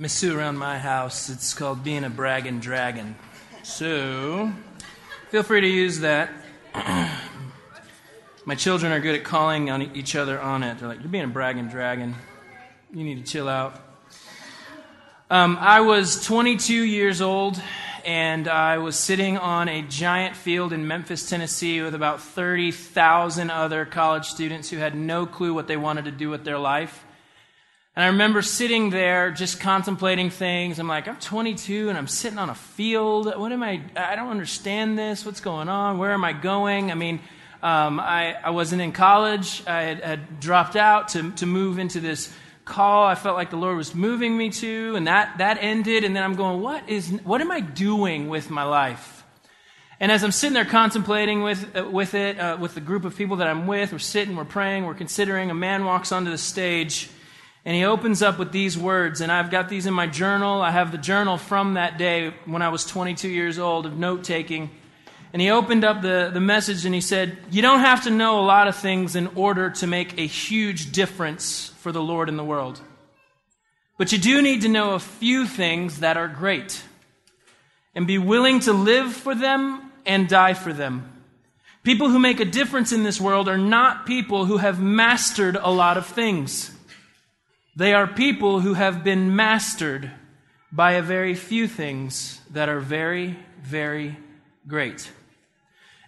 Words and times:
Misu 0.00 0.34
around 0.34 0.56
my 0.56 0.78
house. 0.78 1.28
It's 1.28 1.52
called 1.52 1.84
being 1.84 2.04
a 2.04 2.10
bragging 2.10 2.60
dragon. 2.60 3.14
So, 3.62 4.50
feel 5.30 5.42
free 5.42 5.60
to 5.60 5.66
use 5.66 6.00
that. 6.00 6.30
my 8.46 8.54
children 8.56 8.90
are 8.90 9.00
good 9.00 9.14
at 9.14 9.22
calling 9.22 9.68
on 9.68 9.82
each 9.94 10.16
other 10.16 10.40
on 10.40 10.62
it. 10.62 10.78
They're 10.78 10.88
like, 10.88 11.00
You're 11.00 11.10
being 11.10 11.24
a 11.24 11.28
bragging 11.28 11.68
dragon. 11.68 12.14
You 12.90 13.04
need 13.04 13.24
to 13.24 13.30
chill 13.30 13.50
out. 13.50 13.78
Um, 15.30 15.58
I 15.60 15.82
was 15.82 16.24
22 16.24 16.74
years 16.74 17.20
old, 17.20 17.60
and 18.06 18.48
I 18.48 18.78
was 18.78 18.96
sitting 18.96 19.36
on 19.36 19.68
a 19.68 19.82
giant 19.82 20.36
field 20.36 20.72
in 20.72 20.86
Memphis, 20.86 21.28
Tennessee, 21.28 21.82
with 21.82 21.94
about 21.94 22.22
30,000 22.22 23.50
other 23.50 23.84
college 23.84 24.26
students 24.26 24.70
who 24.70 24.78
had 24.78 24.94
no 24.94 25.26
clue 25.26 25.52
what 25.52 25.68
they 25.68 25.76
wanted 25.76 26.06
to 26.06 26.10
do 26.10 26.30
with 26.30 26.44
their 26.44 26.58
life. 26.58 27.04
And 27.94 28.02
I 28.02 28.08
remember 28.08 28.40
sitting 28.40 28.88
there 28.88 29.30
just 29.30 29.60
contemplating 29.60 30.30
things. 30.30 30.78
I'm 30.78 30.88
like, 30.88 31.08
I'm 31.08 31.18
22 31.18 31.90
and 31.90 31.98
I'm 31.98 32.06
sitting 32.06 32.38
on 32.38 32.48
a 32.48 32.54
field. 32.54 33.26
What 33.36 33.52
am 33.52 33.62
I? 33.62 33.82
I 33.94 34.16
don't 34.16 34.30
understand 34.30 34.98
this. 34.98 35.26
What's 35.26 35.42
going 35.42 35.68
on? 35.68 35.98
Where 35.98 36.12
am 36.12 36.24
I 36.24 36.32
going? 36.32 36.90
I 36.90 36.94
mean, 36.94 37.20
um, 37.62 38.00
I, 38.00 38.34
I 38.42 38.48
wasn't 38.48 38.80
in 38.80 38.92
college. 38.92 39.62
I 39.66 39.82
had, 39.82 40.00
had, 40.00 40.40
dropped 40.40 40.74
out 40.74 41.08
to, 41.08 41.32
to 41.32 41.44
move 41.44 41.78
into 41.78 42.00
this 42.00 42.34
call 42.64 43.04
I 43.06 43.14
felt 43.14 43.36
like 43.36 43.50
the 43.50 43.56
Lord 43.56 43.76
was 43.76 43.94
moving 43.94 44.38
me 44.38 44.48
to, 44.50 44.94
and 44.96 45.06
that, 45.06 45.38
that 45.38 45.58
ended. 45.60 46.04
And 46.04 46.16
then 46.16 46.22
I'm 46.22 46.36
going, 46.36 46.62
what, 46.62 46.88
is, 46.88 47.10
what 47.24 47.42
am 47.42 47.50
I 47.50 47.60
doing 47.60 48.28
with 48.28 48.48
my 48.48 48.62
life? 48.62 49.24
And 50.00 50.10
as 50.10 50.24
I'm 50.24 50.32
sitting 50.32 50.54
there 50.54 50.64
contemplating 50.64 51.42
with, 51.42 51.76
uh, 51.76 51.84
with 51.84 52.14
it, 52.14 52.38
uh, 52.38 52.56
with 52.58 52.74
the 52.74 52.80
group 52.80 53.04
of 53.04 53.16
people 53.16 53.36
that 53.36 53.48
I'm 53.48 53.66
with, 53.66 53.92
we're 53.92 53.98
sitting, 53.98 54.34
we're 54.34 54.44
praying, 54.44 54.86
we're 54.86 54.94
considering, 54.94 55.50
a 55.50 55.54
man 55.54 55.84
walks 55.84 56.10
onto 56.10 56.30
the 56.30 56.38
stage 56.38 57.10
and 57.64 57.76
he 57.76 57.84
opens 57.84 58.22
up 58.22 58.38
with 58.38 58.50
these 58.50 58.76
words, 58.76 59.20
and 59.20 59.30
I've 59.30 59.50
got 59.50 59.68
these 59.68 59.86
in 59.86 59.94
my 59.94 60.08
journal. 60.08 60.60
I 60.60 60.72
have 60.72 60.90
the 60.90 60.98
journal 60.98 61.38
from 61.38 61.74
that 61.74 61.96
day 61.96 62.34
when 62.44 62.60
I 62.60 62.70
was 62.70 62.84
22 62.84 63.28
years 63.28 63.58
old 63.58 63.86
of 63.86 63.96
note 63.96 64.24
taking. 64.24 64.70
And 65.32 65.40
he 65.40 65.50
opened 65.50 65.84
up 65.84 66.02
the, 66.02 66.30
the 66.32 66.40
message 66.40 66.84
and 66.84 66.94
he 66.94 67.00
said, 67.00 67.38
You 67.50 67.62
don't 67.62 67.80
have 67.80 68.04
to 68.04 68.10
know 68.10 68.40
a 68.40 68.44
lot 68.44 68.68
of 68.68 68.76
things 68.76 69.16
in 69.16 69.28
order 69.28 69.70
to 69.70 69.86
make 69.86 70.18
a 70.18 70.26
huge 70.26 70.92
difference 70.92 71.68
for 71.78 71.92
the 71.92 72.02
Lord 72.02 72.28
in 72.28 72.36
the 72.36 72.44
world. 72.44 72.80
But 73.96 74.12
you 74.12 74.18
do 74.18 74.42
need 74.42 74.62
to 74.62 74.68
know 74.68 74.94
a 74.94 74.98
few 74.98 75.46
things 75.46 76.00
that 76.00 76.16
are 76.16 76.28
great 76.28 76.82
and 77.94 78.06
be 78.06 78.18
willing 78.18 78.60
to 78.60 78.72
live 78.72 79.12
for 79.12 79.34
them 79.34 79.92
and 80.04 80.28
die 80.28 80.54
for 80.54 80.72
them. 80.72 81.08
People 81.82 82.08
who 82.08 82.18
make 82.18 82.40
a 82.40 82.44
difference 82.44 82.92
in 82.92 83.02
this 83.02 83.20
world 83.20 83.48
are 83.48 83.58
not 83.58 84.06
people 84.06 84.46
who 84.46 84.58
have 84.58 84.80
mastered 84.80 85.56
a 85.56 85.70
lot 85.70 85.96
of 85.96 86.06
things. 86.06 86.76
They 87.74 87.94
are 87.94 88.06
people 88.06 88.60
who 88.60 88.74
have 88.74 89.02
been 89.02 89.34
mastered 89.34 90.10
by 90.70 90.92
a 90.92 91.02
very 91.02 91.34
few 91.34 91.66
things 91.66 92.40
that 92.50 92.68
are 92.68 92.80
very, 92.80 93.38
very 93.62 94.16
great. 94.66 95.10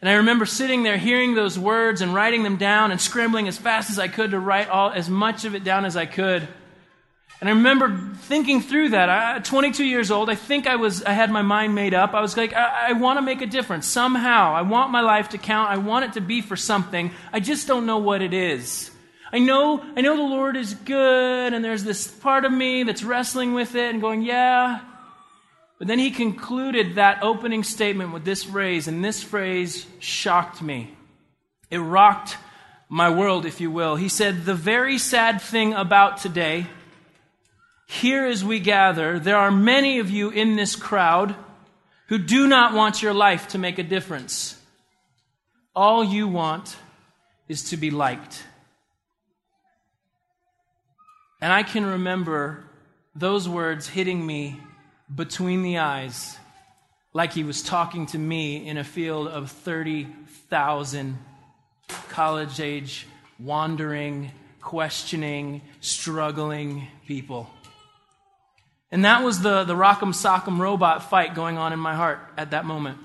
And 0.03 0.11
I 0.11 0.15
remember 0.17 0.45
sitting 0.45 0.83
there 0.83 0.99
hearing 0.99 1.35
those 1.35 1.59
words 1.59 2.03
and 2.03 2.13
writing 2.13 2.43
them 2.43 2.59
down 2.59 2.91
and 2.91 3.01
scrambling 3.01 3.49
as 3.49 3.57
fast 3.57 3.89
as 3.89 3.99
I 3.99 4.09
could 4.09 4.33
to 4.33 4.39
write 4.39 4.69
all, 4.69 4.91
as 4.91 5.09
much 5.09 5.47
of 5.47 5.55
it 5.55 5.65
down 5.65 5.87
as 5.87 5.97
I 5.97 6.05
could. 6.05 6.47
And 7.41 7.49
I 7.49 7.53
remember 7.53 8.11
thinking 8.15 8.61
through 8.61 8.91
that. 8.91 9.09
I, 9.09 9.39
22 9.39 9.85
years 9.85 10.11
old, 10.11 10.29
I 10.29 10.35
think 10.35 10.67
I 10.67 10.77
was, 10.77 11.03
I 11.03 11.13
had 11.13 11.31
my 11.31 11.43
mind 11.43 11.75
made 11.75 11.95
up. 11.95 12.13
I 12.13 12.21
was 12.21 12.37
like, 12.37 12.53
I, 12.53 12.91
I 12.91 12.93
want 12.93 13.17
to 13.17 13.23
make 13.23 13.41
a 13.41 13.47
difference 13.47 13.87
somehow. 13.87 14.55
I 14.55 14.63
want 14.63 14.91
my 14.91 15.01
life 15.01 15.31
to 15.31 15.39
count. 15.39 15.71
I 15.71 15.79
want 15.79 16.05
it 16.05 16.13
to 16.15 16.21
be 16.21 16.43
for 16.43 16.57
something. 16.57 17.11
I 17.33 17.41
just 17.41 17.67
don't 17.67 17.87
know 17.87 17.99
what 17.99 18.21
it 18.21 18.35
is. 18.35 18.91
I 19.35 19.41
know, 19.41 19.85
I 19.97 20.01
know 20.01 20.17
the 20.17 20.23
Lord 20.23 20.57
is 20.57 20.75
good, 20.75 21.53
and 21.53 21.65
there's 21.65 21.83
this 21.83 22.07
part 22.07 22.45
of 22.45 22.53
me 22.53 22.85
that's 22.85 23.03
wrestling 23.03 23.53
with 23.53 23.75
it 23.75 23.93
and 23.93 24.01
going, 24.01 24.23
yeah. 24.23 24.79
But 25.77 25.89
then 25.89 25.99
he 25.99 26.13
concluded 26.13 26.95
that 26.95 27.25
opening 27.25 27.65
statement 27.65 28.13
with 28.13 28.25
this 28.25 28.45
phrase, 28.45 28.87
and 28.87 29.05
this 29.05 29.25
phrase 29.25 29.89
shocked 29.99 30.63
me. 30.63 30.97
It 31.69 31.79
rocked 31.79 32.37
my 32.89 33.11
world, 33.11 33.45
if 33.45 33.61
you 33.61 33.73
will. 33.73 33.97
He 33.97 34.09
said, 34.09 34.45
The 34.45 34.55
very 34.55 34.99
sad 34.99 35.43
thing 35.43 35.75
about 35.75 36.19
today, 36.19 36.69
here 37.89 38.27
as 38.27 38.45
we 38.45 38.61
gather, 38.61 39.19
there 39.19 39.37
are 39.37 39.51
many 39.51 39.99
of 39.99 40.11
you 40.11 40.31
in 40.31 40.55
this 40.55 40.77
crowd 40.77 41.35
who 42.07 42.19
do 42.19 42.47
not 42.47 42.73
want 42.73 43.03
your 43.03 43.15
life 43.15 43.49
to 43.49 43.59
make 43.59 43.81
a 43.81 43.83
difference. 43.83 44.57
All 45.75 46.05
you 46.05 46.29
want 46.29 46.77
is 47.49 47.71
to 47.71 47.77
be 47.77 47.91
liked. 47.91 48.45
And 51.45 51.53
I 51.53 51.63
can 51.63 51.85
remember 51.85 52.65
those 53.15 53.47
words 53.47 53.87
hitting 53.87 54.25
me 54.25 54.63
between 55.15 55.63
the 55.63 55.77
eyes 55.77 56.39
like 57.13 57.35
he 57.35 57.45
was 57.45 57.61
talking 57.61 58.07
to 58.07 58.19
me 58.19 58.67
in 58.67 58.79
a 58.79 58.83
field 58.83 59.29
of 59.29 59.51
30,000 59.51 61.19
college 62.09 62.61
age, 62.61 63.07
wandering, 63.39 64.31
questioning, 64.63 65.61
struggling 65.83 66.89
people. 67.07 67.51
And 68.91 69.05
that 69.05 69.23
was 69.23 69.41
the, 69.41 69.65
the 69.65 69.75
rock'em 69.75 70.15
sock'em 70.15 70.59
robot 70.59 71.11
fight 71.11 71.35
going 71.35 71.59
on 71.59 71.75
in 71.75 71.79
my 71.79 71.95
heart 71.95 72.21
at 72.39 72.53
that 72.53 72.65
moment. 72.65 72.97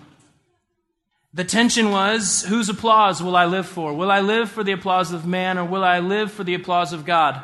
The 1.33 1.43
tension 1.43 1.91
was 1.91 2.45
whose 2.45 2.69
applause 2.69 3.21
will 3.21 3.35
I 3.35 3.47
live 3.47 3.67
for? 3.67 3.93
Will 3.93 4.09
I 4.09 4.21
live 4.21 4.49
for 4.49 4.63
the 4.63 4.71
applause 4.71 5.11
of 5.11 5.27
man 5.27 5.57
or 5.57 5.65
will 5.65 5.83
I 5.83 5.99
live 5.99 6.31
for 6.31 6.45
the 6.45 6.53
applause 6.53 6.93
of 6.93 7.03
God? 7.03 7.43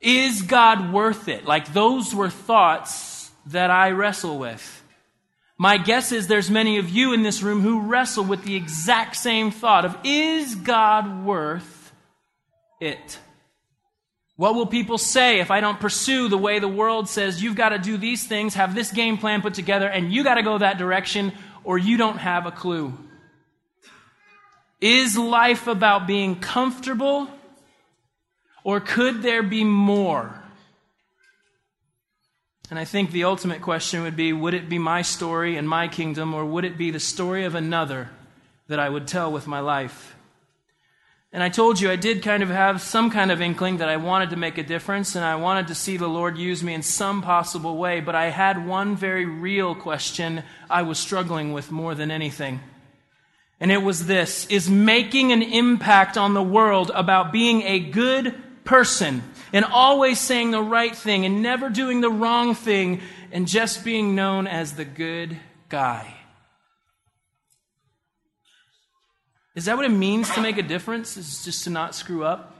Is 0.00 0.42
God 0.42 0.92
worth 0.92 1.28
it? 1.28 1.44
Like 1.44 1.72
those 1.72 2.14
were 2.14 2.30
thoughts 2.30 3.30
that 3.46 3.70
I 3.70 3.90
wrestle 3.90 4.38
with. 4.38 4.82
My 5.58 5.76
guess 5.76 6.10
is 6.10 6.26
there's 6.26 6.50
many 6.50 6.78
of 6.78 6.88
you 6.88 7.12
in 7.12 7.22
this 7.22 7.42
room 7.42 7.60
who 7.60 7.82
wrestle 7.82 8.24
with 8.24 8.44
the 8.44 8.56
exact 8.56 9.16
same 9.16 9.50
thought 9.50 9.84
of 9.84 9.96
is 10.04 10.54
God 10.54 11.24
worth 11.24 11.92
it? 12.80 13.18
What 14.36 14.54
will 14.54 14.64
people 14.64 14.96
say 14.96 15.40
if 15.40 15.50
I 15.50 15.60
don't 15.60 15.78
pursue 15.78 16.28
the 16.28 16.38
way 16.38 16.60
the 16.60 16.68
world 16.68 17.10
says 17.10 17.42
you've 17.42 17.56
got 17.56 17.68
to 17.70 17.78
do 17.78 17.98
these 17.98 18.26
things, 18.26 18.54
have 18.54 18.74
this 18.74 18.90
game 18.90 19.18
plan 19.18 19.42
put 19.42 19.52
together, 19.52 19.86
and 19.86 20.10
you 20.10 20.24
got 20.24 20.36
to 20.36 20.42
go 20.42 20.56
that 20.56 20.78
direction, 20.78 21.32
or 21.62 21.76
you 21.76 21.98
don't 21.98 22.16
have 22.16 22.46
a 22.46 22.50
clue? 22.50 22.94
Is 24.80 25.18
life 25.18 25.66
about 25.66 26.06
being 26.06 26.40
comfortable 26.40 27.28
or 28.64 28.80
could 28.80 29.22
there 29.22 29.42
be 29.42 29.64
more? 29.64 30.34
And 32.70 32.78
I 32.78 32.84
think 32.84 33.10
the 33.10 33.24
ultimate 33.24 33.62
question 33.62 34.02
would 34.02 34.16
be 34.16 34.32
would 34.32 34.54
it 34.54 34.68
be 34.68 34.78
my 34.78 35.02
story 35.02 35.56
and 35.56 35.68
my 35.68 35.88
kingdom, 35.88 36.32
or 36.34 36.44
would 36.44 36.64
it 36.64 36.78
be 36.78 36.90
the 36.90 37.00
story 37.00 37.44
of 37.44 37.54
another 37.54 38.10
that 38.68 38.78
I 38.78 38.88
would 38.88 39.08
tell 39.08 39.32
with 39.32 39.46
my 39.46 39.60
life? 39.60 40.14
And 41.32 41.42
I 41.44 41.48
told 41.48 41.80
you 41.80 41.90
I 41.90 41.96
did 41.96 42.22
kind 42.22 42.42
of 42.42 42.48
have 42.48 42.80
some 42.82 43.10
kind 43.10 43.30
of 43.30 43.40
inkling 43.40 43.76
that 43.76 43.88
I 43.88 43.98
wanted 43.98 44.30
to 44.30 44.36
make 44.36 44.58
a 44.58 44.64
difference 44.64 45.14
and 45.14 45.24
I 45.24 45.36
wanted 45.36 45.68
to 45.68 45.76
see 45.76 45.96
the 45.96 46.08
Lord 46.08 46.36
use 46.36 46.62
me 46.62 46.74
in 46.74 46.82
some 46.82 47.22
possible 47.22 47.76
way, 47.76 48.00
but 48.00 48.16
I 48.16 48.30
had 48.30 48.66
one 48.66 48.96
very 48.96 49.24
real 49.24 49.76
question 49.76 50.42
I 50.68 50.82
was 50.82 50.98
struggling 50.98 51.52
with 51.52 51.70
more 51.70 51.94
than 51.94 52.10
anything. 52.10 52.60
And 53.60 53.70
it 53.70 53.82
was 53.82 54.06
this 54.06 54.46
Is 54.46 54.68
making 54.68 55.32
an 55.32 55.42
impact 55.42 56.16
on 56.16 56.34
the 56.34 56.42
world 56.42 56.90
about 56.94 57.32
being 57.32 57.62
a 57.62 57.78
good 57.78 58.34
person 58.64 59.22
and 59.52 59.64
always 59.64 60.20
saying 60.20 60.50
the 60.50 60.62
right 60.62 60.94
thing 60.94 61.24
and 61.24 61.42
never 61.42 61.68
doing 61.68 62.00
the 62.00 62.10
wrong 62.10 62.54
thing 62.54 63.00
and 63.32 63.46
just 63.46 63.84
being 63.84 64.14
known 64.14 64.46
as 64.46 64.74
the 64.74 64.84
good 64.84 65.36
guy. 65.68 66.14
Is 69.54 69.64
that 69.64 69.76
what 69.76 69.84
it 69.84 69.90
means 69.90 70.30
to 70.30 70.40
make 70.40 70.58
a 70.58 70.62
difference? 70.62 71.16
Is 71.16 71.44
just 71.44 71.64
to 71.64 71.70
not 71.70 71.94
screw 71.94 72.24
up? 72.24 72.54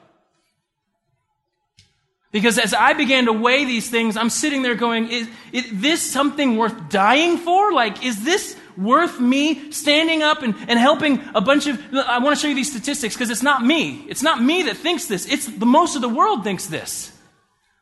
Because 2.33 2.59
as 2.59 2.75
I 2.75 2.93
began 2.93 3.27
to 3.27 3.33
weigh 3.33 3.65
these 3.65 3.91
things, 3.91 4.17
I'm 4.17 4.31
sitting 4.31 4.63
there 4.63 4.77
going, 4.77 5.11
is, 5.11 5.29
is 5.53 5.67
this 5.73 6.01
something 6.01 6.57
worth 6.57 6.89
dying 6.89 7.39
for? 7.39 7.73
Like, 7.73 8.05
is 8.05 8.23
this 8.23 8.57
worth 8.81 9.21
me 9.21 9.71
standing 9.71 10.23
up 10.23 10.43
and, 10.43 10.55
and 10.69 10.79
helping 10.79 11.23
a 11.35 11.41
bunch 11.41 11.67
of. 11.67 11.79
I 11.95 12.19
want 12.19 12.37
to 12.37 12.41
show 12.41 12.49
you 12.49 12.55
these 12.55 12.71
statistics 12.71 13.15
because 13.15 13.31
it's 13.31 13.43
not 13.43 13.65
me. 13.65 14.07
It's 14.09 14.23
not 14.23 14.43
me 14.43 14.65
that 14.65 14.77
thinks 14.77 15.07
this. 15.07 15.27
It's 15.27 15.47
the 15.47 15.67
most 15.67 15.97
of 15.97 16.03
the 16.03 16.09
world 16.09 16.43
thinks 16.43 16.67
this. 16.67 17.17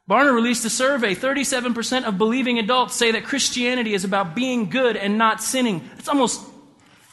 Barna 0.09 0.35
released 0.35 0.65
a 0.65 0.71
survey 0.71 1.15
37% 1.15 2.05
of 2.05 2.17
believing 2.17 2.59
adults 2.59 2.97
say 2.97 3.12
that 3.12 3.25
Christianity 3.25 3.93
is 3.93 4.05
about 4.05 4.35
being 4.35 4.71
good 4.71 4.97
and 4.97 5.19
not 5.19 5.43
sinning. 5.43 5.89
It's 5.99 6.09
almost 6.09 6.41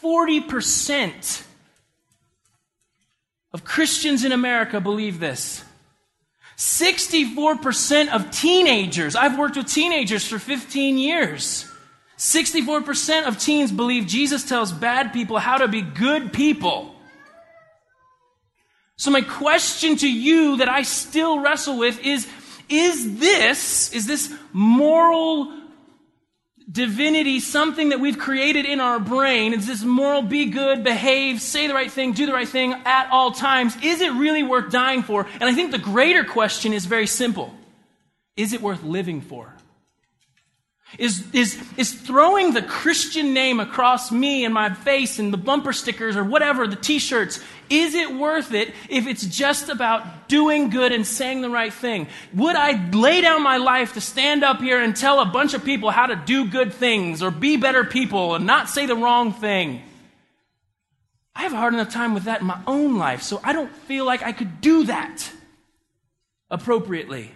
40% 0.01 1.43
of 3.51 3.65
Christians 3.65 4.23
in 4.23 4.31
America 4.31 4.79
believe 4.79 5.19
this. 5.19 5.63
64% 6.57 8.13
of 8.13 8.31
teenagers, 8.31 9.17
I've 9.17 9.37
worked 9.37 9.57
with 9.57 9.67
teenagers 9.67 10.25
for 10.25 10.39
15 10.39 10.97
years. 10.97 11.69
64% 12.17 13.27
of 13.27 13.37
teens 13.37 13.71
believe 13.71 14.07
Jesus 14.07 14.47
tells 14.47 14.71
bad 14.71 15.11
people 15.11 15.37
how 15.37 15.57
to 15.57 15.67
be 15.67 15.81
good 15.81 16.31
people. 16.31 16.95
So, 18.97 19.11
my 19.11 19.21
question 19.21 19.97
to 19.97 20.09
you 20.09 20.57
that 20.57 20.69
I 20.69 20.83
still 20.83 21.39
wrestle 21.39 21.77
with 21.77 21.99
is 22.05 22.27
is 22.69 23.19
this, 23.19 23.93
is 23.93 24.07
this 24.07 24.33
moral 24.51 25.53
divinity 26.71 27.39
something 27.39 27.89
that 27.89 27.99
we've 27.99 28.17
created 28.17 28.65
in 28.65 28.79
our 28.79 28.99
brain? 28.99 29.53
Is 29.53 29.67
this 29.67 29.83
moral, 29.83 30.21
be 30.21 30.45
good, 30.45 30.83
behave, 30.83 31.41
say 31.41 31.67
the 31.67 31.73
right 31.73 31.91
thing, 31.91 32.13
do 32.13 32.25
the 32.25 32.33
right 32.33 32.47
thing 32.47 32.73
at 32.85 33.09
all 33.11 33.31
times? 33.31 33.75
Is 33.83 34.01
it 34.01 34.11
really 34.13 34.43
worth 34.43 34.71
dying 34.71 35.03
for? 35.03 35.27
And 35.39 35.43
I 35.43 35.53
think 35.53 35.71
the 35.71 35.77
greater 35.77 36.23
question 36.23 36.73
is 36.73 36.85
very 36.85 37.07
simple. 37.07 37.53
Is 38.35 38.53
it 38.53 38.61
worth 38.61 38.83
living 38.83 39.21
for? 39.21 39.54
Is, 40.97 41.25
is, 41.33 41.61
is 41.77 41.93
throwing 41.93 42.53
the 42.53 42.61
Christian 42.61 43.33
name 43.33 43.59
across 43.59 44.11
me 44.11 44.45
and 44.45 44.53
my 44.53 44.73
face 44.73 45.19
and 45.19 45.33
the 45.33 45.37
bumper 45.37 45.73
stickers 45.73 46.15
or 46.15 46.23
whatever, 46.23 46.67
the 46.67 46.75
t 46.75 46.99
shirts, 46.99 47.39
is 47.69 47.95
it 47.95 48.13
worth 48.13 48.53
it 48.53 48.73
if 48.89 49.07
it's 49.07 49.25
just 49.25 49.69
about 49.69 50.27
doing 50.27 50.69
good 50.69 50.91
and 50.91 51.05
saying 51.05 51.41
the 51.41 51.49
right 51.49 51.73
thing? 51.73 52.07
Would 52.33 52.55
I 52.55 52.89
lay 52.91 53.21
down 53.21 53.43
my 53.43 53.57
life 53.57 53.93
to 53.93 54.01
stand 54.01 54.43
up 54.43 54.59
here 54.59 54.79
and 54.79 54.95
tell 54.95 55.19
a 55.19 55.25
bunch 55.25 55.53
of 55.53 55.65
people 55.65 55.89
how 55.89 56.05
to 56.05 56.15
do 56.15 56.47
good 56.47 56.73
things 56.73 57.21
or 57.21 57.31
be 57.31 57.57
better 57.57 57.83
people 57.83 58.35
and 58.35 58.45
not 58.45 58.69
say 58.69 58.85
the 58.85 58.95
wrong 58.95 59.33
thing? 59.33 59.81
I 61.35 61.41
have 61.41 61.53
a 61.53 61.57
hard 61.57 61.73
enough 61.73 61.91
time 61.91 62.13
with 62.13 62.23
that 62.23 62.41
in 62.41 62.47
my 62.47 62.61
own 62.65 62.97
life, 62.97 63.21
so 63.21 63.41
I 63.43 63.51
don't 63.51 63.75
feel 63.75 64.05
like 64.05 64.23
I 64.23 64.31
could 64.31 64.61
do 64.61 64.85
that 64.85 65.29
appropriately. 66.49 67.31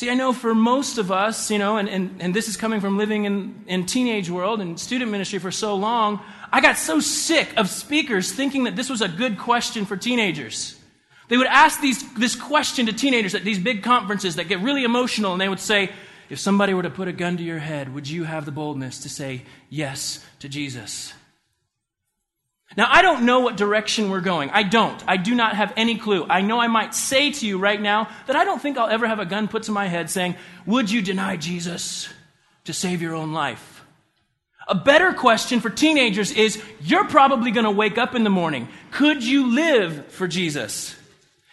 See, 0.00 0.08
I 0.08 0.14
know 0.14 0.32
for 0.32 0.54
most 0.54 0.96
of 0.96 1.12
us, 1.12 1.50
you 1.50 1.58
know, 1.58 1.76
and, 1.76 1.86
and, 1.86 2.22
and 2.22 2.34
this 2.34 2.48
is 2.48 2.56
coming 2.56 2.80
from 2.80 2.96
living 2.96 3.26
in, 3.26 3.66
in 3.66 3.84
teenage 3.84 4.30
world 4.30 4.62
and 4.62 4.80
student 4.80 5.10
ministry 5.10 5.38
for 5.38 5.50
so 5.50 5.74
long, 5.76 6.20
I 6.50 6.62
got 6.62 6.78
so 6.78 7.00
sick 7.00 7.52
of 7.58 7.68
speakers 7.68 8.32
thinking 8.32 8.64
that 8.64 8.76
this 8.76 8.88
was 8.88 9.02
a 9.02 9.08
good 9.08 9.36
question 9.36 9.84
for 9.84 9.98
teenagers. 9.98 10.74
They 11.28 11.36
would 11.36 11.48
ask 11.48 11.82
these, 11.82 12.02
this 12.14 12.34
question 12.34 12.86
to 12.86 12.94
teenagers 12.94 13.34
at 13.34 13.44
these 13.44 13.58
big 13.58 13.82
conferences 13.82 14.36
that 14.36 14.48
get 14.48 14.60
really 14.60 14.84
emotional, 14.84 15.32
and 15.32 15.40
they 15.40 15.50
would 15.50 15.60
say, 15.60 15.90
If 16.30 16.38
somebody 16.38 16.72
were 16.72 16.82
to 16.82 16.88
put 16.88 17.06
a 17.06 17.12
gun 17.12 17.36
to 17.36 17.42
your 17.42 17.58
head, 17.58 17.92
would 17.92 18.08
you 18.08 18.24
have 18.24 18.46
the 18.46 18.52
boldness 18.52 19.00
to 19.00 19.10
say 19.10 19.42
yes 19.68 20.24
to 20.38 20.48
Jesus? 20.48 21.12
Now, 22.76 22.88
I 22.88 23.02
don't 23.02 23.26
know 23.26 23.40
what 23.40 23.56
direction 23.56 24.10
we're 24.10 24.20
going. 24.20 24.50
I 24.50 24.62
don't. 24.62 25.02
I 25.08 25.16
do 25.16 25.34
not 25.34 25.56
have 25.56 25.72
any 25.76 25.96
clue. 25.98 26.24
I 26.28 26.40
know 26.40 26.60
I 26.60 26.68
might 26.68 26.94
say 26.94 27.32
to 27.32 27.46
you 27.46 27.58
right 27.58 27.80
now 27.80 28.08
that 28.26 28.36
I 28.36 28.44
don't 28.44 28.62
think 28.62 28.78
I'll 28.78 28.88
ever 28.88 29.08
have 29.08 29.18
a 29.18 29.26
gun 29.26 29.48
put 29.48 29.64
to 29.64 29.72
my 29.72 29.88
head 29.88 30.08
saying, 30.08 30.36
Would 30.66 30.90
you 30.90 31.02
deny 31.02 31.36
Jesus 31.36 32.08
to 32.64 32.72
save 32.72 33.02
your 33.02 33.14
own 33.14 33.32
life? 33.32 33.84
A 34.68 34.74
better 34.76 35.12
question 35.12 35.58
for 35.58 35.68
teenagers 35.68 36.30
is 36.30 36.62
You're 36.80 37.08
probably 37.08 37.50
going 37.50 37.64
to 37.64 37.72
wake 37.72 37.98
up 37.98 38.14
in 38.14 38.22
the 38.22 38.30
morning. 38.30 38.68
Could 38.92 39.24
you 39.24 39.52
live 39.52 40.06
for 40.06 40.28
Jesus? 40.28 40.94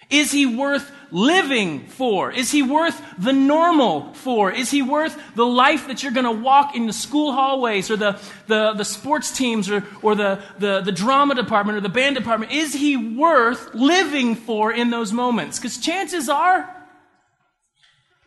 Is 0.10 0.32
he 0.32 0.46
worth 0.46 0.90
living 1.12 1.88
for? 1.88 2.32
Is 2.32 2.52
he 2.52 2.64
worth 2.64 3.02
the 3.18 3.34
normal 3.34 4.14
for? 4.14 4.52
Is 4.52 4.72
he 4.72 4.82
worth 4.82 5.20
the 5.36 5.46
life 5.46 5.88
that 5.88 6.02
you're 6.02 6.14
going 6.14 6.26
to 6.26 6.32
walk 6.32 6.76
in 6.76 6.88
the 6.88 6.94
school 6.94 7.34
hallways 7.34 7.92
or 7.92 7.98
the, 7.98 8.20
the, 8.48 8.74
the 8.74 8.86
sports 8.86 9.32
teams 9.32 9.70
or, 9.70 9.84
or 10.02 10.16
the, 10.16 10.42
the, 10.60 10.82
the 10.82 10.92
drama 10.92 11.36
department 11.36 11.78
or 11.78 11.82
the 11.82 11.90
band 11.90 12.16
department? 12.16 12.54
Is 12.54 12.74
he 12.74 12.96
worth 12.96 13.74
living 13.74 14.36
for 14.36 14.72
in 14.72 14.90
those 14.90 15.12
moments? 15.12 15.60
Because 15.60 15.78
chances 15.78 16.30
are 16.30 16.74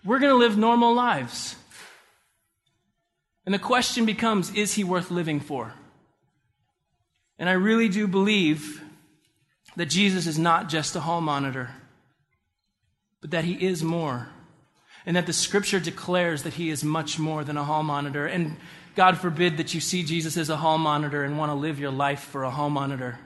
we're 0.04 0.18
going 0.18 0.32
to 0.32 0.38
live 0.38 0.56
normal 0.56 0.94
lives. 0.94 1.56
And 3.44 3.54
the 3.54 3.58
question 3.58 4.06
becomes 4.06 4.52
is 4.54 4.74
he 4.74 4.84
worth 4.84 5.10
living 5.10 5.40
for? 5.40 5.72
And 7.38 7.48
I 7.48 7.52
really 7.52 7.88
do 7.88 8.06
believe 8.06 8.82
that 9.80 9.86
Jesus 9.86 10.26
is 10.26 10.38
not 10.38 10.68
just 10.68 10.94
a 10.94 11.00
hall 11.00 11.22
monitor 11.22 11.70
but 13.20 13.30
that 13.32 13.44
he 13.44 13.52
is 13.66 13.82
more. 13.82 14.28
And 15.06 15.16
that 15.16 15.26
the 15.26 15.32
scripture 15.32 15.80
declares 15.80 16.42
that 16.42 16.54
he 16.54 16.70
is 16.70 16.84
much 16.84 17.18
more 17.18 17.44
than 17.44 17.56
a 17.56 17.64
hall 17.64 17.82
monitor. 17.82 18.26
And 18.26 18.56
God 18.96 19.18
forbid 19.18 19.56
that 19.56 19.74
you 19.74 19.80
see 19.80 20.02
Jesus 20.02 20.36
as 20.36 20.50
a 20.50 20.56
hall 20.56 20.78
monitor 20.78 21.24
and 21.24 21.38
want 21.38 21.50
to 21.50 21.54
live 21.54 21.78
your 21.78 21.90
life 21.90 22.20
for 22.20 22.44
a 22.44 22.50
hall 22.50 22.70
monitor. 22.70 23.18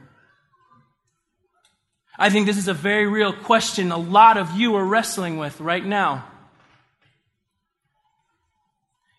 I 2.17 2.31
think 2.31 2.47
this 2.47 2.59
is 2.59 2.69
a 2.69 2.75
very 2.75 3.07
real 3.07 3.33
question 3.33 3.91
a 3.91 3.99
lot 3.99 4.37
of 4.37 4.53
you 4.53 4.77
are 4.77 4.85
wrestling 4.85 5.37
with 5.37 5.61
right 5.61 5.85
now. 5.85 6.25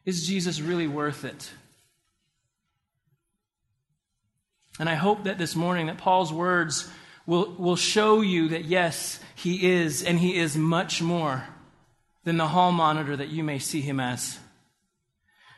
Is 0.05 0.25
Jesus 0.25 0.61
really 0.61 0.87
worth 0.87 1.25
it? 1.25 1.51
And 4.79 4.87
I 4.87 4.95
hope 4.95 5.23
that 5.23 5.37
this 5.37 5.55
morning 5.55 5.87
that 5.87 5.97
Paul's 5.97 6.31
words 6.31 6.89
will, 7.25 7.53
will 7.57 7.75
show 7.75 8.21
you 8.21 8.49
that 8.49 8.65
yes, 8.65 9.19
he 9.35 9.71
is, 9.71 10.03
and 10.03 10.19
he 10.19 10.35
is 10.37 10.55
much 10.55 11.01
more 11.01 11.43
than 12.23 12.37
the 12.37 12.47
hall 12.47 12.71
monitor 12.71 13.15
that 13.15 13.29
you 13.29 13.43
may 13.43 13.59
see 13.59 13.81
him 13.81 13.99
as. 13.99 14.39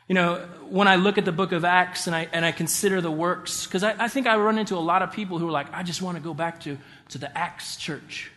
You 0.06 0.14
know, 0.14 0.48
when 0.70 0.88
I 0.88 0.96
look 0.96 1.18
at 1.18 1.24
the 1.24 1.32
book 1.32 1.52
of 1.52 1.64
Acts 1.64 2.06
and 2.06 2.16
I, 2.16 2.28
and 2.32 2.44
I 2.44 2.52
consider 2.52 3.00
the 3.00 3.10
works, 3.10 3.66
because 3.66 3.82
I, 3.82 3.94
I 4.04 4.08
think 4.08 4.26
I 4.26 4.36
run 4.36 4.58
into 4.58 4.76
a 4.76 4.80
lot 4.80 5.02
of 5.02 5.12
people 5.12 5.38
who 5.38 5.48
are 5.48 5.52
like, 5.52 5.72
I 5.72 5.82
just 5.82 6.00
want 6.00 6.16
to 6.16 6.22
go 6.22 6.32
back 6.32 6.60
to, 6.60 6.78
to 7.10 7.18
the 7.18 7.36
Acts 7.36 7.76
church. 7.76 8.30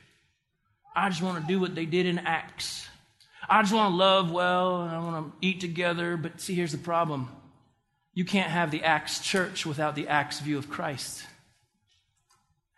I 0.94 1.10
just 1.10 1.22
want 1.22 1.42
to 1.42 1.48
do 1.48 1.60
what 1.60 1.74
they 1.74 1.86
did 1.86 2.06
in 2.06 2.20
Acts. 2.20 2.88
I 3.50 3.62
just 3.62 3.74
want 3.74 3.92
to 3.92 3.96
love 3.96 4.32
well 4.32 4.82
and 4.82 4.92
I 4.92 5.00
want 5.00 5.32
to 5.42 5.48
eat 5.48 5.62
together. 5.62 6.18
But 6.18 6.42
see, 6.42 6.54
here's 6.54 6.74
the 6.74 6.78
problem 6.78 7.30
you 8.14 8.26
can't 8.26 8.52
have 8.52 8.72
the 8.72 8.84
Acts 8.84 9.22
church 9.22 9.66
without 9.66 9.96
the 9.96 10.10
Acts 10.10 10.42
view 10.42 10.58
of 10.58 10.70
Christ. 10.70 11.24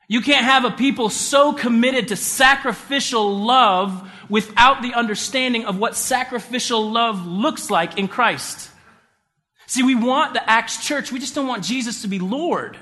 You 0.07 0.21
can't 0.21 0.45
have 0.45 0.65
a 0.65 0.71
people 0.71 1.09
so 1.09 1.53
committed 1.53 2.09
to 2.09 2.15
sacrificial 2.15 3.37
love 3.39 4.09
without 4.29 4.81
the 4.81 4.93
understanding 4.93 5.65
of 5.65 5.77
what 5.77 5.95
sacrificial 5.95 6.91
love 6.91 7.25
looks 7.25 7.69
like 7.69 7.97
in 7.97 8.07
Christ. 8.07 8.69
See, 9.65 9.83
we 9.83 9.95
want 9.95 10.33
the 10.33 10.49
Acts 10.49 10.85
church. 10.85 11.11
We 11.11 11.19
just 11.19 11.35
don't 11.35 11.47
want 11.47 11.63
Jesus 11.63 12.01
to 12.01 12.07
be 12.07 12.19
Lord. 12.19 12.77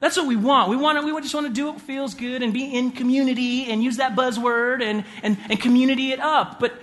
That's 0.00 0.16
what 0.16 0.26
we 0.26 0.36
want. 0.36 0.68
We 0.68 0.76
want 0.76 0.98
to, 0.98 1.14
we 1.14 1.18
just 1.22 1.34
want 1.34 1.46
to 1.46 1.52
do 1.52 1.66
what 1.66 1.80
feels 1.80 2.14
good 2.14 2.42
and 2.42 2.52
be 2.52 2.74
in 2.76 2.90
community 2.90 3.70
and 3.70 3.82
use 3.82 3.96
that 3.98 4.14
buzzword 4.14 4.82
and, 4.82 5.04
and, 5.22 5.38
and 5.48 5.58
community 5.60 6.12
it 6.12 6.20
up. 6.20 6.60
But 6.60 6.74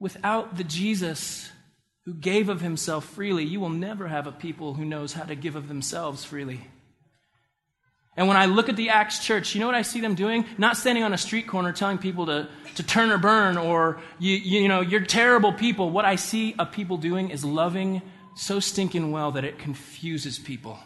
without 0.00 0.56
the 0.56 0.64
Jesus 0.64 1.50
who 2.06 2.14
gave 2.14 2.48
of 2.48 2.60
himself 2.60 3.04
freely, 3.04 3.44
you 3.44 3.60
will 3.60 3.68
never 3.68 4.08
have 4.08 4.26
a 4.26 4.32
people 4.32 4.74
who 4.74 4.84
knows 4.84 5.12
how 5.12 5.24
to 5.24 5.36
give 5.36 5.54
of 5.54 5.68
themselves 5.68 6.24
freely. 6.24 6.66
And 8.18 8.26
when 8.26 8.36
I 8.36 8.46
look 8.46 8.68
at 8.68 8.74
the 8.74 8.88
Acts 8.88 9.20
church, 9.24 9.54
you 9.54 9.60
know 9.60 9.66
what 9.66 9.76
I 9.76 9.82
see 9.82 10.00
them 10.00 10.16
doing? 10.16 10.44
Not 10.58 10.76
standing 10.76 11.04
on 11.04 11.14
a 11.14 11.16
street 11.16 11.46
corner 11.46 11.72
telling 11.72 11.98
people 11.98 12.26
to, 12.26 12.48
to 12.74 12.82
turn 12.82 13.12
or 13.12 13.18
burn 13.18 13.56
or, 13.56 14.00
you, 14.18 14.34
you 14.34 14.66
know, 14.66 14.80
you're 14.80 15.04
terrible 15.04 15.52
people. 15.52 15.90
What 15.90 16.04
I 16.04 16.16
see 16.16 16.52
a 16.58 16.66
people 16.66 16.96
doing 16.96 17.30
is 17.30 17.44
loving 17.44 18.02
so 18.34 18.58
stinking 18.58 19.12
well 19.12 19.30
that 19.32 19.44
it 19.44 19.60
confuses 19.60 20.36
people. 20.36 20.80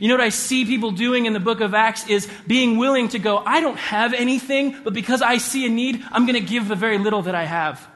You 0.00 0.08
know 0.08 0.14
what 0.14 0.24
I 0.24 0.30
see 0.30 0.64
people 0.64 0.92
doing 0.92 1.26
in 1.26 1.34
the 1.34 1.40
book 1.40 1.60
of 1.60 1.74
Acts 1.74 2.08
is 2.08 2.26
being 2.46 2.78
willing 2.78 3.08
to 3.08 3.18
go, 3.18 3.36
I 3.36 3.60
don't 3.60 3.78
have 3.78 4.14
anything, 4.14 4.74
but 4.84 4.94
because 4.94 5.20
I 5.20 5.36
see 5.36 5.66
a 5.66 5.68
need, 5.68 6.02
I'm 6.10 6.24
going 6.24 6.40
to 6.40 6.46
give 6.46 6.66
the 6.66 6.76
very 6.76 6.96
little 6.96 7.22
that 7.22 7.34
I 7.34 7.44
have. 7.44 7.86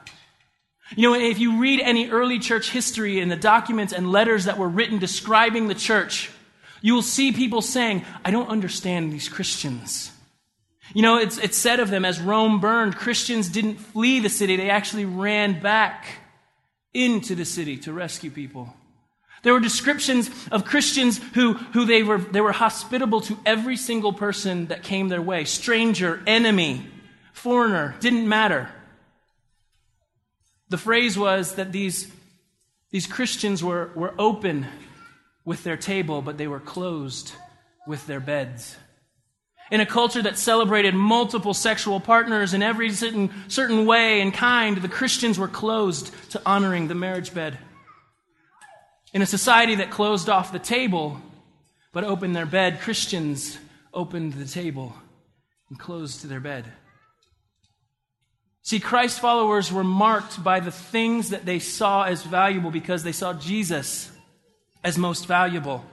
You 0.95 1.09
know, 1.09 1.15
if 1.19 1.39
you 1.39 1.59
read 1.59 1.79
any 1.79 2.11
early 2.11 2.37
church 2.37 2.69
history 2.69 3.19
and 3.19 3.31
the 3.31 3.35
documents 3.35 3.93
and 3.93 4.11
letters 4.11 4.45
that 4.45 4.59
were 4.59 4.69
written 4.69 4.99
describing 4.99 5.67
the 5.67 5.75
church, 5.75 6.29
you 6.83 6.93
will 6.93 7.01
see 7.01 7.31
people 7.31 7.61
saying, 7.61 8.03
I 8.25 8.29
don't 8.29 8.49
understand 8.49 9.11
these 9.11 9.29
Christians. 9.29 10.11
You 10.93 11.01
know, 11.01 11.17
it's, 11.17 11.37
it's 11.37 11.57
said 11.57 11.79
of 11.79 11.89
them 11.89 12.03
as 12.03 12.19
Rome 12.19 12.59
burned, 12.59 12.97
Christians 12.97 13.47
didn't 13.47 13.77
flee 13.77 14.19
the 14.19 14.29
city, 14.29 14.57
they 14.57 14.69
actually 14.69 15.05
ran 15.05 15.61
back 15.61 16.05
into 16.93 17.35
the 17.35 17.45
city 17.45 17.77
to 17.77 17.93
rescue 17.93 18.29
people. 18.29 18.71
There 19.43 19.53
were 19.53 19.61
descriptions 19.61 20.29
of 20.51 20.65
Christians 20.65 21.19
who, 21.33 21.53
who 21.53 21.85
they, 21.85 22.03
were, 22.03 22.17
they 22.17 22.41
were 22.41 22.51
hospitable 22.51 23.21
to 23.21 23.39
every 23.45 23.77
single 23.77 24.11
person 24.11 24.67
that 24.67 24.83
came 24.83 25.07
their 25.07 25.21
way 25.21 25.45
stranger, 25.45 26.21
enemy, 26.27 26.85
foreigner, 27.31 27.95
didn't 28.01 28.27
matter. 28.27 28.69
The 30.67 30.77
phrase 30.77 31.17
was 31.17 31.55
that 31.55 31.71
these, 31.71 32.11
these 32.91 33.07
Christians 33.07 33.63
were, 33.63 33.89
were 33.95 34.13
open 34.19 34.67
with 35.45 35.63
their 35.63 35.77
table, 35.77 36.21
but 36.21 36.37
they 36.37 36.47
were 36.47 36.59
closed 36.59 37.33
with 37.87 38.05
their 38.07 38.19
beds. 38.19 38.75
In 39.71 39.81
a 39.81 39.85
culture 39.85 40.21
that 40.21 40.37
celebrated 40.37 40.93
multiple 40.93 41.53
sexual 41.53 41.99
partners 41.99 42.53
in 42.53 42.61
every 42.61 42.91
certain, 42.91 43.31
certain 43.47 43.85
way 43.85 44.21
and 44.21 44.33
kind, 44.33 44.77
the 44.77 44.87
Christians 44.87 45.39
were 45.39 45.47
closed 45.47 46.11
to 46.31 46.41
honoring 46.45 46.87
the 46.87 46.95
marriage 46.95 47.33
bed. 47.33 47.57
In 49.13 49.21
a 49.21 49.25
society 49.25 49.75
that 49.75 49.89
closed 49.91 50.29
off 50.29 50.51
the 50.51 50.59
table 50.59 51.19
but 51.91 52.03
opened 52.03 52.35
their 52.35 52.45
bed, 52.45 52.81
Christians 52.81 53.57
opened 53.93 54.33
the 54.33 54.45
table 54.45 54.93
and 55.69 55.79
closed 55.79 56.21
to 56.21 56.27
their 56.27 56.39
bed. 56.39 56.65
See, 58.63 58.79
Christ 58.79 59.19
followers 59.19 59.71
were 59.71 59.83
marked 59.83 60.43
by 60.43 60.59
the 60.59 60.71
things 60.71 61.31
that 61.31 61.45
they 61.45 61.59
saw 61.59 62.03
as 62.03 62.23
valuable 62.23 62.71
because 62.71 63.03
they 63.03 63.11
saw 63.11 63.33
Jesus 63.33 64.09
as 64.83 64.97
most 64.97 65.25
valuable. 65.25 65.83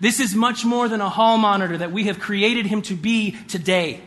This 0.00 0.20
is 0.20 0.34
much 0.34 0.64
more 0.64 0.88
than 0.88 1.00
a 1.00 1.10
hall 1.10 1.38
monitor 1.38 1.76
that 1.78 1.92
we 1.92 2.04
have 2.04 2.18
created 2.18 2.66
him 2.66 2.82
to 2.82 2.94
be 2.94 3.32
today. 3.48 4.00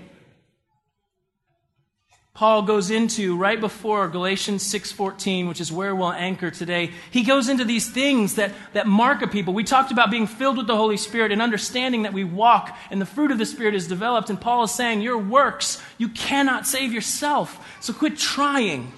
Paul 2.33 2.63
goes 2.63 2.91
into 2.91 3.37
right 3.37 3.59
before 3.61 4.09
Galatians 4.09 4.61
6:14, 4.61 5.47
which 5.47 5.61
is 5.61 5.71
where 5.71 5.95
we'll 5.95 6.11
anchor 6.11 6.51
today. 6.51 6.91
He 7.09 7.23
goes 7.23 7.47
into 7.47 7.63
these 7.63 7.89
things 7.89 8.35
that, 8.35 8.51
that 8.73 8.87
mark 8.87 9.21
a 9.21 9.27
people. 9.27 9.53
We 9.53 9.63
talked 9.63 9.89
about 9.89 10.11
being 10.11 10.27
filled 10.27 10.57
with 10.57 10.67
the 10.67 10.75
Holy 10.75 10.97
Spirit 10.97 11.31
and 11.31 11.41
understanding 11.41 12.01
that 12.01 12.11
we 12.11 12.25
walk 12.25 12.77
and 12.91 12.99
the 12.99 13.05
fruit 13.05 13.31
of 13.31 13.37
the 13.37 13.45
Spirit 13.45 13.73
is 13.73 13.87
developed. 13.87 14.29
And 14.29 14.39
Paul 14.39 14.65
is 14.65 14.71
saying, 14.71 15.01
Your 15.01 15.17
works, 15.17 15.81
you 15.97 16.09
cannot 16.09 16.67
save 16.67 16.91
yourself. 16.91 17.65
So 17.79 17.93
quit 17.93 18.17
trying 18.17 18.91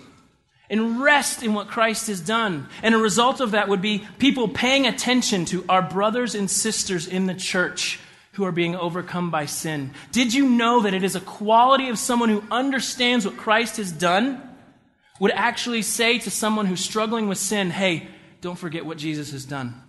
and 0.70 1.02
rest 1.02 1.44
in 1.44 1.54
what 1.54 1.68
Christ 1.68 2.08
has 2.08 2.20
done. 2.20 2.68
And 2.84 2.94
a 2.94 2.98
result 2.98 3.40
of 3.40 3.52
that 3.52 3.70
would 3.70 3.82
be 3.82 4.08
people 4.20 4.48
paying 4.48 4.86
attention 4.86 5.46
to 5.46 5.64
our 5.70 5.82
brothers 5.82 6.36
and 6.36 6.50
sisters 6.50 7.08
in 7.08 7.26
the 7.26 7.34
church 7.34 8.00
who 8.34 8.44
are 8.44 8.52
being 8.52 8.76
overcome 8.76 9.32
by 9.32 9.46
sin. 9.46 9.92
Did 10.12 10.34
you 10.34 10.48
know 10.48 10.82
that 10.82 10.94
it 10.94 11.04
is 11.04 11.16
a 11.16 11.22
quality 11.22 11.90
of 11.90 11.98
someone 11.98 12.30
who 12.30 12.44
understands 12.52 13.26
what 13.26 13.38
Christ 13.38 13.78
has 13.78 13.92
done 13.92 14.42
would 15.20 15.32
actually 15.32 15.82
say 15.82 16.20
to 16.20 16.30
someone 16.30 16.68
who's 16.68 16.84
struggling 16.84 17.28
with 17.28 17.40
sin, 17.40 17.72
hey, 17.72 18.08
don't 18.42 18.58
forget 18.58 18.86
what 18.86 18.98
Jesus 18.98 19.32
has 19.32 19.46
done? 19.46 19.82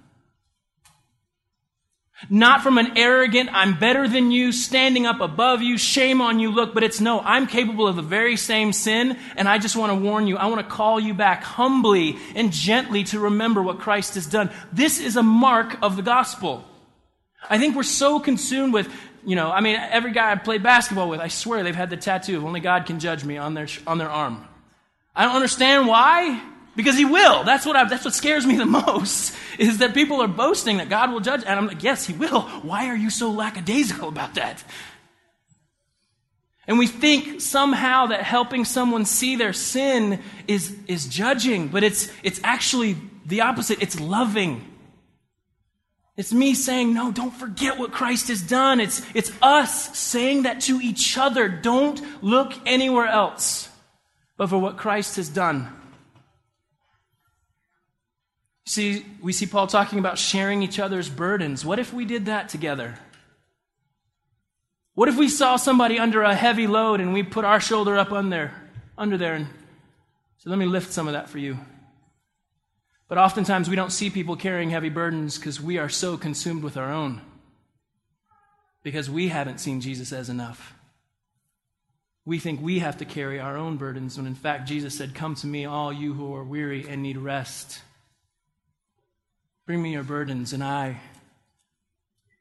Not 2.28 2.62
from 2.62 2.78
an 2.78 2.98
arrogant, 2.98 3.48
I'm 3.52 3.78
better 3.78 4.08
than 4.08 4.32
you, 4.32 4.50
standing 4.50 5.06
up 5.06 5.20
above 5.20 5.62
you, 5.62 5.78
shame 5.78 6.20
on 6.20 6.40
you 6.40 6.50
look, 6.50 6.74
but 6.74 6.82
it's 6.82 7.00
no, 7.00 7.20
I'm 7.20 7.46
capable 7.46 7.86
of 7.86 7.94
the 7.94 8.02
very 8.02 8.36
same 8.36 8.72
sin, 8.72 9.16
and 9.36 9.48
I 9.48 9.58
just 9.58 9.76
want 9.76 9.92
to 9.92 9.96
warn 9.96 10.26
you, 10.26 10.36
I 10.36 10.46
want 10.46 10.60
to 10.60 10.74
call 10.74 10.98
you 10.98 11.14
back 11.14 11.44
humbly 11.44 12.18
and 12.34 12.52
gently 12.52 13.04
to 13.04 13.20
remember 13.20 13.62
what 13.62 13.78
Christ 13.78 14.16
has 14.16 14.26
done. 14.26 14.50
This 14.72 14.98
is 14.98 15.16
a 15.16 15.22
mark 15.22 15.78
of 15.80 15.94
the 15.94 16.02
gospel. 16.02 16.64
I 17.48 17.58
think 17.58 17.76
we're 17.76 17.84
so 17.84 18.18
consumed 18.18 18.72
with, 18.74 18.92
you 19.24 19.36
know, 19.36 19.50
I 19.52 19.60
mean, 19.60 19.76
every 19.76 20.10
guy 20.10 20.32
I've 20.32 20.42
played 20.42 20.64
basketball 20.64 21.08
with, 21.08 21.20
I 21.20 21.28
swear 21.28 21.62
they've 21.62 21.74
had 21.74 21.90
the 21.90 21.96
tattoo 21.96 22.36
of 22.36 22.44
only 22.44 22.60
God 22.60 22.86
can 22.86 22.98
judge 22.98 23.24
me 23.24 23.36
on 23.36 23.54
their, 23.54 23.68
on 23.86 23.98
their 23.98 24.10
arm. 24.10 24.44
I 25.14 25.24
don't 25.24 25.36
understand 25.36 25.86
why. 25.86 26.42
Because 26.78 26.96
he 26.96 27.04
will. 27.04 27.42
That's 27.42 27.66
what, 27.66 27.74
I, 27.74 27.88
that's 27.88 28.04
what 28.04 28.14
scares 28.14 28.46
me 28.46 28.54
the 28.54 28.64
most, 28.86 29.34
is 29.58 29.78
that 29.78 29.94
people 29.94 30.22
are 30.22 30.28
boasting 30.28 30.76
that 30.76 30.88
God 30.88 31.10
will 31.10 31.18
judge. 31.18 31.40
And 31.44 31.58
I'm 31.58 31.66
like, 31.66 31.82
yes, 31.82 32.06
he 32.06 32.12
will. 32.12 32.42
Why 32.62 32.86
are 32.86 32.94
you 32.94 33.10
so 33.10 33.32
lackadaisical 33.32 34.08
about 34.08 34.36
that? 34.36 34.62
And 36.68 36.78
we 36.78 36.86
think 36.86 37.40
somehow 37.40 38.06
that 38.06 38.22
helping 38.22 38.64
someone 38.64 39.06
see 39.06 39.34
their 39.34 39.52
sin 39.52 40.22
is, 40.46 40.76
is 40.86 41.08
judging, 41.08 41.66
but 41.66 41.82
it's, 41.82 42.12
it's 42.22 42.40
actually 42.44 42.96
the 43.26 43.40
opposite. 43.40 43.82
It's 43.82 43.98
loving. 43.98 44.64
It's 46.16 46.32
me 46.32 46.54
saying, 46.54 46.94
no, 46.94 47.10
don't 47.10 47.34
forget 47.34 47.76
what 47.76 47.90
Christ 47.90 48.28
has 48.28 48.40
done. 48.40 48.78
It's, 48.78 49.02
it's 49.14 49.32
us 49.42 49.98
saying 49.98 50.44
that 50.44 50.60
to 50.62 50.80
each 50.80 51.18
other. 51.18 51.48
Don't 51.48 52.00
look 52.22 52.52
anywhere 52.66 53.08
else 53.08 53.68
but 54.36 54.48
for 54.48 54.58
what 54.58 54.76
Christ 54.76 55.16
has 55.16 55.28
done. 55.28 55.68
See, 58.68 59.02
we 59.22 59.32
see 59.32 59.46
Paul 59.46 59.66
talking 59.66 59.98
about 59.98 60.18
sharing 60.18 60.62
each 60.62 60.78
other's 60.78 61.08
burdens. 61.08 61.64
What 61.64 61.78
if 61.78 61.90
we 61.90 62.04
did 62.04 62.26
that 62.26 62.50
together? 62.50 62.98
What 64.92 65.08
if 65.08 65.16
we 65.16 65.30
saw 65.30 65.56
somebody 65.56 65.98
under 65.98 66.20
a 66.20 66.34
heavy 66.34 66.66
load 66.66 67.00
and 67.00 67.14
we 67.14 67.22
put 67.22 67.46
our 67.46 67.60
shoulder 67.60 67.96
up 67.96 68.12
on 68.12 68.28
there, 68.28 68.52
under 68.98 69.16
there 69.16 69.36
and 69.36 69.46
so 70.36 70.50
let 70.50 70.58
me 70.58 70.66
lift 70.66 70.92
some 70.92 71.06
of 71.08 71.14
that 71.14 71.30
for 71.30 71.38
you. 71.38 71.56
But 73.08 73.16
oftentimes 73.16 73.70
we 73.70 73.76
don't 73.76 73.90
see 73.90 74.10
people 74.10 74.36
carrying 74.36 74.68
heavy 74.68 74.90
burdens 74.90 75.38
because 75.38 75.58
we 75.58 75.78
are 75.78 75.88
so 75.88 76.18
consumed 76.18 76.62
with 76.62 76.76
our 76.76 76.92
own. 76.92 77.22
Because 78.82 79.08
we 79.08 79.28
haven't 79.28 79.60
seen 79.60 79.80
Jesus 79.80 80.12
as 80.12 80.28
enough. 80.28 80.74
We 82.26 82.38
think 82.38 82.60
we 82.60 82.80
have 82.80 82.98
to 82.98 83.06
carry 83.06 83.40
our 83.40 83.56
own 83.56 83.78
burdens 83.78 84.18
when 84.18 84.26
in 84.26 84.34
fact 84.34 84.68
Jesus 84.68 84.94
said, 84.94 85.14
Come 85.14 85.36
to 85.36 85.46
me, 85.46 85.64
all 85.64 85.90
you 85.90 86.12
who 86.12 86.34
are 86.34 86.44
weary 86.44 86.86
and 86.86 87.02
need 87.02 87.16
rest. 87.16 87.80
Bring 89.68 89.80
me 89.80 89.92
your 89.92 90.02
burdens, 90.02 90.52
and 90.52 90.64
I 90.64 90.98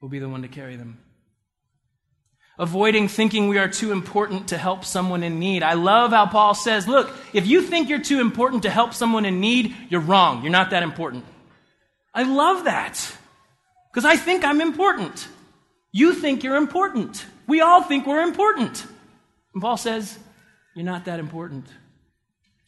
will 0.02 0.10
be 0.10 0.18
the 0.18 0.30
one 0.30 0.42
to 0.42 0.48
carry 0.48 0.78
them 0.78 0.98
avoiding 2.60 3.08
thinking 3.08 3.48
we 3.48 3.58
are 3.58 3.68
too 3.68 3.92
important 3.92 4.48
to 4.50 4.58
help 4.58 4.84
someone 4.84 5.24
in 5.24 5.40
need. 5.40 5.64
I 5.64 5.74
love 5.74 6.12
how 6.12 6.26
Paul 6.26 6.54
says, 6.54 6.88
look, 6.88 7.16
if 7.34 7.46
you 7.46 7.62
think 7.62 7.90
you're 7.90 8.02
too 8.02 8.20
important 8.20 8.64
to 8.64 8.70
help 8.70 8.94
someone 8.94 9.26
in 9.26 9.40
need, 9.40 9.76
you're 9.90 10.02
wrong. 10.02 10.42
You're 10.42 10.52
not 10.52 10.72
that 10.72 10.84
important. 10.84 11.26
I 12.14 12.24
love 12.24 12.66
that 12.66 13.16
because 13.92 14.06
I 14.06 14.16
think 14.16 14.44
I'm 14.44 14.62
important. 14.62 15.28
You 15.92 16.14
think 16.14 16.44
you're 16.44 16.56
important. 16.56 17.26
We 17.48 17.62
all 17.62 17.84
think 17.84 18.08
we're 18.08 18.24
important. 18.24 18.86
And 19.54 19.62
Paul 19.62 19.78
says, 19.78 20.18
you're 20.76 20.86
not 20.86 21.06
that 21.06 21.20
important. 21.20 21.68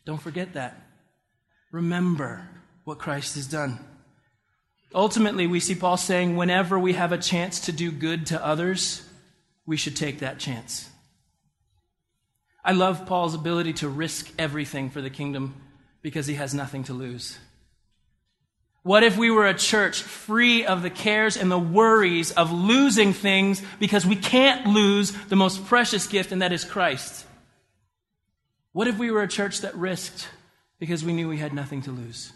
Don't 0.05 0.21
forget 0.21 0.53
that. 0.53 0.79
Remember 1.71 2.47
what 2.83 2.99
Christ 2.99 3.35
has 3.35 3.47
done. 3.47 3.79
Ultimately, 4.93 5.45
we 5.45 5.59
see 5.59 5.75
Paul 5.75 5.97
saying, 5.97 6.35
whenever 6.35 6.79
we 6.79 6.93
have 6.93 7.11
a 7.11 7.17
chance 7.17 7.61
to 7.61 7.71
do 7.71 7.91
good 7.91 8.27
to 8.27 8.43
others, 8.43 9.03
we 9.65 9.77
should 9.77 9.95
take 9.95 10.19
that 10.19 10.39
chance. 10.39 10.89
I 12.65 12.73
love 12.73 13.05
Paul's 13.05 13.35
ability 13.35 13.73
to 13.73 13.89
risk 13.89 14.31
everything 14.37 14.89
for 14.89 15.01
the 15.01 15.09
kingdom 15.09 15.55
because 16.01 16.27
he 16.27 16.35
has 16.35 16.53
nothing 16.53 16.83
to 16.85 16.93
lose. 16.93 17.37
What 18.81 19.03
if 19.03 19.17
we 19.17 19.29
were 19.29 19.45
a 19.45 19.53
church 19.53 20.01
free 20.01 20.65
of 20.65 20.81
the 20.81 20.89
cares 20.89 21.37
and 21.37 21.51
the 21.51 21.59
worries 21.59 22.31
of 22.31 22.51
losing 22.51 23.13
things 23.13 23.61
because 23.79 24.05
we 24.05 24.15
can't 24.15 24.67
lose 24.67 25.11
the 25.11 25.35
most 25.35 25.65
precious 25.65 26.07
gift, 26.07 26.31
and 26.31 26.41
that 26.41 26.53
is 26.53 26.63
Christ? 26.63 27.25
What 28.71 28.87
if 28.87 28.97
we 28.97 29.11
were 29.11 29.21
a 29.21 29.27
church 29.27 29.61
that 29.61 29.75
risked 29.75 30.29
because 30.79 31.03
we 31.03 31.13
knew 31.13 31.27
we 31.27 31.37
had 31.37 31.53
nothing 31.53 31.81
to 31.83 31.91
lose? 31.91 32.31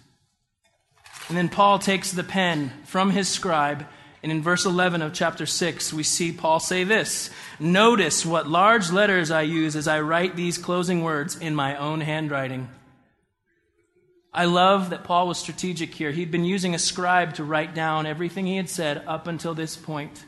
And 1.29 1.37
then 1.37 1.49
Paul 1.49 1.79
takes 1.79 2.11
the 2.11 2.23
pen 2.23 2.71
from 2.85 3.11
his 3.11 3.29
scribe 3.29 3.85
and 4.23 4.31
in 4.31 4.41
verse 4.41 4.65
11 4.65 5.01
of 5.01 5.11
chapter 5.11 5.45
6, 5.45 5.91
we 5.91 6.03
see 6.03 6.31
Paul 6.31 6.61
say 6.61 6.85
this 6.85 7.29
Notice 7.59 8.25
what 8.25 8.47
large 8.47 8.89
letters 8.89 9.29
I 9.29 9.41
use 9.41 9.75
as 9.75 9.87
I 9.87 9.99
write 9.99 10.35
these 10.37 10.57
closing 10.57 11.03
words 11.03 11.35
in 11.35 11.53
my 11.53 11.75
own 11.75 11.99
handwriting. 11.99 12.69
I 14.33 14.45
love 14.45 14.89
that 14.89 15.03
Paul 15.03 15.27
was 15.27 15.37
strategic 15.37 15.93
here. 15.93 16.11
He'd 16.11 16.31
been 16.31 16.45
using 16.45 16.73
a 16.73 16.79
scribe 16.79 17.35
to 17.35 17.43
write 17.43 17.75
down 17.75 18.07
everything 18.07 18.47
he 18.47 18.57
had 18.57 18.69
said 18.69 19.03
up 19.05 19.27
until 19.27 19.53
this 19.53 19.75
point. 19.75 20.23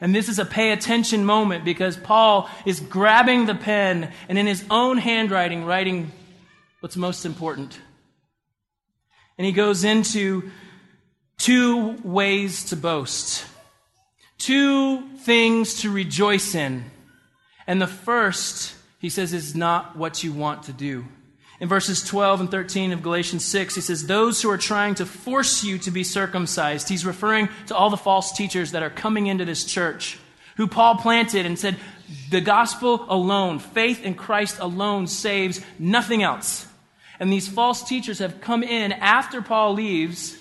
And 0.00 0.14
this 0.14 0.28
is 0.28 0.38
a 0.38 0.44
pay 0.44 0.70
attention 0.70 1.24
moment 1.24 1.64
because 1.64 1.96
Paul 1.96 2.48
is 2.66 2.80
grabbing 2.80 3.46
the 3.46 3.54
pen 3.54 4.12
and 4.28 4.38
in 4.38 4.46
his 4.46 4.64
own 4.70 4.98
handwriting 4.98 5.64
writing 5.64 6.12
what's 6.80 6.96
most 6.96 7.24
important. 7.24 7.80
And 9.38 9.46
he 9.46 9.52
goes 9.52 9.84
into 9.84 10.50
two 11.38 11.96
ways 12.04 12.64
to 12.66 12.76
boast, 12.76 13.44
two 14.38 15.02
things 15.18 15.80
to 15.82 15.90
rejoice 15.90 16.54
in. 16.54 16.84
And 17.66 17.80
the 17.80 17.86
first, 17.86 18.74
he 18.98 19.08
says, 19.08 19.32
is 19.32 19.54
not 19.54 19.96
what 19.96 20.22
you 20.22 20.32
want 20.32 20.64
to 20.64 20.72
do. 20.72 21.04
In 21.62 21.68
verses 21.68 22.02
12 22.02 22.40
and 22.40 22.50
13 22.50 22.92
of 22.92 23.02
Galatians 23.02 23.44
6, 23.44 23.76
he 23.76 23.80
says, 23.80 24.06
Those 24.06 24.42
who 24.42 24.50
are 24.50 24.58
trying 24.58 24.96
to 24.96 25.06
force 25.06 25.62
you 25.62 25.78
to 25.78 25.92
be 25.92 26.02
circumcised, 26.02 26.88
he's 26.88 27.06
referring 27.06 27.48
to 27.66 27.76
all 27.76 27.88
the 27.88 27.96
false 27.96 28.32
teachers 28.32 28.72
that 28.72 28.82
are 28.82 28.90
coming 28.90 29.28
into 29.28 29.44
this 29.44 29.64
church, 29.64 30.18
who 30.56 30.66
Paul 30.66 30.96
planted 30.96 31.46
and 31.46 31.56
said, 31.56 31.76
The 32.30 32.40
gospel 32.40 33.06
alone, 33.08 33.60
faith 33.60 34.02
in 34.04 34.14
Christ 34.14 34.58
alone 34.58 35.06
saves 35.06 35.60
nothing 35.78 36.24
else. 36.24 36.66
And 37.22 37.32
these 37.32 37.46
false 37.46 37.84
teachers 37.84 38.18
have 38.18 38.40
come 38.40 38.64
in 38.64 38.90
after 38.90 39.40
Paul 39.40 39.74
leaves 39.74 40.36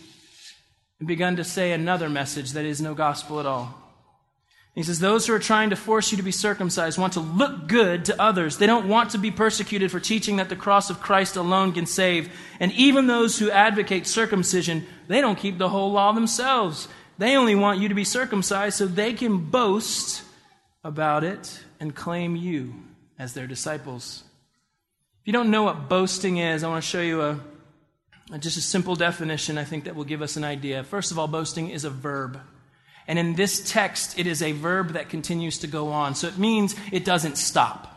and 0.98 1.08
begun 1.08 1.36
to 1.36 1.44
say 1.44 1.74
another 1.74 2.10
message 2.10 2.54
that 2.54 2.66
is 2.66 2.82
no 2.82 2.96
gospel 2.96 3.40
at 3.40 3.46
all. 3.46 3.76
He 4.74 4.82
says, 4.82 4.98
Those 4.98 5.28
who 5.28 5.34
are 5.36 5.40
trying 5.40 5.70
to 5.70 5.76
force 5.76 6.10
you 6.10 6.18
to 6.18 6.24
be 6.24 6.32
circumcised 6.32 6.98
want 6.98 7.14
to 7.14 7.20
look 7.20 7.68
good 7.68 8.06
to 8.06 8.20
others. 8.20 8.58
They 8.58 8.66
don't 8.66 8.90
want 8.90 9.12
to 9.12 9.20
be 9.20 9.30
persecuted 9.30 9.92
for 9.92 10.00
teaching 10.00 10.38
that 10.38 10.50
the 10.50 10.56
cross 10.56 10.90
of 10.90 11.02
Christ 11.02 11.36
alone 11.36 11.72
can 11.74 11.86
save. 11.86 12.34
And 12.60 12.72
even 12.72 13.06
those 13.06 13.38
who 13.38 13.52
advocate 13.52 14.08
circumcision, 14.08 14.88
they 15.08 15.22
don't 15.22 15.38
keep 15.38 15.60
the 15.60 15.70
whole 15.70 15.92
law 15.92 16.14
themselves. 16.14 16.88
They 17.20 17.36
only 17.36 17.54
want 17.54 17.80
you 17.80 17.90
to 17.90 17.94
be 17.94 18.06
circumcised 18.06 18.80
so 18.80 18.88
they 18.88 19.14
can 19.14 19.38
boast 19.52 20.24
about 20.84 21.24
it 21.24 21.64
and 21.80 21.94
claim 21.94 22.36
you 22.36 22.74
as 23.20 23.34
their 23.34 23.46
disciples. 23.46 24.24
If 25.22 25.28
you 25.28 25.34
don't 25.34 25.52
know 25.52 25.62
what 25.62 25.88
boasting 25.88 26.38
is, 26.38 26.64
I 26.64 26.68
want 26.68 26.84
to 26.84 26.90
show 26.90 27.02
you 27.02 27.22
a 27.22 27.40
just 28.40 28.58
a 28.58 28.62
simple 28.62 28.96
definition, 28.96 29.60
I 29.60 29.66
think 29.66 29.84
that 29.84 29.96
will 29.96 30.04
give 30.04 30.24
us 30.24 30.36
an 30.36 30.44
idea. 30.44 30.84
First 30.84 31.12
of 31.12 31.20
all, 31.20 31.28
boasting 31.28 31.70
is 31.70 31.86
a 31.86 31.92
verb. 31.92 32.40
And 33.08 33.20
in 33.20 33.36
this 33.36 33.70
text, 33.70 34.18
it 34.18 34.26
is 34.26 34.42
a 34.42 34.54
verb 34.54 34.94
that 34.94 35.10
continues 35.10 35.60
to 35.60 35.68
go 35.68 35.90
on. 35.90 36.16
So 36.16 36.28
it 36.28 36.40
means 36.40 36.76
it 36.92 37.06
doesn't 37.06 37.38
stop. 37.38 37.88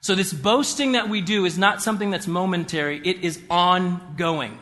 So 0.00 0.14
this 0.14 0.32
boasting 0.32 0.92
that 0.92 1.08
we 1.08 1.22
do 1.22 1.44
is 1.44 1.58
not 1.58 1.82
something 1.82 2.10
that's 2.10 2.28
momentary, 2.28 3.00
it 3.04 3.24
is 3.24 3.40
ongoing. 3.50 4.58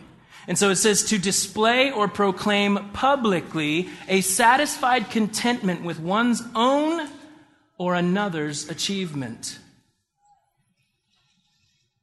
And 0.49 0.57
so 0.57 0.71
it 0.71 0.77
says 0.77 1.05
to 1.05 1.19
display 1.19 1.91
or 1.91 2.09
proclaim 2.09 2.91
publicly 2.95 3.91
a 4.09 4.23
satisfied 4.23 5.11
contentment 5.11 5.83
with 5.83 6.01
one's 6.01 6.43
own 6.55 7.07
or 7.77 7.95
another's 7.95 8.69
achievement. 8.71 9.60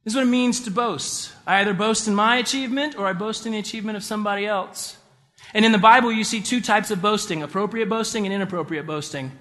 This 0.04 0.12
is 0.12 0.16
what 0.16 0.26
it 0.26 0.30
means 0.30 0.60
to 0.60 0.70
boast. 0.70 1.32
I 1.46 1.60
either 1.60 1.74
boast 1.74 2.08
in 2.08 2.14
my 2.14 2.36
achievement 2.36 2.96
or 2.96 3.06
I 3.06 3.12
boast 3.12 3.46
in 3.46 3.52
the 3.52 3.58
achievement 3.58 3.96
of 3.96 4.04
somebody 4.04 4.46
else. 4.46 4.96
And 5.54 5.64
in 5.64 5.72
the 5.72 5.78
Bible, 5.78 6.12
you 6.12 6.24
see 6.24 6.40
two 6.40 6.60
types 6.60 6.90
of 6.90 7.02
boasting 7.02 7.42
appropriate 7.42 7.88
boasting 7.88 8.24
and 8.24 8.34
inappropriate 8.34 8.86
boasting. 8.86 9.32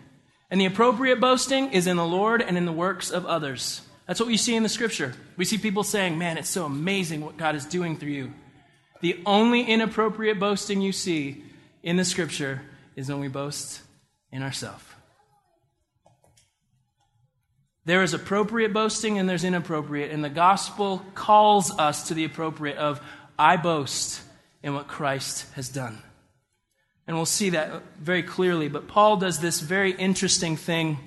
And 0.49 0.61
the 0.61 0.65
appropriate 0.65 1.19
boasting 1.19 1.71
is 1.71 1.87
in 1.87 1.97
the 1.97 2.05
Lord 2.05 2.41
and 2.41 2.57
in 2.57 2.65
the 2.65 2.71
works 2.71 3.11
of 3.11 3.25
others. 3.25 3.81
That's 4.07 4.19
what 4.19 4.27
we 4.27 4.37
see 4.37 4.55
in 4.55 4.63
the 4.63 4.69
scripture. 4.69 5.13
We 5.35 5.43
see 5.43 5.57
people 5.57 5.83
saying, 5.83 6.17
Man, 6.17 6.37
it's 6.37 6.49
so 6.49 6.65
amazing 6.65 7.21
what 7.21 7.37
God 7.37 7.55
is 7.55 7.65
doing 7.65 7.97
through 7.97 8.11
you. 8.11 8.33
The 9.01 9.21
only 9.25 9.63
inappropriate 9.63 10.39
boasting 10.39 10.81
you 10.81 10.91
see 10.91 11.43
in 11.83 11.97
the 11.97 12.05
scripture 12.05 12.61
is 12.95 13.09
when 13.09 13.19
we 13.19 13.27
boast 13.27 13.81
in 14.31 14.41
ourselves. 14.41 14.83
There 17.87 18.03
is 18.03 18.13
appropriate 18.13 18.73
boasting 18.73 19.17
and 19.17 19.29
there's 19.29 19.45
inappropriate. 19.45 20.11
And 20.11 20.21
the 20.21 20.29
gospel 20.29 21.01
calls 21.15 21.71
us 21.79 22.09
to 22.09 22.13
the 22.13 22.25
appropriate 22.25 22.75
of, 22.75 22.99
I 23.39 23.55
boast 23.55 24.21
in 24.61 24.73
what 24.73 24.89
Christ 24.89 25.45
has 25.53 25.69
done. 25.69 26.01
And 27.07 27.15
we'll 27.15 27.25
see 27.25 27.51
that 27.51 27.81
very 27.97 28.23
clearly. 28.23 28.67
But 28.67 28.89
Paul 28.89 29.15
does 29.15 29.39
this 29.39 29.61
very 29.61 29.93
interesting 29.93 30.57
thing 30.57 30.97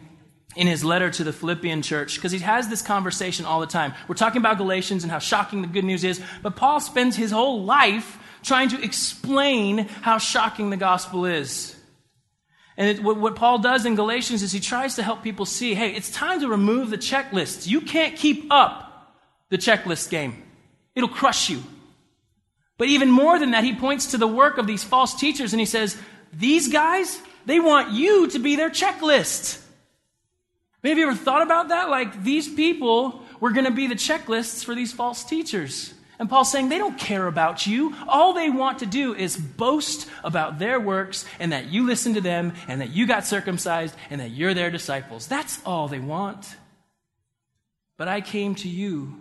in 0.57 0.67
his 0.67 0.83
letter 0.83 1.11
to 1.11 1.23
the 1.23 1.35
Philippian 1.35 1.83
church 1.83 2.15
because 2.15 2.33
he 2.33 2.39
has 2.39 2.69
this 2.69 2.81
conversation 2.81 3.45
all 3.45 3.61
the 3.61 3.67
time. 3.67 3.93
We're 4.09 4.15
talking 4.15 4.41
about 4.41 4.57
Galatians 4.57 5.03
and 5.03 5.13
how 5.13 5.19
shocking 5.19 5.61
the 5.61 5.69
good 5.69 5.85
news 5.85 6.03
is, 6.03 6.19
but 6.43 6.57
Paul 6.57 6.81
spends 6.81 7.15
his 7.15 7.31
whole 7.31 7.63
life 7.63 8.19
trying 8.43 8.71
to 8.71 8.83
explain 8.83 9.87
how 9.87 10.17
shocking 10.17 10.71
the 10.71 10.79
gospel 10.79 11.27
is. 11.27 11.77
And 12.81 12.89
it, 12.89 13.03
what, 13.03 13.19
what 13.19 13.37
Paul 13.37 13.59
does 13.59 13.85
in 13.85 13.95
Galatians 13.95 14.43
is 14.43 14.53
he 14.53 14.59
tries 14.59 14.95
to 14.95 15.03
help 15.03 15.23
people 15.23 15.45
see 15.45 15.75
hey, 15.75 15.91
it's 15.91 16.11
time 16.11 16.41
to 16.41 16.49
remove 16.49 16.89
the 16.89 16.97
checklists. 16.97 17.67
You 17.67 17.83
can't 17.83 18.17
keep 18.17 18.51
up 18.51 19.15
the 19.51 19.59
checklist 19.59 20.09
game, 20.09 20.43
it'll 20.95 21.11
crush 21.11 21.51
you. 21.51 21.63
But 22.79 22.89
even 22.89 23.11
more 23.11 23.39
than 23.39 23.51
that, 23.51 23.65
he 23.65 23.75
points 23.75 24.13
to 24.13 24.17
the 24.17 24.27
work 24.27 24.57
of 24.57 24.67
these 24.67 24.83
false 24.83 25.15
teachers 25.15 25.53
and 25.53 25.61
he 25.61 25.67
says, 25.67 25.95
These 26.33 26.69
guys, 26.69 27.21
they 27.45 27.61
want 27.61 27.91
you 27.91 28.29
to 28.29 28.39
be 28.39 28.57
their 28.57 28.71
checklist. 28.71 29.63
Have 30.83 30.97
you 30.97 31.07
ever 31.07 31.15
thought 31.15 31.43
about 31.43 31.69
that? 31.69 31.91
Like, 31.91 32.25
these 32.25 32.49
people 32.49 33.21
were 33.41 33.51
going 33.51 33.67
to 33.67 33.71
be 33.71 33.89
the 33.89 33.95
checklists 33.95 34.65
for 34.65 34.75
these 34.75 34.91
false 34.91 35.23
teachers. 35.23 35.93
And 36.21 36.29
Paul's 36.29 36.53
saying 36.53 36.69
they 36.69 36.77
don't 36.77 36.99
care 36.99 37.27
about 37.27 37.67
you. 37.67 37.97
All 38.07 38.35
they 38.35 38.51
want 38.51 38.81
to 38.81 38.87
do 38.87 39.15
is 39.15 39.39
boast 39.39 40.07
about 40.23 40.59
their 40.59 40.79
works 40.79 41.25
and 41.39 41.53
that 41.53 41.73
you 41.73 41.87
listen 41.87 42.13
to 42.13 42.21
them 42.21 42.53
and 42.69 42.83
that 42.83 42.91
you 42.91 43.07
got 43.07 43.25
circumcised 43.25 43.97
and 44.11 44.21
that 44.21 44.31
you're 44.31 44.53
their 44.53 44.71
disciples. 44.71 45.27
That's 45.27 45.63
all 45.65 45.89
they 45.89 45.99
want. 45.99 46.57
But 47.97 48.09
I 48.09 48.21
came 48.21 48.55
to 48.57 48.69
you 48.69 49.17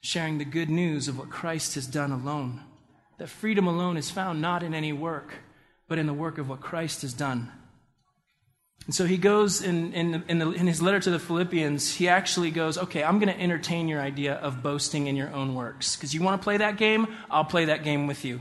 sharing 0.00 0.38
the 0.38 0.44
good 0.44 0.68
news 0.68 1.06
of 1.06 1.16
what 1.16 1.30
Christ 1.30 1.76
has 1.76 1.86
done 1.86 2.10
alone. 2.10 2.60
That 3.18 3.28
freedom 3.28 3.68
alone 3.68 3.96
is 3.96 4.10
found 4.10 4.42
not 4.42 4.64
in 4.64 4.74
any 4.74 4.92
work, 4.92 5.34
but 5.86 5.98
in 6.00 6.08
the 6.08 6.12
work 6.12 6.38
of 6.38 6.48
what 6.48 6.60
Christ 6.60 7.02
has 7.02 7.12
done. 7.12 7.52
And 8.86 8.94
so 8.94 9.04
he 9.04 9.18
goes 9.18 9.62
in, 9.62 9.92
in, 9.92 10.24
in, 10.28 10.38
the, 10.38 10.50
in 10.50 10.66
his 10.66 10.82
letter 10.82 10.98
to 11.00 11.10
the 11.10 11.18
Philippians, 11.18 11.94
he 11.94 12.08
actually 12.08 12.50
goes, 12.50 12.78
Okay, 12.78 13.04
I'm 13.04 13.18
going 13.18 13.32
to 13.32 13.40
entertain 13.40 13.88
your 13.88 14.00
idea 14.00 14.34
of 14.34 14.62
boasting 14.62 15.06
in 15.06 15.16
your 15.16 15.32
own 15.32 15.54
works. 15.54 15.96
Because 15.96 16.14
you 16.14 16.22
want 16.22 16.40
to 16.40 16.44
play 16.44 16.56
that 16.56 16.76
game? 16.76 17.06
I'll 17.30 17.44
play 17.44 17.66
that 17.66 17.84
game 17.84 18.06
with 18.06 18.24
you. 18.24 18.40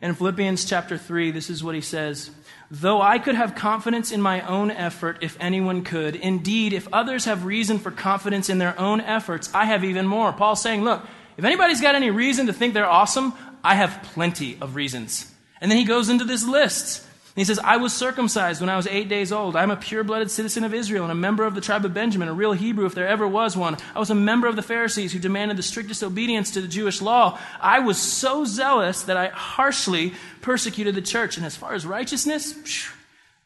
In 0.00 0.14
Philippians 0.14 0.64
chapter 0.66 0.98
3, 0.98 1.30
this 1.30 1.48
is 1.48 1.64
what 1.64 1.74
he 1.74 1.80
says 1.80 2.30
Though 2.70 3.00
I 3.00 3.18
could 3.18 3.34
have 3.34 3.54
confidence 3.54 4.12
in 4.12 4.20
my 4.20 4.40
own 4.42 4.70
effort 4.70 5.18
if 5.20 5.36
anyone 5.40 5.84
could, 5.84 6.16
indeed, 6.16 6.72
if 6.72 6.88
others 6.92 7.24
have 7.24 7.44
reason 7.44 7.78
for 7.78 7.90
confidence 7.90 8.50
in 8.50 8.58
their 8.58 8.78
own 8.78 9.00
efforts, 9.00 9.50
I 9.54 9.66
have 9.66 9.84
even 9.84 10.06
more. 10.06 10.32
Paul's 10.32 10.62
saying, 10.62 10.84
Look, 10.84 11.02
if 11.36 11.44
anybody's 11.44 11.80
got 11.80 11.94
any 11.94 12.10
reason 12.10 12.46
to 12.46 12.52
think 12.52 12.74
they're 12.74 12.88
awesome, 12.88 13.32
I 13.62 13.74
have 13.74 14.02
plenty 14.02 14.58
of 14.60 14.74
reasons. 14.74 15.32
And 15.60 15.70
then 15.70 15.78
he 15.78 15.84
goes 15.84 16.08
into 16.08 16.24
this 16.24 16.46
list. 16.46 17.05
He 17.36 17.44
says, 17.44 17.58
I 17.58 17.76
was 17.76 17.92
circumcised 17.92 18.62
when 18.62 18.70
I 18.70 18.76
was 18.76 18.86
eight 18.86 19.10
days 19.10 19.30
old. 19.30 19.56
I'm 19.56 19.70
a 19.70 19.76
pure 19.76 20.02
blooded 20.02 20.30
citizen 20.30 20.64
of 20.64 20.72
Israel 20.72 21.04
and 21.04 21.12
a 21.12 21.14
member 21.14 21.44
of 21.44 21.54
the 21.54 21.60
tribe 21.60 21.84
of 21.84 21.92
Benjamin, 21.92 22.28
a 22.28 22.32
real 22.32 22.52
Hebrew 22.52 22.86
if 22.86 22.94
there 22.94 23.06
ever 23.06 23.28
was 23.28 23.54
one. 23.54 23.76
I 23.94 23.98
was 23.98 24.08
a 24.08 24.14
member 24.14 24.46
of 24.46 24.56
the 24.56 24.62
Pharisees 24.62 25.12
who 25.12 25.18
demanded 25.18 25.58
the 25.58 25.62
strictest 25.62 26.02
obedience 26.02 26.50
to 26.52 26.62
the 26.62 26.68
Jewish 26.68 27.02
law. 27.02 27.38
I 27.60 27.80
was 27.80 27.98
so 27.98 28.46
zealous 28.46 29.02
that 29.02 29.18
I 29.18 29.28
harshly 29.28 30.14
persecuted 30.40 30.94
the 30.94 31.02
church. 31.02 31.36
And 31.36 31.44
as 31.44 31.54
far 31.54 31.74
as 31.74 31.84
righteousness, 31.84 32.88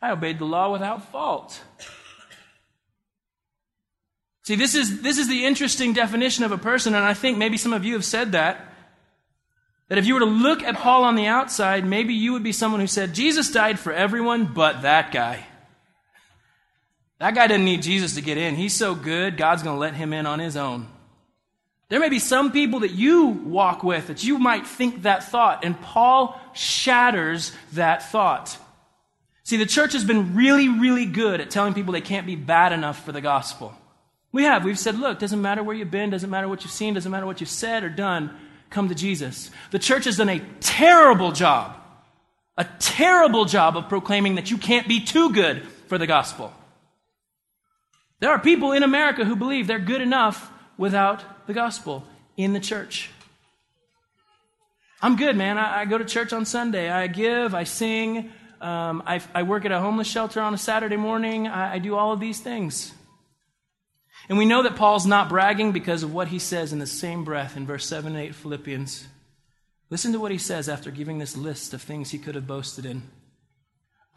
I 0.01 0.13
obeyed 0.13 0.39
the 0.39 0.45
law 0.45 0.71
without 0.71 1.11
fault. 1.11 1.61
See, 4.45 4.55
this 4.55 4.77
is, 4.77 5.03
this 5.03 5.19
is 5.19 5.29
the 5.29 5.45
interesting 5.45 5.95
definition 5.95 6.45
of 6.45 6.53
a 6.53 6.59
person, 6.59 6.95
and 6.95 7.05
I 7.05 7.15
think 7.15 7.39
maybe 7.39 7.57
some 7.57 7.73
of 7.73 7.85
you 7.85 7.95
have 7.95 8.05
said 8.05 8.33
that. 8.33 8.70
That 9.91 9.99
if 9.99 10.07
you 10.07 10.15
were 10.15 10.21
to 10.21 10.27
look 10.27 10.63
at 10.63 10.77
Paul 10.77 11.03
on 11.03 11.17
the 11.17 11.27
outside, 11.27 11.85
maybe 11.85 12.15
you 12.15 12.33
would 12.33 12.45
be 12.45 12.53
someone 12.53 12.81
who 12.81 12.87
said, 12.87 13.13
Jesus 13.13 13.51
died 13.51 13.77
for 13.79 13.93
everyone 13.93 14.47
but 14.47 14.83
that 14.83 15.11
guy. 15.11 15.45
That 17.19 17.35
guy 17.35 17.49
doesn't 17.49 17.65
need 17.65 17.83
Jesus 17.83 18.15
to 18.15 18.23
get 18.23 18.39
in. 18.39 18.55
He's 18.55 18.73
so 18.73 18.95
good, 18.95 19.37
God's 19.37 19.65
going 19.65 19.75
to 19.75 19.81
let 19.81 19.95
him 19.95 20.13
in 20.13 20.27
on 20.27 20.39
his 20.39 20.57
own. 20.57 20.87
There 21.89 21.99
may 21.99 22.09
be 22.09 22.21
some 22.21 22.53
people 22.53 22.81
that 22.81 22.93
you 22.93 23.27
walk 23.27 23.83
with 23.83 24.07
that 24.07 24.23
you 24.23 24.39
might 24.39 24.65
think 24.65 25.03
that 25.03 25.25
thought, 25.25 25.65
and 25.65 25.79
Paul 25.81 26.41
shatters 26.55 27.51
that 27.73 28.13
thought. 28.13 28.57
See, 29.43 29.57
the 29.57 29.67
church 29.67 29.93
has 29.95 30.05
been 30.05 30.37
really, 30.37 30.69
really 30.69 31.05
good 31.05 31.41
at 31.41 31.51
telling 31.51 31.75
people 31.75 31.93
they 31.93 32.01
can't 32.01 32.29
be 32.29 32.37
bad 32.37 32.73
enough 32.73 33.05
for 33.05 33.11
the 33.11 33.21
gospel. 33.21 33.75
We 34.31 34.45
have. 34.45 34.65
We've 34.65 34.79
said, 34.79 35.01
look, 35.01 35.19
doesn't 35.19 35.43
matter 35.43 35.65
where 35.65 35.75
you've 35.75 35.91
been, 35.91 36.11
doesn't 36.11 36.31
matter 36.31 36.47
what 36.47 36.63
you've 36.63 36.73
seen, 36.73 36.95
doesn't 36.95 37.11
matter 37.11 37.27
what 37.27 37.41
you've 37.41 37.51
said 37.51 37.83
or 37.83 37.89
done, 37.89 38.39
come 38.71 38.89
to 38.89 38.95
Jesus. 38.95 39.51
The 39.71 39.79
church 39.79 40.05
has 40.05 40.17
done 40.17 40.29
a 40.29 40.41
terrible 40.61 41.33
job, 41.33 41.77
a 42.57 42.65
terrible 42.79 43.45
job 43.45 43.77
of 43.77 43.89
proclaiming 43.89 44.37
that 44.37 44.51
you 44.51 44.59
can't 44.59 44.89
be 44.89 45.01
too 45.01 45.33
good 45.33 45.63
for 45.89 45.99
the 45.99 46.07
gospel. 46.07 46.53
There 48.21 48.31
are 48.31 48.39
people 48.39 48.73
in 48.73 48.83
America 48.83 49.25
who 49.25 49.35
believe 49.35 49.67
they're 49.67 49.79
good 49.79 50.03
enough 50.03 50.53
without 50.77 51.47
the 51.47 51.53
gospel 51.53 52.05
in 52.37 52.53
the 52.53 52.61
church. 52.61 53.11
I'm 55.03 55.17
good, 55.17 55.37
man. 55.37 55.59
I, 55.59 55.81
I 55.81 55.85
go 55.87 55.97
to 55.99 56.05
church 56.05 56.33
on 56.33 56.45
Sunday. 56.45 56.91
I 56.91 57.07
give, 57.07 57.55
I 57.55 57.65
sing, 57.65 58.31
um, 58.61 59.03
I, 59.07 59.23
I, 59.35 59.43
work 59.45 59.65
at 59.65 59.73
a 59.73 59.81
homeless 59.81 60.07
shelter 60.07 60.43
on 60.43 60.53
a 60.53 60.59
Saturday 60.59 60.97
morning. 60.97 61.49
I, 61.49 61.75
I 61.75 61.79
do 61.79 61.97
all 61.97 62.13
of 62.13 62.21
these 62.21 62.41
things. 62.41 62.93
And 64.31 64.39
we 64.39 64.45
know 64.45 64.63
that 64.63 64.77
Paul's 64.77 65.07
not 65.07 65.29
bragging 65.29 65.73
because 65.73 66.05
of 66.05 66.15
what 66.15 66.29
he 66.29 66.39
says 66.39 66.73
in 66.73 66.79
the 66.79 66.87
same 66.87 67.25
breath 67.25 67.57
in 67.57 67.67
verse 67.67 67.85
7 67.85 68.15
and 68.15 68.25
8 68.27 68.33
Philippians. 68.37 69.09
Listen 69.91 70.13
to 70.13 70.21
what 70.21 70.31
he 70.31 70.39
says 70.39 70.69
after 70.69 70.93
giving 70.93 71.19
this 71.19 71.37
list 71.37 71.75
of 71.75 71.83
things 71.83 72.11
he 72.11 72.19
could 72.19 72.37
have 72.37 72.47
boasted 72.47 72.87
in. 72.87 73.03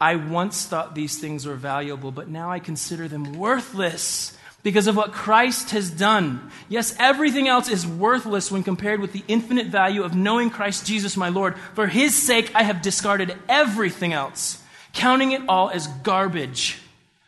I 0.00 0.14
once 0.14 0.66
thought 0.66 0.94
these 0.94 1.18
things 1.18 1.46
were 1.46 1.56
valuable, 1.56 2.12
but 2.12 2.28
now 2.28 2.48
I 2.48 2.60
consider 2.60 3.08
them 3.08 3.32
worthless 3.32 4.38
because 4.62 4.86
of 4.86 4.96
what 4.96 5.12
Christ 5.12 5.70
has 5.70 5.90
done. 5.90 6.48
Yes, 6.68 6.94
everything 7.00 7.48
else 7.48 7.68
is 7.68 7.84
worthless 7.84 8.52
when 8.52 8.62
compared 8.62 9.00
with 9.00 9.12
the 9.12 9.24
infinite 9.26 9.66
value 9.66 10.04
of 10.04 10.14
knowing 10.14 10.48
Christ 10.48 10.86
Jesus 10.86 11.16
my 11.16 11.28
Lord. 11.28 11.58
For 11.74 11.88
his 11.88 12.14
sake, 12.14 12.52
I 12.54 12.62
have 12.62 12.82
discarded 12.82 13.36
everything 13.48 14.12
else, 14.12 14.62
counting 14.92 15.32
it 15.32 15.42
all 15.48 15.70
as 15.70 15.88
garbage 15.88 16.78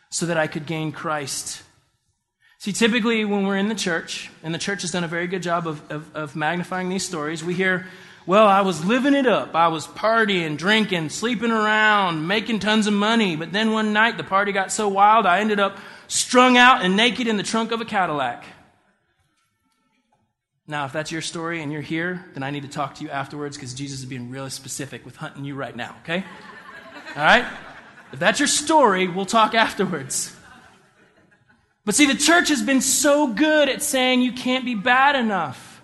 so 0.09 0.25
that 0.27 0.37
I 0.37 0.47
could 0.47 0.65
gain 0.65 0.93
Christ. 0.93 1.63
See, 2.59 2.73
typically 2.73 3.23
when 3.23 3.45
we're 3.45 3.57
in 3.57 3.67
the 3.67 3.75
church, 3.75 4.31
and 4.43 4.53
the 4.53 4.59
church 4.59 4.81
has 4.81 4.91
done 4.91 5.03
a 5.03 5.07
very 5.07 5.27
good 5.27 5.43
job 5.43 5.67
of, 5.67 5.91
of, 5.91 6.15
of 6.15 6.35
magnifying 6.35 6.89
these 6.89 7.05
stories, 7.05 7.43
we 7.43 7.53
hear, 7.53 7.85
well, 8.25 8.47
I 8.47 8.61
was 8.61 8.83
living 8.83 9.13
it 9.13 9.27
up. 9.27 9.53
I 9.53 9.67
was 9.67 9.85
partying, 9.85 10.57
drinking, 10.57 11.09
sleeping 11.09 11.51
around, 11.51 12.27
making 12.27 12.59
tons 12.59 12.87
of 12.87 12.93
money. 12.93 13.35
But 13.35 13.51
then 13.51 13.71
one 13.71 13.93
night 13.93 14.17
the 14.17 14.23
party 14.23 14.51
got 14.51 14.71
so 14.71 14.87
wild, 14.87 15.25
I 15.25 15.39
ended 15.39 15.59
up 15.59 15.77
strung 16.07 16.57
out 16.57 16.81
and 16.83 16.97
naked 16.97 17.27
in 17.27 17.37
the 17.37 17.43
trunk 17.43 17.71
of 17.71 17.79
a 17.79 17.85
Cadillac. 17.85 18.43
Now, 20.69 20.85
if 20.85 20.91
that's 20.91 21.11
your 21.11 21.21
story 21.21 21.61
and 21.61 21.71
you're 21.71 21.81
here, 21.81 22.25
then 22.33 22.43
I 22.43 22.49
need 22.51 22.63
to 22.63 22.69
talk 22.69 22.95
to 22.95 23.03
you 23.03 23.09
afterwards 23.09 23.55
because 23.55 23.73
Jesus 23.73 23.99
is 23.99 24.05
being 24.05 24.31
really 24.31 24.49
specific 24.49 25.05
with 25.05 25.15
hunting 25.15 25.45
you 25.45 25.55
right 25.55 25.75
now, 25.75 25.95
okay? 26.01 26.25
All 27.15 27.23
right? 27.23 27.45
If 28.11 28.19
that's 28.19 28.39
your 28.39 28.47
story, 28.47 29.07
we'll 29.07 29.25
talk 29.25 29.53
afterwards. 29.53 30.36
But 31.87 31.95
see, 31.95 32.05
the 32.05 32.15
church 32.15 32.49
has 32.49 32.61
been 32.61 32.81
so 32.81 33.27
good 33.27 33.69
at 33.69 33.81
saying 33.81 34.21
you 34.21 34.33
can't 34.33 34.65
be 34.65 34.75
bad 34.75 35.15
enough. 35.15 35.81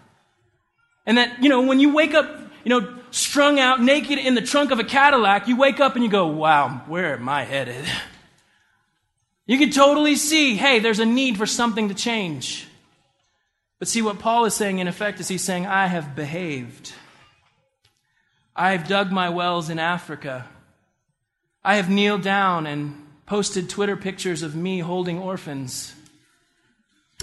And 1.05 1.17
that, 1.17 1.41
you 1.41 1.47
know, 1.47 1.61
when 1.61 1.79
you 1.79 1.93
wake 1.93 2.13
up, 2.13 2.29
you 2.65 2.69
know, 2.69 2.93
strung 3.11 3.57
out 3.57 3.81
naked 3.81 4.19
in 4.19 4.35
the 4.35 4.41
trunk 4.41 4.71
of 4.71 4.79
a 4.79 4.83
Cadillac, 4.83 5.47
you 5.47 5.55
wake 5.55 5.79
up 5.79 5.95
and 5.95 6.03
you 6.03 6.11
go, 6.11 6.27
wow, 6.27 6.81
where 6.87 7.13
am 7.13 7.29
I 7.29 7.45
headed? 7.45 7.85
You 9.45 9.57
can 9.57 9.69
totally 9.69 10.17
see, 10.17 10.57
hey, 10.57 10.79
there's 10.79 10.99
a 10.99 11.05
need 11.05 11.37
for 11.37 11.45
something 11.45 11.87
to 11.87 11.95
change. 11.95 12.67
But 13.79 13.87
see, 13.87 14.01
what 14.01 14.19
Paul 14.19 14.43
is 14.43 14.53
saying, 14.53 14.79
in 14.79 14.89
effect, 14.89 15.21
is 15.21 15.29
he's 15.29 15.41
saying, 15.41 15.67
I 15.67 15.87
have 15.87 16.17
behaved. 16.17 16.91
I 18.57 18.73
have 18.73 18.89
dug 18.89 19.09
my 19.09 19.29
wells 19.29 19.69
in 19.69 19.79
Africa. 19.79 20.49
I 21.63 21.77
have 21.77 21.89
kneeled 21.89 22.23
down 22.23 22.67
and 22.67 23.02
posted 23.25 23.69
Twitter 23.69 23.95
pictures 23.95 24.41
of 24.43 24.55
me 24.55 24.79
holding 24.79 25.19
orphans. 25.19 25.93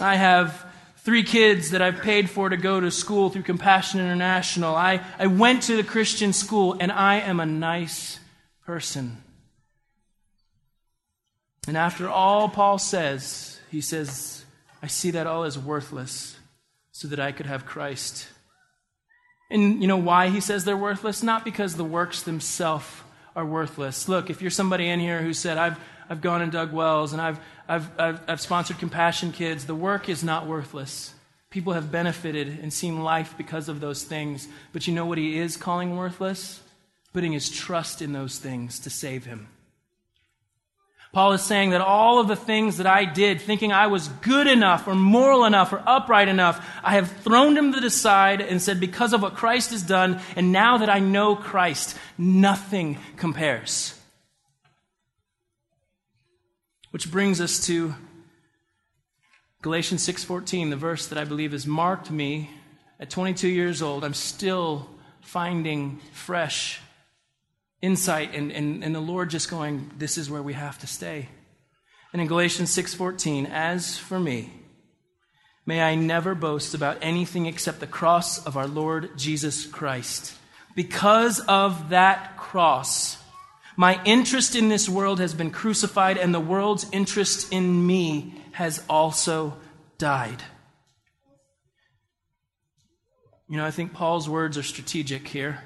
I 0.01 0.17
have 0.17 0.67
three 0.99 1.23
kids 1.23 1.71
that 1.71 1.83
I've 1.83 2.01
paid 2.01 2.31
for 2.31 2.49
to 2.49 2.57
go 2.57 2.81
to 2.81 2.91
school 2.91 3.31
through 3.31 3.43
Compassion 3.43 4.01
International. 4.01 4.75
I, 4.75 5.01
I 5.19 5.27
went 5.27 5.65
to 5.65 5.77
the 5.77 5.85
Christian 5.85 6.33
school, 6.33 6.77
and 6.79 6.93
I 6.93 7.21
am 7.21 7.41
a 7.41 7.47
nice 7.47 8.19
person. 8.65 9.23
And 11.67 11.77
after 11.77 12.09
all 12.09 12.49
Paul 12.49 12.79
says, 12.79 13.61
he 13.71 13.81
says, 13.81 14.45
I 14.83 14.87
see 14.87 15.11
that 15.13 15.27
all 15.27 15.45
as 15.45 15.59
worthless 15.59 16.37
so 16.93 17.09
that 17.09 17.21
I 17.21 17.33
could 17.33 17.47
have 17.47 17.67
Christ. 17.67 18.29
And 19.51 19.83
you 19.83 19.89
know 19.89 19.97
why 19.97 20.29
he 20.29 20.41
says 20.41 20.65
they're 20.65 20.77
worthless? 20.77 21.23
Not 21.23 21.45
because 21.45 21.77
the 21.77 21.85
works 21.85 22.23
themselves 22.23 22.87
are 23.35 23.45
worthless. 23.45 24.09
Look, 24.09 24.31
if 24.31 24.43
you're 24.43 24.51
somebody 24.51 24.89
in 24.89 25.01
here 25.01 25.23
who 25.23 25.33
said, 25.33 25.59
I've, 25.59 25.79
I've 26.09 26.21
gone 26.21 26.43
and 26.43 26.51
dug 26.51 26.73
wells 26.73 27.13
and 27.13 27.23
I've, 27.23 27.41
I've, 27.69 27.91
I've, 27.99 28.21
I've 28.29 28.41
sponsored 28.41 28.79
Compassion 28.79 29.33
Kids. 29.33 29.67
The 29.67 29.75
work 29.75 30.09
is 30.09 30.25
not 30.25 30.47
worthless. 30.47 31.15
People 31.51 31.73
have 31.73 31.91
benefited 31.91 32.59
and 32.63 32.73
seen 32.73 33.03
life 33.03 33.35
because 33.37 33.69
of 33.69 33.81
those 33.81 34.05
things. 34.05 34.49
But 34.73 34.87
you 34.87 34.95
know 34.95 35.07
what 35.07 35.19
he 35.19 35.39
is 35.39 35.57
calling 35.57 35.97
worthless? 35.97 36.63
Putting 37.13 37.33
his 37.33 37.51
trust 37.51 38.03
in 38.03 38.13
those 38.13 38.39
things 38.39 38.79
to 38.81 38.91
save 38.91 39.27
him. 39.27 39.49
Paul 41.13 41.33
is 41.33 41.43
saying 41.43 41.71
that 41.71 41.81
all 41.81 42.21
of 42.21 42.29
the 42.29 42.37
things 42.37 42.77
that 42.77 42.87
I 42.87 43.05
did, 43.05 43.41
thinking 43.41 43.73
I 43.73 43.89
was 43.89 44.07
good 44.09 44.47
enough 44.47 44.87
or 44.87 44.95
moral 44.95 45.45
enough 45.45 45.73
or 45.73 45.83
upright 45.85 46.29
enough, 46.29 46.65
I 46.85 46.93
have 46.93 47.11
thrown 47.11 47.55
them 47.55 47.73
to 47.73 47.81
the 47.81 47.91
side 47.91 48.41
and 48.41 48.63
said, 48.63 48.79
because 48.79 49.13
of 49.13 49.23
what 49.23 49.35
Christ 49.35 49.71
has 49.73 49.83
done, 49.83 50.21
and 50.37 50.53
now 50.53 50.79
that 50.79 50.89
I 50.89 51.01
know 51.01 51.35
Christ, 51.35 51.99
nothing 52.17 52.99
compares. 53.17 53.99
Which 56.93 57.11
brings 57.11 57.41
us 57.41 57.67
to 57.67 57.95
Galatians 59.63 60.03
6:14, 60.07 60.71
the 60.71 60.77
verse 60.77 61.09
that 61.09 61.19
I 61.19 61.25
believe 61.25 61.53
has 61.53 61.67
marked 61.67 62.11
me 62.11 62.51
at 63.01 63.11
22 63.11 63.49
years 63.49 63.83
old. 63.83 64.05
I'm 64.05 64.15
still 64.15 64.89
finding 65.21 66.01
fresh 66.13 66.81
insight 67.83 68.35
and, 68.35 68.53
and, 68.53 68.85
and 68.85 68.95
the 68.95 69.01
Lord 69.01 69.31
just 69.31 69.51
going, 69.51 69.91
this 69.97 70.19
is 70.19 70.31
where 70.31 70.43
we 70.43 70.53
have 70.53 70.79
to 70.81 70.87
stay. 70.87 71.29
And 72.13 72.21
in 72.21 72.29
Galatians 72.29 72.71
6:14, 72.71 73.49
as 73.51 73.97
for 73.97 74.19
me, 74.19 74.53
may 75.65 75.81
I 75.81 75.95
never 75.95 76.35
boast 76.35 76.75
about 76.75 76.99
anything 77.03 77.47
except 77.47 77.81
the 77.81 77.87
cross 77.87 78.45
of 78.45 78.57
our 78.57 78.67
Lord 78.67 79.17
Jesus 79.17 79.67
Christ. 79.67 80.35
Because 80.75 81.41
of 81.41 81.91
that 81.91 82.37
cross, 82.37 83.19
my 83.77 84.03
interest 84.05 84.57
in 84.57 84.69
this 84.69 84.89
world 84.89 85.21
has 85.21 85.35
been 85.35 85.51
crucified, 85.51 86.19
and 86.19 86.35
the 86.35 86.41
world's 86.41 86.87
interest 86.93 87.53
in 87.53 87.87
me 87.87 88.43
has 88.53 88.83
also 88.89 89.57
died. 89.99 90.43
You 93.49 93.57
know, 93.57 93.65
I 93.65 93.71
think 93.71 93.93
Paul's 93.93 94.29
words 94.29 94.59
are 94.59 94.63
strategic 94.63 95.27
here. 95.27 95.63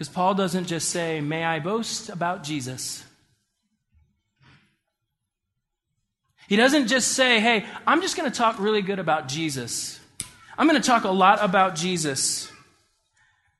Because 0.00 0.14
Paul 0.14 0.32
doesn't 0.32 0.64
just 0.64 0.88
say, 0.88 1.20
May 1.20 1.44
I 1.44 1.58
boast 1.58 2.08
about 2.08 2.42
Jesus. 2.42 3.04
He 6.48 6.56
doesn't 6.56 6.86
just 6.88 7.08
say, 7.12 7.38
Hey, 7.38 7.66
I'm 7.86 8.00
just 8.00 8.16
going 8.16 8.30
to 8.30 8.34
talk 8.34 8.58
really 8.58 8.80
good 8.80 8.98
about 8.98 9.28
Jesus. 9.28 10.00
I'm 10.56 10.66
going 10.66 10.80
to 10.80 10.86
talk 10.86 11.04
a 11.04 11.10
lot 11.10 11.44
about 11.44 11.74
Jesus. 11.74 12.50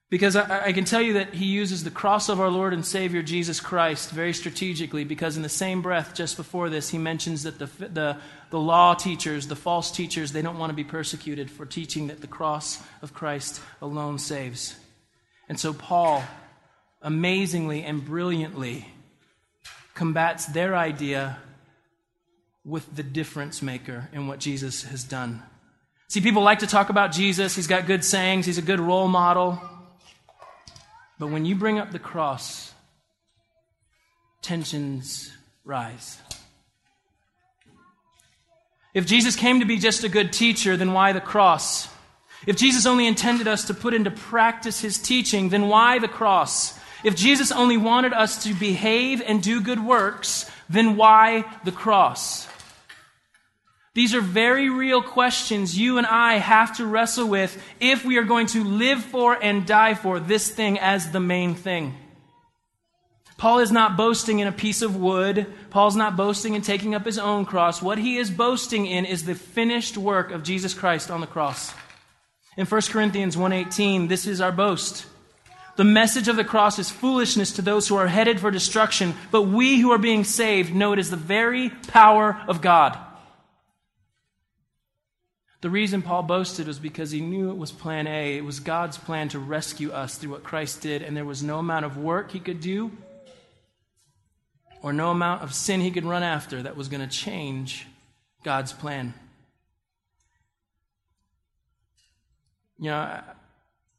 Because 0.09 0.35
I, 0.35 0.69
I, 0.69 0.73
can 0.73 0.87
tell 0.87 1.03
you 1.03 1.13
that 1.13 1.35
he 1.35 1.45
uses 1.45 1.85
the 1.85 1.91
cross 1.91 2.31
of 2.31 2.41
our 2.41 2.49
Lord 2.49 2.73
and 2.73 2.87
Savior 2.87 3.21
Jesus 3.21 3.61
Christ 3.61 4.11
very 4.11 4.33
strategically, 4.33 5.05
because 5.05 5.37
in 5.37 5.43
the 5.43 5.49
same 5.51 5.83
breath, 5.83 6.15
just 6.15 6.39
before 6.39 6.71
this, 6.71 6.89
he 6.89 6.97
mentions 6.97 7.43
that 7.43 7.59
the, 7.59 7.67
the, 7.87 8.17
the 8.49 8.59
law 8.59 8.95
teachers, 8.95 9.47
the 9.47 9.57
false 9.57 9.93
teachers, 9.93 10.33
they 10.33 10.41
don't 10.41 10.59
want 10.59 10.71
to 10.71 10.75
be 10.75 10.85
persecuted 10.85 11.51
for 11.51 11.67
teaching 11.67 12.07
that 12.07 12.23
the 12.23 12.27
cross 12.27 12.83
of 13.03 13.13
Christ 13.13 13.61
alone 13.83 14.19
saves. 14.19 14.75
And 15.51 15.59
so 15.59 15.73
Paul, 15.73 16.23
amazingly 17.03 17.83
and 17.83 18.05
brilliantly, 18.05 18.87
combats 19.95 20.47
their 20.47 20.77
idea 20.77 21.39
with 22.65 22.95
the 22.95 23.03
difference 23.03 23.61
maker 23.61 24.09
in 24.13 24.29
what 24.29 24.39
Jesus 24.39 24.85
has 24.85 25.03
done. 25.03 25.43
See, 26.07 26.21
people 26.21 26.45
like 26.45 26.61
to 26.61 26.69
talk 26.69 26.89
about 26.89 27.11
Jesus. 27.11 27.57
He's 27.57 27.67
got 27.67 27.89
good 27.89 28.05
sayings, 28.05 28.47
he's 28.47 28.59
a 28.59 28.63
good 28.63 28.79
role 28.79 29.09
model. 29.09 29.61
But 31.19 31.31
when 31.31 31.45
you 31.45 31.57
bring 31.57 31.81
up 31.81 31.91
the 31.91 31.99
cross, 31.99 32.73
tensions 34.43 35.33
rise. 35.65 36.17
If 38.95 39.05
Jesus 39.05 39.35
came 39.35 39.59
to 39.59 39.67
be 39.67 39.79
just 39.79 40.05
a 40.05 40.09
good 40.09 40.33
teacher, 40.33 40.77
then 40.77 40.93
why 40.93 41.13
the 41.13 41.21
cross? 41.21 41.90
If 42.47 42.57
Jesus 42.57 42.87
only 42.87 43.07
intended 43.07 43.47
us 43.47 43.65
to 43.67 43.75
put 43.75 43.95
into 43.95 44.11
practice 44.11 44.81
his 44.81 44.99
teaching, 44.99 45.51
then 45.51 45.69
why 45.69 45.99
the 45.99 46.09
cross? 46.09 46.79
If 47.05 47.17
Jesus 47.17 47.53
only 47.53 47.77
wanted 47.77 48.13
us 48.13 48.43
to 48.45 48.55
behave 48.55 49.23
and 49.25 49.43
do 49.43 49.61
good 49.61 49.85
works, 49.85 50.51
then 50.69 50.97
why 50.97 51.45
the 51.65 51.73
cross? 51.73 52.49
These 53.93 54.15
are 54.15 54.21
very 54.21 54.71
real 54.71 55.03
questions 55.03 55.77
you 55.77 55.99
and 55.99 56.07
I 56.07 56.35
have 56.35 56.77
to 56.77 56.87
wrestle 56.87 57.27
with 57.27 57.61
if 57.81 58.05
we 58.05 58.19
are 58.19 58.25
going 58.25 58.47
to 58.49 58.63
live 58.63 59.03
for 59.03 59.35
and 59.35 59.67
die 59.67 59.95
for 59.95 60.21
this 60.21 60.49
thing 60.49 60.79
as 60.79 61.11
the 61.11 61.21
main 61.21 61.55
thing. 61.55 61.97
Paul 63.37 63.59
is 63.61 63.73
not 63.73 63.97
boasting 63.97 64.39
in 64.39 64.47
a 64.47 64.53
piece 64.53 64.83
of 64.83 64.97
wood. 64.97 65.47
Paul's 65.71 65.97
not 65.97 66.17
boasting 66.17 66.55
in 66.55 66.63
taking 66.63 66.95
up 66.95 67.07
his 67.07 67.19
own 67.19 67.47
cross. 67.47 67.83
What 67.83 67.99
he 67.99 68.19
is 68.19 68.31
boasting 68.31 68.87
in 68.87 69.07
is 69.07 69.25
the 69.25 69.35
finished 69.35 69.97
work 69.97 70.31
of 70.31 70.43
Jesus 70.43 70.75
Christ 70.75 71.11
on 71.11 71.21
the 71.21 71.27
cross. 71.27 71.73
In 72.57 72.67
1 72.67 72.81
Corinthians 72.91 73.37
1:18, 73.37 74.09
this 74.09 74.27
is 74.27 74.41
our 74.41 74.53
boast. 74.53 75.07
The 75.77 75.85
message 75.85 76.29
of 76.29 76.37
the 76.37 76.45
cross 76.45 76.79
is 76.79 76.91
foolishness 76.91 77.53
to 77.53 77.63
those 77.63 77.89
who 77.89 77.97
are 77.97 78.09
headed 78.09 78.41
for 78.41 78.51
destruction, 78.51 79.15
but 79.31 79.43
we 79.43 79.79
who 79.79 79.93
are 79.93 79.99
being 79.99 80.25
saved 80.25 80.75
know 80.75 80.93
it 80.93 80.99
is 80.99 81.11
the 81.11 81.17
very 81.17 81.71
power 81.71 82.41
of 82.49 82.61
God. 82.61 82.99
The 85.63 85.71
reason 85.71 86.03
Paul 86.03 86.23
boasted 86.23 86.67
was 86.67 86.79
because 86.79 87.11
he 87.11 87.21
knew 87.21 87.51
it 87.51 87.57
was 87.57 87.71
plan 87.71 88.07
A. 88.07 88.37
It 88.37 88.45
was 88.45 88.61
God's 88.61 88.99
plan 88.99 89.29
to 89.29 89.39
rescue 89.39 89.93
us 89.93 90.17
through 90.17 90.31
what 90.31 90.43
Christ 90.43 90.81
did, 90.81 91.03
and 91.03 91.17
there 91.17 91.25
was 91.25 91.43
no 91.43 91.59
amount 91.59 91.85
of 91.85 91.97
work 91.97 92.33
he 92.33 92.41
could 92.41 92.61
do 92.61 92.91
or 94.83 94.93
no 94.93 95.11
amount 95.11 95.43
of 95.43 95.55
sin 95.55 95.81
he 95.81 95.91
could 95.91 96.05
run 96.05 96.23
after 96.23 96.63
that 96.63 96.77
was 96.77 96.89
going 96.89 97.07
to 97.07 97.17
change 97.17 97.87
God's 98.43 98.73
plan. 98.73 99.15
You 102.81 102.91
know, 102.91 103.21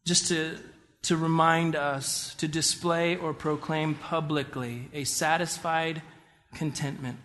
just 0.06 0.28
to, 0.28 0.58
to 1.04 1.16
remind 1.16 1.78
us 1.78 2.36
to 2.36 2.48
display 2.50 3.16
or 3.16 3.34
proclaim 3.34 3.96
publicly 3.96 4.90
a 4.94 5.06
satisfied 5.06 6.02
contentment. 6.54 7.20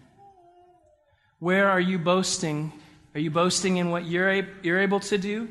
Where 1.41 1.69
are 1.69 1.81
you 1.81 1.99
boasting 1.99 2.73
are 3.17 3.21
you 3.21 3.31
boasting 3.31 3.79
in 3.79 3.89
what 3.89 4.05
you're, 4.05 4.47
you're 4.63 4.81
able 4.81 5.01
to 5.01 5.17
do? 5.17 5.49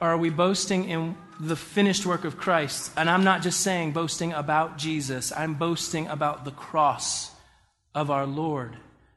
Or 0.00 0.10
are 0.10 0.16
we 0.16 0.30
boasting 0.30 0.88
in 0.88 1.16
the 1.40 1.56
finished 1.56 2.06
work 2.06 2.24
of 2.24 2.36
Christ? 2.36 2.92
And 2.96 3.10
I'm 3.10 3.24
not 3.24 3.42
just 3.42 3.58
saying 3.58 3.90
boasting 3.90 4.32
about 4.32 4.78
Jesus, 4.78 5.32
I'm 5.32 5.54
boasting 5.54 6.06
about 6.06 6.44
the 6.44 6.52
cross 6.52 7.32
of 7.92 8.08
our 8.08 8.24
Lord 8.24 8.76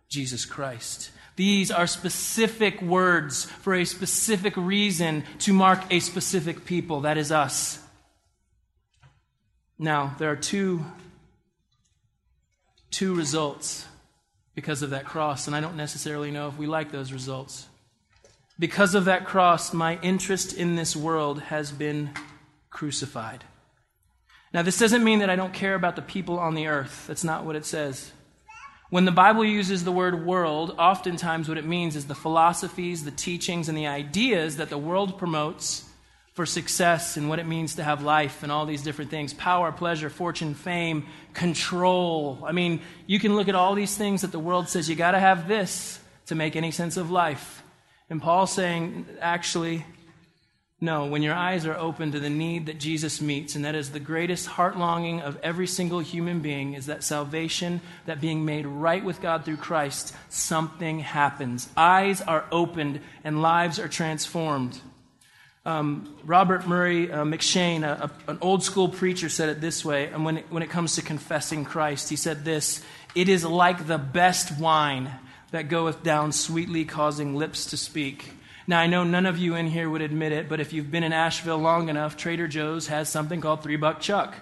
Jesus 0.10 0.46
Christ. 0.46 1.12
These 1.40 1.72
are 1.72 1.88
specific 1.88 2.82
words 2.82 3.46
for 3.46 3.74
a 3.74 3.86
specific 3.86 4.58
reason 4.58 5.24
to 5.40 5.54
mark 5.54 5.82
a 5.90 6.02
specific 6.02 6.66
people. 6.66 7.00
That 7.00 7.18
is 7.18 7.32
us. 7.32 7.80
Now, 9.78 10.18
there 10.20 10.30
are 10.32 10.36
two, 10.36 10.84
two 12.92 13.16
results 13.16 13.86
because 14.54 14.82
of 14.82 14.90
that 14.90 15.06
cross, 15.06 15.48
and 15.48 15.56
I 15.56 15.62
don't 15.62 15.78
necessarily 15.78 16.30
know 16.30 16.50
if 16.50 16.58
we 16.58 16.68
like 16.68 16.92
those 16.92 17.14
results. 17.14 17.68
Because 18.60 18.94
of 18.94 19.06
that 19.06 19.24
cross, 19.26 19.74
my 19.74 19.98
interest 20.02 20.52
in 20.52 20.76
this 20.76 20.94
world 20.94 21.40
has 21.44 21.72
been 21.72 22.10
crucified. 22.70 23.46
Now, 24.54 24.62
this 24.62 24.78
doesn't 24.78 25.06
mean 25.06 25.20
that 25.20 25.30
I 25.30 25.38
don't 25.38 25.54
care 25.54 25.76
about 25.76 25.96
the 25.96 26.02
people 26.02 26.38
on 26.38 26.56
the 26.56 26.68
earth. 26.68 27.06
That's 27.08 27.24
not 27.24 27.46
what 27.46 27.56
it 27.56 27.66
says. 27.66 28.12
When 28.90 29.06
the 29.06 29.12
Bible 29.12 29.46
uses 29.46 29.84
the 29.84 29.92
word 29.92 30.26
world, 30.26 30.76
oftentimes 30.80 31.48
what 31.48 31.60
it 31.60 31.66
means 31.66 31.96
is 31.96 32.06
the 32.06 32.16
philosophies, 32.16 33.06
the 33.06 33.12
teachings, 33.12 33.70
and 33.70 33.78
the 33.78 33.86
ideas 33.86 34.58
that 34.58 34.70
the 34.70 34.80
world 34.80 35.20
promotes 35.20 35.88
for 36.34 36.48
success 36.48 37.16
and 37.16 37.30
what 37.30 37.38
it 37.38 37.46
means 37.46 37.76
to 37.76 37.84
have 37.84 38.02
life 38.02 38.42
and 38.42 38.52
all 38.52 38.66
these 38.66 38.82
different 38.82 39.12
things 39.12 39.32
power, 39.32 39.72
pleasure, 39.72 40.10
fortune, 40.10 40.56
fame, 40.56 41.06
control. 41.34 42.40
I 42.44 42.52
mean, 42.52 42.82
you 43.06 43.20
can 43.20 43.36
look 43.36 43.48
at 43.48 43.56
all 43.56 43.76
these 43.76 43.96
things 43.96 44.22
that 44.22 44.32
the 44.32 44.40
world 44.40 44.70
says 44.70 44.90
you 44.90 44.96
got 44.96 45.12
to 45.12 45.20
have 45.20 45.48
this 45.48 46.00
to 46.28 46.36
make 46.36 46.56
any 46.56 46.72
sense 46.72 46.98
of 46.98 47.12
life. 47.12 47.62
And 48.10 48.20
Paul's 48.20 48.52
saying, 48.52 49.06
actually, 49.22 49.86
No, 50.82 51.08
when 51.08 51.22
your 51.22 51.34
eyes 51.34 51.66
are 51.66 51.76
open 51.76 52.14
to 52.14 52.22
the 52.22 52.30
need 52.30 52.68
that 52.68 52.80
Jesus 52.80 53.20
meets, 53.20 53.56
and 53.56 53.66
that 53.66 53.76
is 53.76 53.92
the 53.92 54.00
greatest 54.00 54.48
heart 54.48 54.78
longing 54.78 55.20
of 55.20 55.38
every 55.44 55.68
single 55.68 56.00
human 56.00 56.40
being, 56.40 56.74
is 56.74 56.86
that 56.86 57.04
salvation, 57.04 57.82
that 58.06 58.22
being 58.22 58.46
made 58.46 58.66
right 58.66 59.04
with 59.04 59.22
God 59.22 59.44
through 59.44 59.58
Christ, 59.58 60.16
something 60.30 61.00
happens. 61.00 61.68
Eyes 61.76 62.22
are 62.22 62.46
opened 62.50 63.02
and 63.26 63.42
lives 63.42 63.78
are 63.78 63.90
transformed. 63.90 64.80
Um, 65.66 66.16
Robert 66.24 66.66
Murray 66.66 67.12
uh, 67.12 67.26
M'Cheyne, 67.26 67.84
a, 67.84 68.10
a, 68.28 68.32
an 68.32 68.38
old 68.40 68.64
school 68.64 68.88
preacher, 68.88 69.28
said 69.28 69.50
it 69.50 69.60
this 69.60 69.84
way. 69.84 70.08
And 70.08 70.24
when 70.24 70.38
it, 70.38 70.46
when 70.50 70.64
it 70.64 70.70
comes 70.70 70.96
to 70.96 71.02
confessing 71.02 71.66
Christ, 71.66 72.10
he 72.10 72.16
said 72.16 72.46
this 72.46 72.82
It 73.16 73.28
is 73.28 73.44
like 73.44 73.86
the 73.86 73.98
best 73.98 74.58
wine 74.58 75.12
that 75.52 75.68
goeth 75.68 76.04
down 76.04 76.32
sweetly, 76.32 76.86
causing 76.86 77.36
lips 77.36 77.66
to 77.68 77.78
speak. 77.78 78.32
Now, 78.70 78.80
I 78.80 78.86
know 78.86 79.04
none 79.04 79.26
of 79.26 79.40
you 79.40 79.56
in 79.56 79.66
here 79.66 79.90
would 79.90 80.04
admit 80.04 80.32
it, 80.32 80.48
but 80.48 80.60
if 80.60 80.74
you've 80.74 80.92
been 80.92 81.02
in 81.02 81.12
Asheville 81.12 81.58
long 81.58 81.90
enough, 81.90 82.16
Trader 82.16 82.48
Joe's 82.48 82.86
has 82.86 83.10
something 83.10 83.42
called 83.42 83.64
Three 83.64 83.78
Buck 83.78 84.00
Chuck 84.00 84.36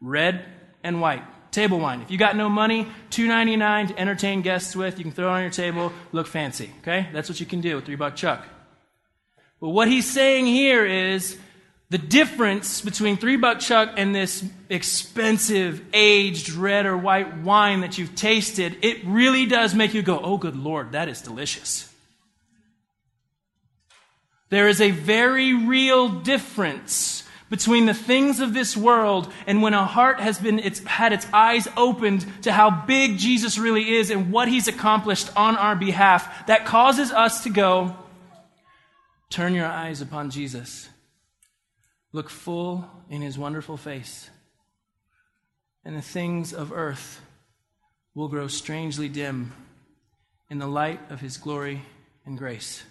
red 0.00 0.42
and 0.82 1.02
white. 1.02 1.22
Table 1.50 1.78
wine. 1.78 2.00
If 2.00 2.10
you 2.10 2.16
got 2.16 2.34
no 2.34 2.48
money, 2.48 2.88
two 3.10 3.26
ninety 3.28 3.56
nine 3.56 3.88
to 3.88 3.98
entertain 4.00 4.40
guests 4.40 4.74
with. 4.74 4.96
You 4.96 5.04
can 5.04 5.12
throw 5.12 5.26
it 5.26 5.32
on 5.32 5.42
your 5.42 5.50
table, 5.50 5.92
look 6.12 6.28
fancy. 6.28 6.70
Okay, 6.80 7.08
that's 7.12 7.28
what 7.28 7.40
you 7.40 7.44
can 7.44 7.60
do 7.60 7.76
with 7.76 7.84
three 7.84 7.94
buck 7.94 8.16
chuck. 8.16 8.42
But 9.60 9.68
what 9.68 9.86
he's 9.86 10.10
saying 10.10 10.46
here 10.46 10.86
is 10.86 11.36
the 11.90 11.98
difference 11.98 12.80
between 12.80 13.18
three 13.18 13.36
buck 13.36 13.60
chuck 13.60 13.92
and 13.98 14.14
this 14.14 14.42
expensive 14.70 15.82
aged 15.92 16.54
red 16.54 16.86
or 16.86 16.96
white 16.96 17.36
wine 17.42 17.82
that 17.82 17.98
you've 17.98 18.14
tasted. 18.14 18.78
It 18.80 19.04
really 19.04 19.44
does 19.44 19.74
make 19.74 19.92
you 19.92 20.00
go, 20.00 20.18
"Oh, 20.20 20.38
good 20.38 20.56
lord, 20.56 20.92
that 20.92 21.10
is 21.10 21.20
delicious." 21.20 21.91
There 24.52 24.68
is 24.68 24.82
a 24.82 24.90
very 24.90 25.54
real 25.54 26.10
difference 26.10 27.24
between 27.48 27.86
the 27.86 27.94
things 27.94 28.38
of 28.38 28.52
this 28.52 28.76
world 28.76 29.32
and 29.46 29.62
when 29.62 29.72
a 29.72 29.86
heart 29.86 30.20
has 30.20 30.38
been 30.38 30.58
it's 30.58 30.80
had 30.84 31.14
its 31.14 31.26
eyes 31.32 31.66
opened 31.74 32.26
to 32.42 32.52
how 32.52 32.68
big 32.68 33.16
Jesus 33.16 33.56
really 33.56 33.94
is 33.94 34.10
and 34.10 34.30
what 34.30 34.48
he's 34.48 34.68
accomplished 34.68 35.34
on 35.38 35.56
our 35.56 35.74
behalf 35.74 36.46
that 36.48 36.66
causes 36.66 37.10
us 37.12 37.44
to 37.44 37.48
go 37.48 37.96
turn 39.30 39.54
your 39.54 39.64
eyes 39.64 40.02
upon 40.02 40.28
Jesus. 40.28 40.86
Look 42.12 42.28
full 42.28 42.86
in 43.08 43.22
his 43.22 43.38
wonderful 43.38 43.78
face 43.78 44.28
and 45.82 45.96
the 45.96 46.02
things 46.02 46.52
of 46.52 46.72
earth 46.74 47.22
will 48.14 48.28
grow 48.28 48.48
strangely 48.48 49.08
dim 49.08 49.54
in 50.50 50.58
the 50.58 50.66
light 50.66 51.00
of 51.10 51.22
his 51.22 51.38
glory 51.38 51.80
and 52.26 52.36
grace 52.36 52.84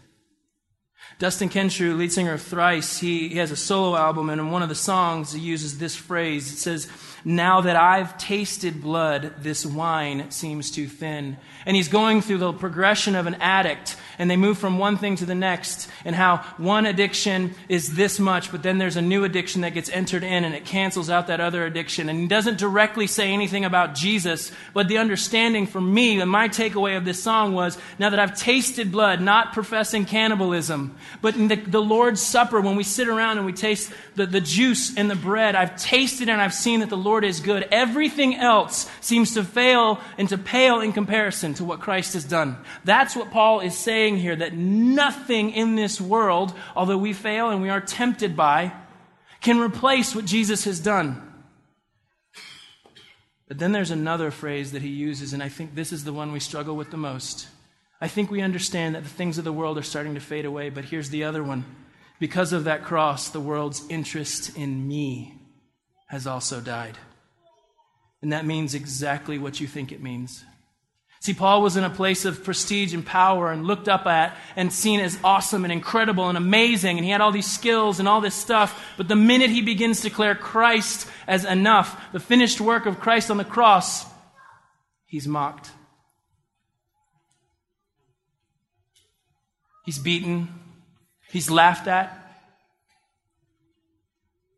Dustin 1.22 1.50
Kensrue, 1.50 1.96
lead 1.96 2.12
singer 2.12 2.34
of 2.34 2.42
Thrice, 2.42 2.98
he, 2.98 3.30
he 3.30 3.38
has 3.38 3.52
a 3.52 3.56
solo 3.56 3.96
album, 3.96 4.32
and 4.32 4.42
in 4.42 4.50
one 4.50 4.64
of 4.64 4.70
the 4.70 4.74
songs, 4.74 5.32
he 5.34 5.40
uses 5.40 5.78
this 5.78 5.96
phrase. 5.96 6.52
It 6.52 6.58
says, 6.58 6.88
Now 7.24 7.62
that 7.62 7.76
I've 7.76 8.18
tasted 8.18 8.82
blood, 8.82 9.36
this 9.38 9.64
wine 9.64 10.32
seems 10.32 10.72
too 10.72 10.88
thin. 10.88 11.38
And 11.64 11.76
he's 11.76 11.90
going 11.90 12.24
through 12.24 12.40
the 12.40 12.54
progression 12.54 13.14
of 13.14 13.28
an 13.28 13.36
addict, 13.36 13.98
and 14.18 14.32
they 14.32 14.36
move 14.36 14.58
from 14.58 14.80
one 14.80 14.98
thing 14.98 15.16
to 15.18 15.28
the 15.28 15.36
next, 15.36 15.88
and 16.06 16.16
how 16.16 16.38
one 16.58 16.88
addiction 16.88 17.54
is 17.70 17.94
this 17.94 18.20
much, 18.20 18.52
but 18.52 18.64
then 18.64 18.80
there's 18.80 18.98
a 18.98 19.02
new 19.02 19.24
addiction 19.24 19.62
that 19.62 19.76
gets 19.76 19.92
entered 19.92 20.24
in, 20.24 20.44
and 20.44 20.56
it 20.56 20.66
cancels 20.66 21.12
out 21.12 21.28
that 21.28 21.40
other 21.40 21.68
addiction. 21.68 22.10
And 22.10 22.20
he 22.20 22.28
doesn't 22.28 22.58
directly 22.58 23.06
say 23.06 23.32
anything 23.32 23.64
about 23.64 23.94
Jesus, 23.94 24.52
but 24.74 24.88
the 24.88 24.98
understanding 24.98 25.68
for 25.68 25.80
me, 25.80 26.20
and 26.20 26.32
my 26.32 26.50
takeaway 26.50 26.98
of 26.98 27.06
this 27.06 27.22
song 27.22 27.54
was, 27.54 27.78
Now 28.00 28.10
that 28.10 28.20
I've 28.20 28.36
tasted 28.36 28.92
blood, 28.92 29.22
not 29.22 29.54
professing 29.54 30.06
cannibalism, 30.06 30.91
but 31.22 31.36
in 31.36 31.48
the, 31.48 31.56
the, 31.56 31.82
Lord's 31.82 32.22
Supper, 32.22 32.62
when 32.62 32.76
we 32.76 32.84
sit 32.84 33.08
around 33.08 33.38
and 33.38 33.46
we 33.46 33.54
taste 33.54 33.92
the, 34.16 34.26
the 34.26 34.42
juice 34.42 34.96
and 34.98 35.10
the 35.10 35.16
bread, 35.16 35.56
I've 35.56 35.76
tasted 35.76 36.30
and 36.30 36.42
I've 36.42 36.54
seen 36.54 36.80
that 36.80 36.90
the 36.90 36.98
Lord 36.98 37.24
is 37.24 37.40
good. 37.40 37.68
Everything 37.72 38.36
else 38.36 38.90
seems 39.02 39.34
to 39.34 39.44
fail 39.44 40.00
and 40.18 40.30
to 40.30 40.38
pale 40.38 40.82
in 40.82 40.94
comparison 40.94 41.54
to 41.56 41.64
what 41.64 41.80
Christ 41.80 42.14
has 42.14 42.26
done. 42.26 42.58
That's 42.84 43.16
what 43.16 43.32
Paul 43.32 43.60
is 43.62 43.78
saying 43.78 44.18
here, 44.18 44.36
that 44.36 44.54
nothing 44.54 45.52
in 45.52 45.76
this 45.76 46.00
world, 46.00 46.54
although 46.76 46.98
we 46.98 47.14
fail 47.14 47.50
and 47.50 47.62
we 47.62 47.70
are 47.70 47.82
tempted 47.82 48.36
by, 48.36 48.74
can 49.42 49.60
replace 49.60 50.16
what 50.16 50.26
Jesus 50.26 50.64
has 50.66 50.80
done. 50.80 51.28
But 53.48 53.60
then 53.60 53.74
there's 53.74 53.92
another 53.92 54.32
phrase 54.32 54.72
that 54.72 54.82
he 54.82 54.88
uses, 54.88 55.34
and 55.34 55.44
I 55.44 55.50
think 55.50 55.76
this 55.76 55.92
is 55.92 56.06
the 56.06 56.14
one 56.14 56.32
we 56.32 56.40
struggle 56.40 56.76
with 56.76 56.90
the 56.90 56.98
most. 56.98 57.48
I 58.02 58.08
think 58.08 58.32
we 58.32 58.42
understand 58.42 58.96
that 58.96 59.04
the 59.04 59.10
things 59.10 59.38
of 59.38 59.44
the 59.44 59.54
world 59.54 59.78
are 59.78 59.84
starting 59.84 60.16
to 60.16 60.20
fade 60.20 60.46
away, 60.46 60.72
but 60.72 60.86
here's 60.86 61.12
the 61.12 61.24
other 61.24 61.44
one. 61.44 61.64
Because 62.20 62.52
of 62.52 62.64
that 62.64 62.84
cross, 62.84 63.30
the 63.30 63.40
world's 63.40 63.88
interest 63.90 64.58
in 64.58 64.88
me 64.88 65.36
has 66.08 66.26
also 66.26 66.60
died. 66.60 66.98
And 68.22 68.34
that 68.34 68.46
means 68.46 68.74
exactly 68.74 69.38
what 69.38 69.60
you 69.60 69.68
think 69.68 69.92
it 69.92 70.02
means. 70.02 70.44
See, 71.22 71.34
Paul 71.36 71.62
was 71.62 71.78
in 71.78 71.84
a 71.84 71.90
place 71.90 72.26
of 72.26 72.44
prestige 72.44 72.96
and 72.96 73.06
power 73.06 73.52
and 73.52 73.68
looked 73.68 73.88
up 73.88 74.08
at 74.08 74.36
and 74.56 74.74
seen 74.74 75.00
as 75.00 75.20
awesome 75.24 75.64
and 75.64 75.72
incredible 75.72 76.30
and 76.30 76.38
amazing. 76.38 76.98
And 76.98 77.06
he 77.06 77.12
had 77.12 77.22
all 77.22 77.32
these 77.32 77.52
skills 77.52 78.00
and 78.00 78.08
all 78.08 78.22
this 78.22 78.34
stuff. 78.34 78.84
But 78.98 79.08
the 79.08 79.16
minute 79.16 79.52
he 79.52 79.62
begins 79.62 80.02
to 80.02 80.10
declare 80.10 80.34
Christ 80.34 81.08
as 81.28 81.46
enough, 81.46 82.12
the 82.12 82.20
finished 82.20 82.60
work 82.60 82.88
of 82.88 83.00
Christ 83.00 83.30
on 83.30 83.38
the 83.38 83.46
cross, 83.46 84.04
he's 85.06 85.28
mocked. 85.28 85.70
He's 89.84 90.00
beaten. 90.00 90.50
He's 91.30 91.50
laughed 91.50 91.88
at. 91.88 92.18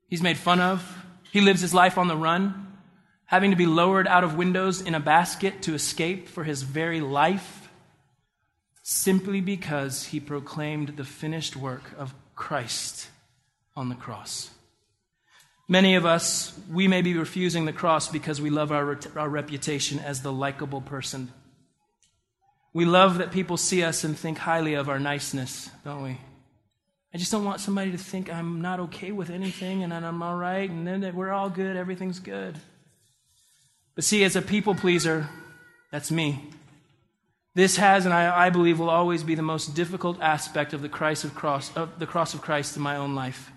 He's 0.07 0.21
made 0.21 0.37
fun 0.37 0.59
of. 0.59 0.97
He 1.31 1.41
lives 1.41 1.61
his 1.61 1.73
life 1.73 1.97
on 1.97 2.07
the 2.07 2.15
run, 2.15 2.77
having 3.25 3.51
to 3.51 3.57
be 3.57 3.65
lowered 3.65 4.07
out 4.07 4.23
of 4.23 4.35
windows 4.35 4.81
in 4.81 4.93
a 4.93 4.99
basket 4.99 5.63
to 5.63 5.73
escape 5.73 6.27
for 6.27 6.43
his 6.43 6.61
very 6.61 7.01
life, 7.01 7.69
simply 8.83 9.41
because 9.41 10.05
he 10.05 10.19
proclaimed 10.19 10.97
the 10.97 11.03
finished 11.03 11.55
work 11.55 11.83
of 11.97 12.13
Christ 12.35 13.07
on 13.75 13.89
the 13.89 13.95
cross. 13.95 14.51
Many 15.67 15.95
of 15.95 16.05
us, 16.05 16.53
we 16.69 16.87
may 16.87 17.01
be 17.01 17.17
refusing 17.17 17.65
the 17.65 17.73
cross 17.73 18.09
because 18.09 18.39
we 18.39 18.49
love 18.49 18.71
our, 18.71 18.99
our 19.15 19.29
reputation 19.29 19.97
as 19.99 20.21
the 20.21 20.31
likable 20.31 20.81
person 20.81 21.31
we 22.73 22.85
love 22.85 23.19
that 23.19 23.31
people 23.31 23.57
see 23.57 23.83
us 23.83 24.03
and 24.03 24.17
think 24.17 24.39
highly 24.39 24.73
of 24.73 24.89
our 24.89 24.99
niceness, 24.99 25.69
don't 25.85 26.01
we? 26.01 26.17
I 27.13 27.19
just 27.19 27.31
don't 27.31 27.45
want 27.45 27.61
somebody 27.61 27.91
to 27.91 27.97
think 27.97 28.33
I'm 28.33 28.61
not 28.61 28.79
okay 28.79 29.11
with 29.11 29.29
anything 29.29 29.83
and 29.83 29.91
that 29.91 30.03
I'm 30.03 30.23
all 30.23 30.35
right 30.35 30.67
and 30.67 30.87
then 30.87 31.15
we're 31.15 31.31
all 31.31 31.49
good, 31.49 31.77
everything's 31.77 32.19
good. 32.19 32.57
But 33.93 34.03
see, 34.03 34.23
as 34.23 34.35
a 34.35 34.41
people 34.41 34.73
pleaser, 34.73 35.29
that's 35.91 36.09
me. 36.09 36.49
This 37.53 37.77
has, 37.77 38.05
and 38.05 38.13
I, 38.13 38.47
I, 38.47 38.49
believe, 38.49 38.79
will 38.79 38.89
always 38.89 39.21
be 39.21 39.35
the 39.35 39.43
most 39.43 39.75
difficult 39.75 40.19
aspect 40.19 40.73
of 40.73 40.81
the, 40.81 40.89
Christ 40.89 41.23
of, 41.23 41.35
cross, 41.35 41.75
of 41.77 41.99
the 41.99 42.07
cross 42.07 42.33
of 42.33 42.41
Christ 42.41 42.75
in 42.75 42.81
my 42.81 42.95
own 42.95 43.13
life. 43.13 43.51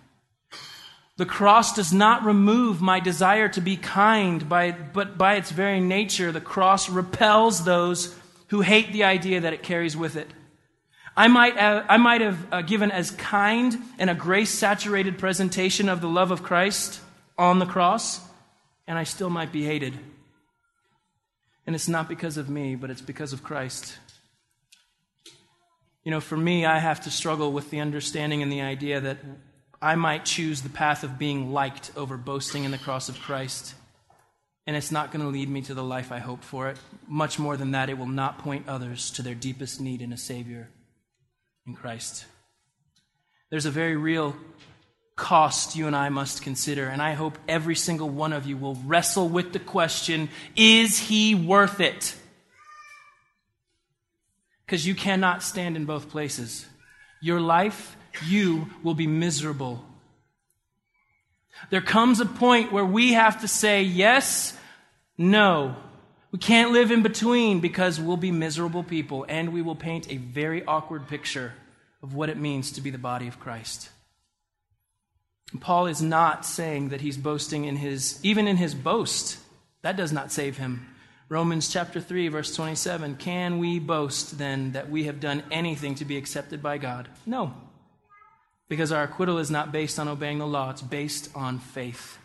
The 1.17 1.25
cross 1.25 1.75
does 1.75 1.95
not 1.95 2.23
remove 2.25 2.83
my 2.83 3.01
desire 3.01 3.49
to 3.49 3.63
be 3.63 3.79
kind, 3.79 4.47
by, 4.51 4.73
but 4.73 5.17
by 5.17 5.37
its 5.37 5.51
very 5.51 5.81
nature, 5.81 6.31
the 6.31 6.43
cross 6.43 6.91
repels 6.91 7.65
those 7.65 8.15
who 8.49 8.61
hate 8.61 8.93
the 8.93 9.05
idea 9.05 9.41
that 9.41 9.53
it 9.53 9.63
carries 9.63 9.97
with 9.97 10.17
it. 10.17 10.29
I 11.17 11.29
might, 11.29 11.57
uh, 11.57 11.85
I 11.89 11.97
might 11.97 12.21
have 12.21 12.53
uh, 12.53 12.63
given 12.63 12.91
as 12.91 13.11
kind 13.11 13.77
and 13.99 14.11
a 14.11 14.15
grace 14.15 14.51
saturated 14.51 15.19
presentation 15.19 15.89
of 15.89 16.01
the 16.01 16.09
love 16.09 16.31
of 16.31 16.43
Christ 16.43 17.01
on 17.39 17.59
the 17.59 17.67
cross, 17.67 18.21
and 18.87 18.99
I 18.99 19.05
still 19.05 19.31
might 19.31 19.51
be 19.51 19.65
hated. 19.65 19.99
And 21.67 21.75
it's 21.75 21.89
not 21.89 22.09
because 22.09 22.37
of 22.37 22.49
me, 22.49 22.77
but 22.77 22.91
it's 22.91 23.01
because 23.01 23.33
of 23.33 23.43
Christ. 23.43 23.97
You 26.05 26.11
know, 26.11 26.21
for 26.21 26.37
me, 26.37 26.65
I 26.65 26.79
have 26.79 27.01
to 27.03 27.11
struggle 27.11 27.51
with 27.51 27.71
the 27.71 27.81
understanding 27.81 28.43
and 28.43 28.53
the 28.53 28.61
idea 28.61 29.01
that 29.01 29.19
I 29.83 29.97
might 29.97 30.25
choose 30.25 30.63
the 30.63 30.69
path 30.69 31.03
of 31.03 31.19
being 31.19 31.53
liked 31.53 31.91
over 31.97 32.17
boasting 32.17 32.65
in 32.65 32.71
the 32.71 32.79
cross 32.79 33.09
of 33.09 33.19
Christ 33.19 33.75
and 34.67 34.77
it's 34.77 34.91
not 34.91 35.13
going 35.13 35.25
to 35.25 35.31
lead 35.31 35.49
me 35.49 35.63
to 35.63 35.75
the 35.75 35.85
life 35.85 36.11
I 36.11 36.19
hope 36.19 36.43
for 36.43 36.69
it. 36.69 36.77
Much 37.07 37.39
more 37.39 37.57
than 37.57 37.71
that, 37.71 37.89
it 37.89 37.99
will 37.99 38.07
not 38.07 38.39
point 38.39 38.69
others 38.69 39.11
to 39.13 39.23
their 39.23 39.35
deepest 39.35 39.81
need 39.81 40.03
in 40.03 40.13
a 40.13 40.17
Savior 40.17 40.69
in 41.67 41.75
Christ. 41.75 42.25
There's 43.51 43.67
a 43.67 43.71
very 43.71 43.97
real 43.97 44.35
cost 45.15 45.77
you 45.77 45.87
and 45.87 45.97
I 45.97 46.09
must 46.09 46.43
consider, 46.43 46.89
and 46.89 47.01
I 47.01 47.15
hope 47.15 47.39
every 47.49 47.77
single 47.77 48.09
one 48.09 48.33
of 48.33 48.47
you 48.47 48.57
will 48.57 48.75
wrestle 48.85 49.29
with 49.29 49.53
the 49.53 49.59
question 49.59 50.29
is 50.57 50.99
he 50.99 51.35
worth 51.35 51.81
it? 51.81 52.15
Because 54.67 54.85
you 54.85 54.97
cannot 54.97 55.45
stand 55.45 55.77
in 55.77 55.85
both 55.85 56.11
places. 56.11 56.67
Your 57.23 57.41
life, 57.41 57.97
you 58.27 58.69
will 58.83 58.95
be 58.95 59.07
miserable 59.07 59.85
there 61.71 61.81
comes 61.81 62.21
a 62.21 62.27
point 62.27 62.73
where 62.73 62.85
we 62.85 63.13
have 63.13 63.41
to 63.41 63.49
say 63.49 63.83
yes, 63.83 64.57
no. 65.19 65.77
We 66.33 66.39
can't 66.39 66.73
live 66.73 66.91
in 66.91 67.03
between 67.03 67.61
because 67.61 68.01
we'll 68.01 68.17
be 68.17 68.31
miserable 68.31 68.83
people 68.83 69.25
and 69.29 69.53
we 69.53 69.63
will 69.63 69.77
paint 69.77 70.11
a 70.11 70.17
very 70.17 70.65
awkward 70.65 71.09
picture 71.09 71.55
of 72.03 72.15
what 72.15 72.29
it 72.29 72.37
means 72.37 72.73
to 72.73 72.81
be 72.81 72.91
the 72.91 72.99
body 72.99 73.27
of 73.27 73.41
Christ. 73.41 73.91
Paul 75.61 75.87
is 75.87 76.03
not 76.03 76.45
saying 76.45 76.91
that 76.91 77.01
he's 77.01 77.17
boasting 77.17 77.65
in 77.65 77.77
his, 77.77 78.19
even 78.23 78.49
in 78.49 78.57
his 78.57 78.75
boast. 78.75 79.39
That 79.83 79.97
does 79.97 80.13
not 80.13 80.33
save 80.33 80.59
him. 80.59 80.89
Romans 81.29 81.69
chapter 81.69 82.01
3, 82.01 82.29
verse 82.29 82.55
27 82.55 83.17
Can 83.17 83.59
we 83.59 83.79
boast 83.79 84.39
then 84.39 84.73
that 84.73 84.91
we 84.91 85.05
have 85.05 85.21
done 85.21 85.43
anything 85.51 85.95
to 85.97 86.05
be 86.05 86.17
accepted 86.17 86.63
by 86.63 86.79
God? 86.79 87.09
No. 87.25 87.55
Because 88.69 88.93
our 88.93 89.05
acquittal 89.05 89.39
is 89.39 89.51
not 89.51 89.73
based 89.73 89.99
on 89.99 90.09
obeying 90.09 90.39
the 90.39 90.47
law, 90.47 90.71
it's 90.71 90.83
based 90.83 91.31
on 91.35 91.59
faith. 91.59 92.19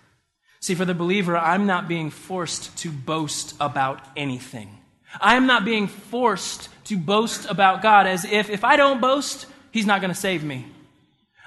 See, 0.59 0.75
for 0.75 0.85
the 0.85 0.93
believer, 0.93 1.37
I'm 1.37 1.65
not 1.65 1.87
being 1.87 2.09
forced 2.09 2.77
to 2.79 2.91
boast 2.91 3.55
about 3.59 4.01
anything. 4.15 4.77
I 5.19 5.35
am 5.35 5.47
not 5.47 5.65
being 5.65 5.87
forced 5.87 6.69
to 6.85 6.97
boast 6.97 7.49
about 7.49 7.81
God 7.81 8.07
as 8.07 8.25
if 8.25 8.49
if 8.49 8.63
I 8.63 8.77
don't 8.77 9.01
boast, 9.01 9.45
He's 9.71 9.85
not 9.85 10.01
going 10.01 10.13
to 10.13 10.19
save 10.19 10.43
me. 10.43 10.67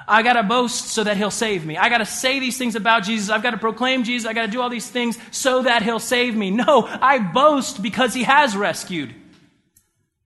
I 0.06 0.22
got 0.22 0.34
to 0.34 0.42
boast 0.42 0.88
so 0.88 1.04
that 1.04 1.16
he'll 1.16 1.30
save 1.30 1.64
me. 1.64 1.76
I 1.76 1.88
got 1.88 1.98
to 1.98 2.06
say 2.06 2.38
these 2.38 2.58
things 2.58 2.76
about 2.76 3.04
Jesus. 3.04 3.30
I've 3.30 3.42
got 3.42 3.52
to 3.52 3.58
proclaim 3.58 4.04
Jesus. 4.04 4.28
I 4.28 4.32
got 4.34 4.46
to 4.46 4.52
do 4.52 4.60
all 4.60 4.68
these 4.68 4.88
things 4.88 5.18
so 5.30 5.62
that 5.62 5.82
he'll 5.82 5.98
save 5.98 6.36
me. 6.36 6.50
No, 6.50 6.86
I 6.86 7.18
boast 7.18 7.82
because 7.82 8.12
he 8.12 8.24
has 8.24 8.56
rescued. 8.56 9.14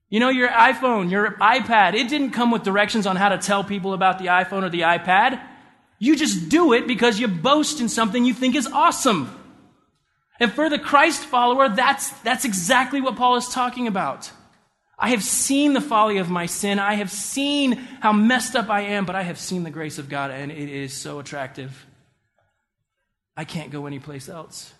You 0.09 0.19
know, 0.19 0.29
your 0.29 0.49
iPhone, 0.49 1.11
your 1.11 1.31
iPad, 1.33 1.93
it 1.93 2.09
didn't 2.09 2.31
come 2.31 2.49
with 2.49 2.63
directions 2.63 3.05
on 3.05 3.15
how 3.15 3.29
to 3.29 3.37
tell 3.37 3.63
people 3.63 3.93
about 3.93 4.17
the 4.17 4.25
iPhone 4.25 4.63
or 4.63 4.69
the 4.69 4.81
iPad. 4.81 5.39
You 5.99 6.15
just 6.15 6.49
do 6.49 6.73
it 6.73 6.87
because 6.87 7.19
you 7.19 7.27
boast 7.27 7.79
in 7.79 7.89
something 7.89 8.25
you 8.25 8.33
think 8.33 8.55
is 8.55 8.65
awesome. 8.67 9.35
And 10.39 10.51
for 10.51 10.69
the 10.69 10.79
Christ 10.79 11.21
follower, 11.21 11.69
that's, 11.69 12.09
that's 12.21 12.45
exactly 12.45 13.01
what 13.01 13.17
Paul 13.17 13.35
is 13.35 13.49
talking 13.49 13.87
about. 13.87 14.31
I 14.97 15.09
have 15.09 15.23
seen 15.23 15.73
the 15.73 15.81
folly 15.81 16.17
of 16.17 16.29
my 16.29 16.45
sin. 16.45 16.79
I 16.79 16.95
have 16.95 17.11
seen 17.11 17.73
how 18.01 18.11
messed 18.11 18.55
up 18.55 18.69
I 18.69 18.81
am, 18.81 19.05
but 19.05 19.15
I 19.15 19.23
have 19.23 19.39
seen 19.39 19.63
the 19.63 19.69
grace 19.69 19.97
of 19.97 20.09
God, 20.09 20.31
and 20.31 20.51
it 20.51 20.69
is 20.69 20.93
so 20.93 21.19
attractive. 21.19 21.85
I 23.37 23.45
can't 23.45 23.71
go 23.71 23.85
anyplace 23.85 24.27
else. 24.27 24.73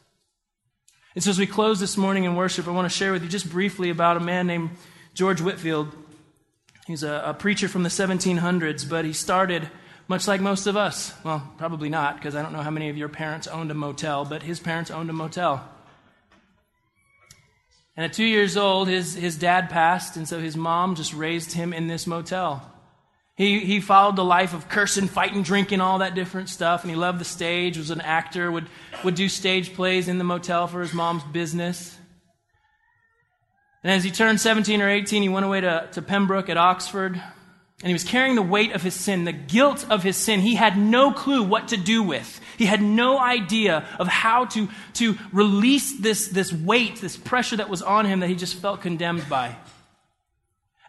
And 1.16 1.24
so, 1.24 1.30
as 1.30 1.40
we 1.40 1.48
close 1.48 1.80
this 1.80 1.96
morning 1.96 2.26
in 2.26 2.36
worship, 2.36 2.68
I 2.68 2.72
want 2.72 2.90
to 2.90 2.96
share 2.96 3.14
with 3.14 3.24
you 3.24 3.30
just 3.30 3.50
briefly 3.50 3.90
about 3.90 4.18
a 4.18 4.20
man 4.20 4.48
named 4.48 4.72
George 5.14 5.42
Whitefield, 5.42 5.96
He's 6.90 7.04
a, 7.04 7.22
a 7.24 7.34
preacher 7.36 7.68
from 7.68 7.84
the 7.84 7.90
1700s, 7.90 8.90
but 8.90 9.06
he 9.06 9.14
started 9.14 9.70
much 10.08 10.28
like 10.28 10.42
most 10.42 10.66
of 10.66 10.76
us. 10.76 11.14
Well, 11.24 11.48
probably 11.60 11.88
not, 11.88 12.16
because 12.16 12.36
I 12.36 12.42
don't 12.42 12.52
know 12.52 12.64
how 12.64 12.72
many 12.72 12.90
of 12.90 12.98
your 12.98 13.10
parents 13.10 13.46
owned 13.46 13.70
a 13.70 13.76
motel, 13.76 14.26
but 14.26 14.42
his 14.42 14.60
parents 14.60 14.90
owned 14.90 15.08
a 15.12 15.14
motel. 15.14 15.70
And 17.96 18.06
at 18.06 18.14
two 18.14 18.26
years 18.26 18.58
old, 18.58 18.88
his, 18.88 19.14
his 19.14 19.38
dad 19.38 19.70
passed, 19.70 20.18
and 20.18 20.28
so 20.28 20.40
his 20.40 20.58
mom 20.58 20.96
just 20.96 21.14
raised 21.14 21.52
him 21.52 21.74
in 21.74 21.86
this 21.86 22.08
motel. 22.08 22.68
He, 23.36 23.60
he 23.60 23.82
followed 23.82 24.16
the 24.16 24.26
life 24.26 24.56
of 24.56 24.68
cursing, 24.68 25.08
fighting, 25.08 25.44
drinking, 25.44 25.82
all 25.82 26.00
that 26.00 26.16
different 26.16 26.50
stuff, 26.50 26.82
and 26.82 26.90
he 26.90 26.98
loved 26.98 27.20
the 27.20 27.24
stage, 27.24 27.78
was 27.78 27.92
an 27.92 28.02
actor, 28.02 28.52
would, 28.52 28.66
would 29.04 29.14
do 29.14 29.30
stage 29.30 29.76
plays 29.76 30.08
in 30.08 30.18
the 30.18 30.24
motel 30.24 30.66
for 30.66 30.82
his 30.82 30.92
mom's 30.92 31.24
business. 31.26 31.99
And 33.84 33.92
as 33.92 34.04
he 34.04 34.12
turned 34.12 34.42
17 34.42 34.82
or 34.82 34.90
18, 34.90 35.22
he 35.22 35.30
went 35.30 35.46
away 35.46 35.62
to, 35.62 35.88
to 35.94 36.02
Pembroke 36.02 36.50
at 36.50 36.58
Oxford, 36.58 37.14
and 37.14 37.88
he 37.88 37.94
was 37.94 38.04
carrying 38.04 38.36
the 38.36 38.42
weight 38.42 38.74
of 38.74 38.82
his 38.82 38.94
sin, 38.94 39.24
the 39.24 39.32
guilt 39.32 39.86
of 39.90 40.04
his 40.04 40.18
sin. 40.18 40.42
He 40.42 40.56
had 40.56 40.78
no 40.78 41.14
clue 41.14 41.44
what 41.44 41.70
to 41.70 41.78
do 41.78 42.04
with. 42.04 42.42
He 42.58 42.66
had 42.66 42.82
no 42.82 43.18
idea 43.18 43.88
of 43.98 44.08
how 44.08 44.46
to, 44.46 44.68
to 44.96 45.18
release 45.32 45.98
this, 45.98 46.28
this 46.28 46.52
weight, 46.52 47.00
this 47.00 47.16
pressure 47.16 47.56
that 47.56 47.70
was 47.70 47.82
on 47.82 48.06
him 48.06 48.20
that 48.20 48.28
he 48.28 48.36
just 48.36 48.56
felt 48.56 48.82
condemned 48.82 49.30
by. 49.30 49.56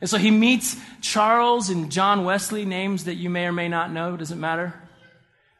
And 0.00 0.10
so 0.10 0.18
he 0.18 0.32
meets 0.32 0.76
Charles 1.00 1.70
and 1.70 1.92
John 1.92 2.24
Wesley, 2.24 2.64
names 2.64 3.04
that 3.04 3.14
you 3.14 3.30
may 3.30 3.46
or 3.46 3.52
may 3.52 3.68
not 3.68 3.92
know, 3.92 4.16
doesn't 4.16 4.40
matter. 4.40 4.74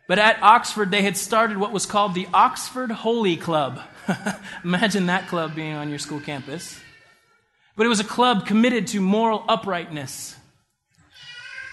But 0.09 0.19
at 0.19 0.43
Oxford, 0.43 0.91
they 0.91 1.03
had 1.03 1.17
started 1.17 1.59
what 1.59 1.71
was 1.71 1.87
called 1.87 2.15
the 2.15 2.27
Oxford 2.35 2.91
Holy 2.91 3.37
Club. 3.37 3.81
Imagine 4.65 5.07
that 5.07 5.29
club 5.29 5.55
being 5.55 5.75
on 5.75 5.91
your 5.91 6.01
school 6.01 6.19
campus. 6.19 6.81
But 7.77 7.87
it 7.87 7.89
was 7.89 8.01
a 8.01 8.05
club 8.05 8.47
committed 8.47 8.89
to 8.89 9.01
moral 9.01 9.45
uprightness 9.49 10.37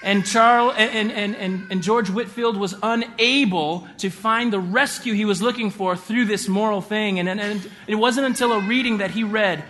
and 0.03 0.25
Charles 0.25 0.75
and, 0.77 1.11
and, 1.11 1.35
and, 1.35 1.71
and 1.71 1.81
George 1.81 2.09
Whitefield 2.09 2.55
was 2.55 2.75
unable 2.83 3.87
to 3.97 4.09
find 4.09 4.53
the 4.53 4.59
rescue 4.59 5.13
he 5.13 5.25
was 5.25 5.41
looking 5.41 5.71
for 5.71 5.95
through 5.95 6.25
this 6.25 6.47
moral 6.47 6.81
thing. 6.81 7.19
And, 7.19 7.27
and, 7.27 7.39
and 7.39 7.69
it 7.87 7.95
wasn't 7.95 8.27
until 8.27 8.53
a 8.53 8.59
reading 8.59 8.99
that 8.99 9.11
he 9.11 9.23
read 9.23 9.63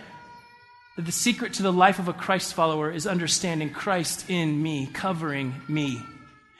that 0.95 1.05
the 1.05 1.11
secret 1.11 1.53
to 1.53 1.63
the 1.63 1.71
life 1.71 1.99
of 1.99 2.07
a 2.07 2.13
Christ 2.13 2.53
follower 2.53 2.91
is 2.91 3.07
understanding 3.07 3.69
Christ 3.69 4.29
in 4.29 4.61
me, 4.61 4.87
covering 4.87 5.55
me. 5.67 6.01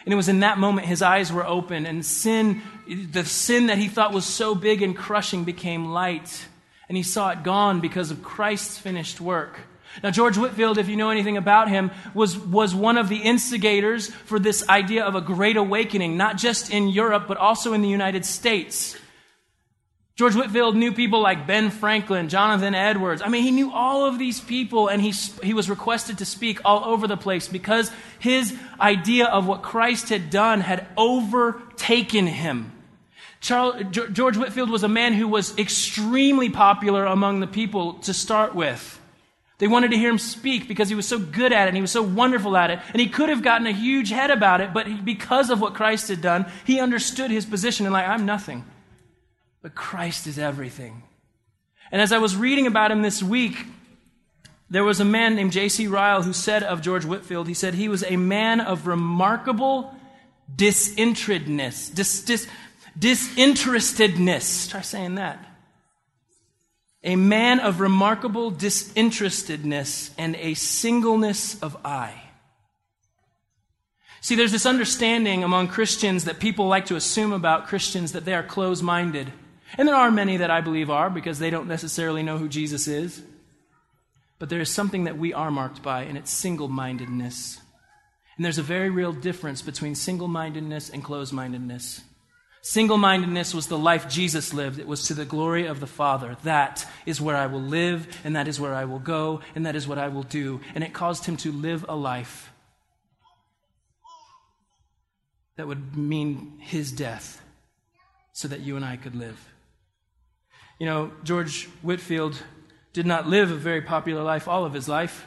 And 0.06 0.14
it 0.14 0.16
was 0.16 0.30
in 0.30 0.40
that 0.40 0.58
moment 0.58 0.88
his 0.88 1.02
eyes 1.02 1.34
were 1.34 1.46
open, 1.46 1.86
and 1.86 2.06
sin, 2.06 2.62
the 2.88 3.26
sin 3.26 3.68
that 3.68 3.78
he 3.78 3.90
thought 3.90 4.14
was 4.14 4.26
so 4.26 4.56
big 4.56 4.82
and 4.82 4.96
crushing, 4.96 5.44
became 5.44 5.88
light. 5.88 6.46
And 6.88 6.96
he 6.96 7.04
saw 7.04 7.32
it 7.32 7.44
gone 7.44 7.82
because 7.82 8.12
of 8.12 8.24
Christ's 8.24 8.78
finished 8.78 9.20
work. 9.20 9.60
Now, 10.04 10.12
George 10.12 10.38
Whitefield, 10.38 10.78
if 10.78 10.90
you 10.90 10.96
know 10.96 11.10
anything 11.10 11.38
about 11.38 11.70
him, 11.70 11.92
was, 12.14 12.38
was 12.38 12.76
one 12.76 12.98
of 12.98 13.10
the 13.10 13.18
instigators 13.18 14.08
for 14.08 14.40
this 14.40 14.68
idea 14.70 15.04
of 15.04 15.16
a 15.16 15.22
great 15.22 15.58
awakening, 15.58 16.18
not 16.18 16.38
just 16.38 16.72
in 16.72 16.88
Europe, 16.88 17.26
but 17.28 17.38
also 17.38 17.74
in 17.74 17.82
the 17.82 17.90
United 17.90 18.26
States. 18.26 18.96
George 20.16 20.36
Whitefield 20.36 20.76
knew 20.76 20.92
people 20.92 21.22
like 21.22 21.46
Ben 21.46 21.70
Franklin, 21.70 22.28
Jonathan 22.28 22.74
Edwards. 22.74 23.22
I 23.24 23.30
mean, 23.30 23.44
he 23.44 23.52
knew 23.52 23.72
all 23.72 24.08
of 24.08 24.18
these 24.18 24.40
people, 24.40 24.88
and 24.88 25.00
he, 25.02 25.12
he 25.44 25.54
was 25.54 25.70
requested 25.70 26.18
to 26.20 26.26
speak 26.26 26.60
all 26.66 26.84
over 26.86 27.08
the 27.08 27.18
place 27.18 27.48
because 27.48 27.92
his 28.18 28.58
idea 28.80 29.28
of 29.28 29.48
what 29.48 29.62
Christ 29.62 30.10
had 30.10 30.32
done 30.32 30.62
had 30.62 30.88
overtaken 30.98 32.26
him. 32.26 32.72
Charles, 33.40 33.84
George 33.92 34.38
Whitefield 34.38 34.70
was 34.70 34.84
a 34.84 34.88
man 34.88 35.14
who 35.14 35.28
was 35.28 35.58
extremely 35.58 36.50
popular 36.50 37.06
among 37.06 37.40
the 37.40 37.48
people 37.48 37.94
to 38.00 38.14
start 38.14 38.56
with. 38.56 39.00
They 39.60 39.68
wanted 39.68 39.92
to 39.92 39.98
hear 39.98 40.10
him 40.10 40.20
speak 40.20 40.68
because 40.68 40.90
he 40.90 40.96
was 40.96 41.08
so 41.08 41.18
good 41.18 41.52
at 41.52 41.66
it 41.66 41.70
and 41.70 41.76
he 41.76 41.82
was 41.82 41.92
so 41.92 42.04
wonderful 42.04 42.56
at 42.56 42.70
it. 42.70 42.80
And 42.94 43.02
he 43.02 43.10
could 43.10 43.30
have 43.30 43.42
gotten 43.42 43.66
a 43.66 43.72
huge 43.72 44.10
head 44.10 44.30
about 44.30 44.62
it, 44.62 44.74
but 44.74 45.04
because 45.04 45.50
of 45.50 45.60
what 45.60 45.74
Christ 45.74 46.10
had 46.10 46.22
done, 46.22 46.46
he 46.66 46.80
understood 46.80 47.32
his 47.32 47.46
position 47.46 47.86
and, 47.86 47.94
like, 47.94 48.08
I'm 48.08 48.26
nothing. 48.26 48.66
But 49.64 49.74
Christ 49.74 50.28
is 50.28 50.38
everything. 50.38 51.04
And 51.92 52.02
as 52.02 52.12
I 52.12 52.20
was 52.20 52.36
reading 52.36 52.68
about 52.68 52.92
him 52.92 53.02
this 53.02 53.24
week, 53.24 53.66
there 54.70 54.84
was 54.84 55.00
a 55.00 55.06
man 55.06 55.36
named 55.36 55.54
J.C. 55.54 55.88
Ryle 55.88 56.22
who 56.22 56.34
said 56.34 56.62
of 56.62 56.82
George 56.82 57.06
Whitefield, 57.06 57.48
he 57.48 57.54
said 57.54 57.74
he 57.74 57.90
was 57.90 58.04
a 58.04 58.18
man 58.18 58.60
of 58.60 58.86
remarkable 58.86 59.96
disinterestedness. 60.54 61.90
Dis, 61.90 62.22
dis, 62.22 62.48
disinterestedness. 62.98 64.70
Try 64.70 64.82
saying 64.82 65.16
that 65.16 65.48
a 67.04 67.16
man 67.16 67.60
of 67.60 67.80
remarkable 67.80 68.52
disinterestedness 68.52 70.12
and 70.18 70.36
a 70.36 70.54
singleness 70.56 71.58
of 71.62 71.78
eye. 71.86 72.22
See, 74.20 74.36
there's 74.36 74.52
this 74.52 74.66
understanding 74.66 75.44
among 75.44 75.70
Christians 75.70 76.26
that 76.26 76.40
people 76.40 76.68
like 76.68 76.88
to 76.88 76.98
assume 76.98 77.32
about 77.32 77.68
Christians 77.68 78.12
that 78.12 78.26
they 78.26 78.34
are 78.34 78.44
close 78.44 78.82
minded. 78.82 79.32
And 79.78 79.88
there 79.88 79.96
are 79.96 80.12
many 80.12 80.38
that 80.38 80.52
I 80.52 80.60
believe 80.60 80.90
are 80.90 81.10
because 81.10 81.40
they 81.40 81.50
don't 81.50 81.68
necessarily 81.68 82.24
know 82.24 82.38
who 82.38 82.50
Jesus 82.50 82.88
is. 82.88 83.22
But 84.40 84.50
there 84.50 84.60
is 84.60 84.70
something 84.70 85.06
that 85.06 85.18
we 85.18 85.34
are 85.34 85.50
marked 85.52 85.82
by, 85.82 86.04
and 86.04 86.18
it's 86.18 86.32
single 86.32 86.68
mindedness. 86.68 87.60
And 88.36 88.44
there's 88.44 88.58
a 88.58 88.64
very 88.64 88.90
real 88.90 89.14
difference 89.14 89.62
between 89.62 89.96
single 89.96 90.28
mindedness 90.28 90.90
and 90.90 91.04
close 91.04 91.32
mindedness. 91.32 92.02
Single 92.68 92.98
mindedness 92.98 93.54
was 93.54 93.68
the 93.68 93.78
life 93.78 94.10
Jesus 94.10 94.54
lived. 94.54 94.78
It 94.78 94.88
was 94.88 95.08
to 95.08 95.14
the 95.14 95.24
glory 95.24 95.68
of 95.68 95.80
the 95.80 95.88
Father. 95.88 96.36
That 96.44 96.86
is 97.06 97.22
where 97.22 97.38
I 97.38 97.46
will 97.46 97.62
live, 97.62 98.20
and 98.26 98.36
that 98.36 98.50
is 98.50 98.60
where 98.60 98.74
I 98.74 98.84
will 98.84 99.00
go, 99.00 99.40
and 99.56 99.66
that 99.66 99.78
is 99.78 99.88
what 99.88 99.98
I 99.98 100.10
will 100.10 100.24
do. 100.24 100.60
And 100.76 100.84
it 100.84 100.92
caused 100.92 101.24
him 101.24 101.38
to 101.38 101.52
live 101.54 101.86
a 101.88 101.96
life 101.96 102.52
that 105.56 105.66
would 105.66 105.96
mean 105.96 106.58
his 106.60 106.92
death 106.92 107.42
so 108.34 108.50
that 108.50 108.60
you 108.60 108.76
and 108.76 108.84
I 108.84 108.98
could 108.98 109.16
live. 109.16 109.48
You 110.78 110.88
know, 110.88 111.12
George 111.24 111.70
Whitefield 111.82 112.38
did 112.92 113.06
not 113.06 113.30
live 113.30 113.50
a 113.50 113.56
very 113.56 113.82
popular 113.82 114.24
life 114.24 114.46
all 114.46 114.66
of 114.66 114.74
his 114.74 114.90
life. 114.90 115.26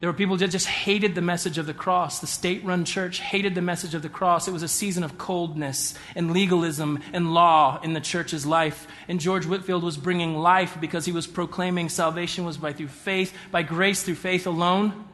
There 0.00 0.10
were 0.10 0.16
people 0.16 0.36
that 0.36 0.50
just 0.50 0.66
hated 0.66 1.14
the 1.14 1.22
message 1.22 1.56
of 1.56 1.66
the 1.66 1.74
cross. 1.74 2.18
The 2.18 2.26
state 2.26 2.64
run 2.64 2.84
church 2.84 3.20
hated 3.20 3.54
the 3.54 3.62
message 3.62 3.94
of 3.94 4.02
the 4.02 4.08
cross. 4.08 4.48
It 4.48 4.52
was 4.52 4.62
a 4.62 4.68
season 4.68 5.04
of 5.04 5.18
coldness 5.18 5.94
and 6.14 6.32
legalism 6.32 7.00
and 7.12 7.32
law 7.32 7.80
in 7.82 7.92
the 7.92 8.00
church's 8.00 8.44
life. 8.44 8.86
And 9.08 9.20
George 9.20 9.46
Whitefield 9.46 9.82
was 9.82 9.96
bringing 9.96 10.36
life 10.36 10.76
because 10.80 11.06
he 11.06 11.12
was 11.12 11.26
proclaiming 11.26 11.88
salvation 11.88 12.44
was 12.44 12.58
by 12.58 12.72
through 12.72 12.88
faith, 12.88 13.34
by 13.50 13.62
grace 13.62 14.02
through 14.02 14.16
faith 14.16 14.46
alone. 14.46 15.06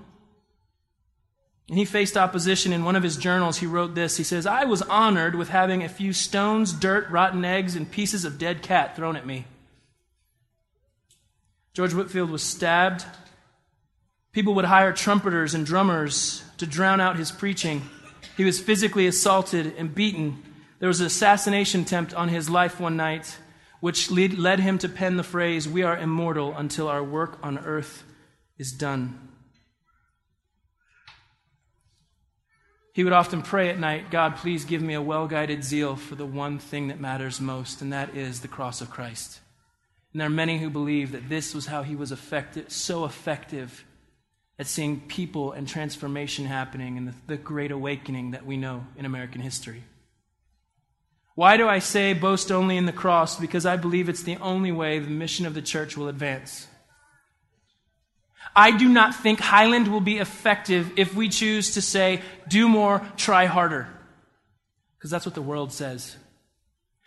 And 1.68 1.78
he 1.78 1.84
faced 1.84 2.16
opposition. 2.16 2.72
In 2.72 2.84
one 2.84 2.96
of 2.96 3.04
his 3.04 3.16
journals, 3.16 3.58
he 3.58 3.66
wrote 3.66 3.94
this 3.94 4.16
He 4.16 4.24
says, 4.24 4.44
I 4.44 4.64
was 4.64 4.82
honored 4.82 5.36
with 5.36 5.50
having 5.50 5.84
a 5.84 5.88
few 5.88 6.12
stones, 6.12 6.72
dirt, 6.72 7.08
rotten 7.10 7.44
eggs, 7.44 7.76
and 7.76 7.88
pieces 7.88 8.24
of 8.24 8.38
dead 8.38 8.62
cat 8.62 8.96
thrown 8.96 9.14
at 9.14 9.26
me. 9.26 9.44
George 11.74 11.94
Whitefield 11.94 12.30
was 12.30 12.42
stabbed 12.42 13.04
People 14.32 14.54
would 14.54 14.64
hire 14.64 14.92
trumpeters 14.92 15.54
and 15.54 15.66
drummers 15.66 16.44
to 16.58 16.66
drown 16.66 17.00
out 17.00 17.16
his 17.16 17.32
preaching. 17.32 17.82
He 18.36 18.44
was 18.44 18.60
physically 18.60 19.06
assaulted 19.06 19.74
and 19.76 19.94
beaten. 19.94 20.42
There 20.78 20.88
was 20.88 21.00
an 21.00 21.06
assassination 21.06 21.82
attempt 21.82 22.14
on 22.14 22.28
his 22.28 22.48
life 22.48 22.78
one 22.78 22.96
night, 22.96 23.38
which 23.80 24.10
lead, 24.10 24.38
led 24.38 24.60
him 24.60 24.78
to 24.78 24.88
pen 24.88 25.16
the 25.16 25.24
phrase, 25.24 25.68
We 25.68 25.82
are 25.82 25.98
immortal 25.98 26.54
until 26.56 26.86
our 26.86 27.02
work 27.02 27.38
on 27.42 27.58
earth 27.58 28.04
is 28.56 28.72
done. 28.72 29.28
He 32.92 33.02
would 33.04 33.12
often 33.12 33.42
pray 33.42 33.68
at 33.68 33.78
night, 33.78 34.10
God, 34.10 34.36
please 34.36 34.64
give 34.64 34.82
me 34.82 34.94
a 34.94 35.02
well 35.02 35.26
guided 35.26 35.64
zeal 35.64 35.96
for 35.96 36.14
the 36.14 36.26
one 36.26 36.58
thing 36.58 36.88
that 36.88 37.00
matters 37.00 37.40
most, 37.40 37.82
and 37.82 37.92
that 37.92 38.16
is 38.16 38.40
the 38.40 38.48
cross 38.48 38.80
of 38.80 38.90
Christ. 38.90 39.40
And 40.12 40.20
there 40.20 40.26
are 40.26 40.30
many 40.30 40.58
who 40.58 40.70
believe 40.70 41.12
that 41.12 41.28
this 41.28 41.54
was 41.54 41.66
how 41.66 41.82
he 41.82 41.96
was 41.96 42.12
effective, 42.12 42.70
so 42.70 43.04
effective 43.04 43.84
at 44.60 44.66
seeing 44.66 45.00
people 45.00 45.52
and 45.52 45.66
transformation 45.66 46.44
happening 46.44 46.98
in 46.98 47.06
the, 47.06 47.14
the 47.26 47.36
great 47.38 47.70
awakening 47.70 48.32
that 48.32 48.44
we 48.44 48.58
know 48.58 48.84
in 48.94 49.06
American 49.06 49.40
history. 49.40 49.82
Why 51.34 51.56
do 51.56 51.66
I 51.66 51.78
say 51.78 52.12
boast 52.12 52.52
only 52.52 52.76
in 52.76 52.84
the 52.84 52.92
cross? 52.92 53.40
Because 53.40 53.64
I 53.64 53.78
believe 53.78 54.10
it's 54.10 54.22
the 54.22 54.36
only 54.36 54.70
way 54.70 54.98
the 54.98 55.08
mission 55.08 55.46
of 55.46 55.54
the 55.54 55.62
church 55.62 55.96
will 55.96 56.08
advance. 56.08 56.68
I 58.54 58.76
do 58.76 58.86
not 58.86 59.14
think 59.14 59.40
Highland 59.40 59.88
will 59.88 60.02
be 60.02 60.18
effective 60.18 60.92
if 60.98 61.14
we 61.14 61.30
choose 61.30 61.72
to 61.72 61.80
say, 61.80 62.20
do 62.46 62.68
more, 62.68 63.00
try 63.16 63.46
harder. 63.46 63.88
Because 64.98 65.10
that's 65.10 65.24
what 65.24 65.34
the 65.34 65.40
world 65.40 65.72
says. 65.72 66.18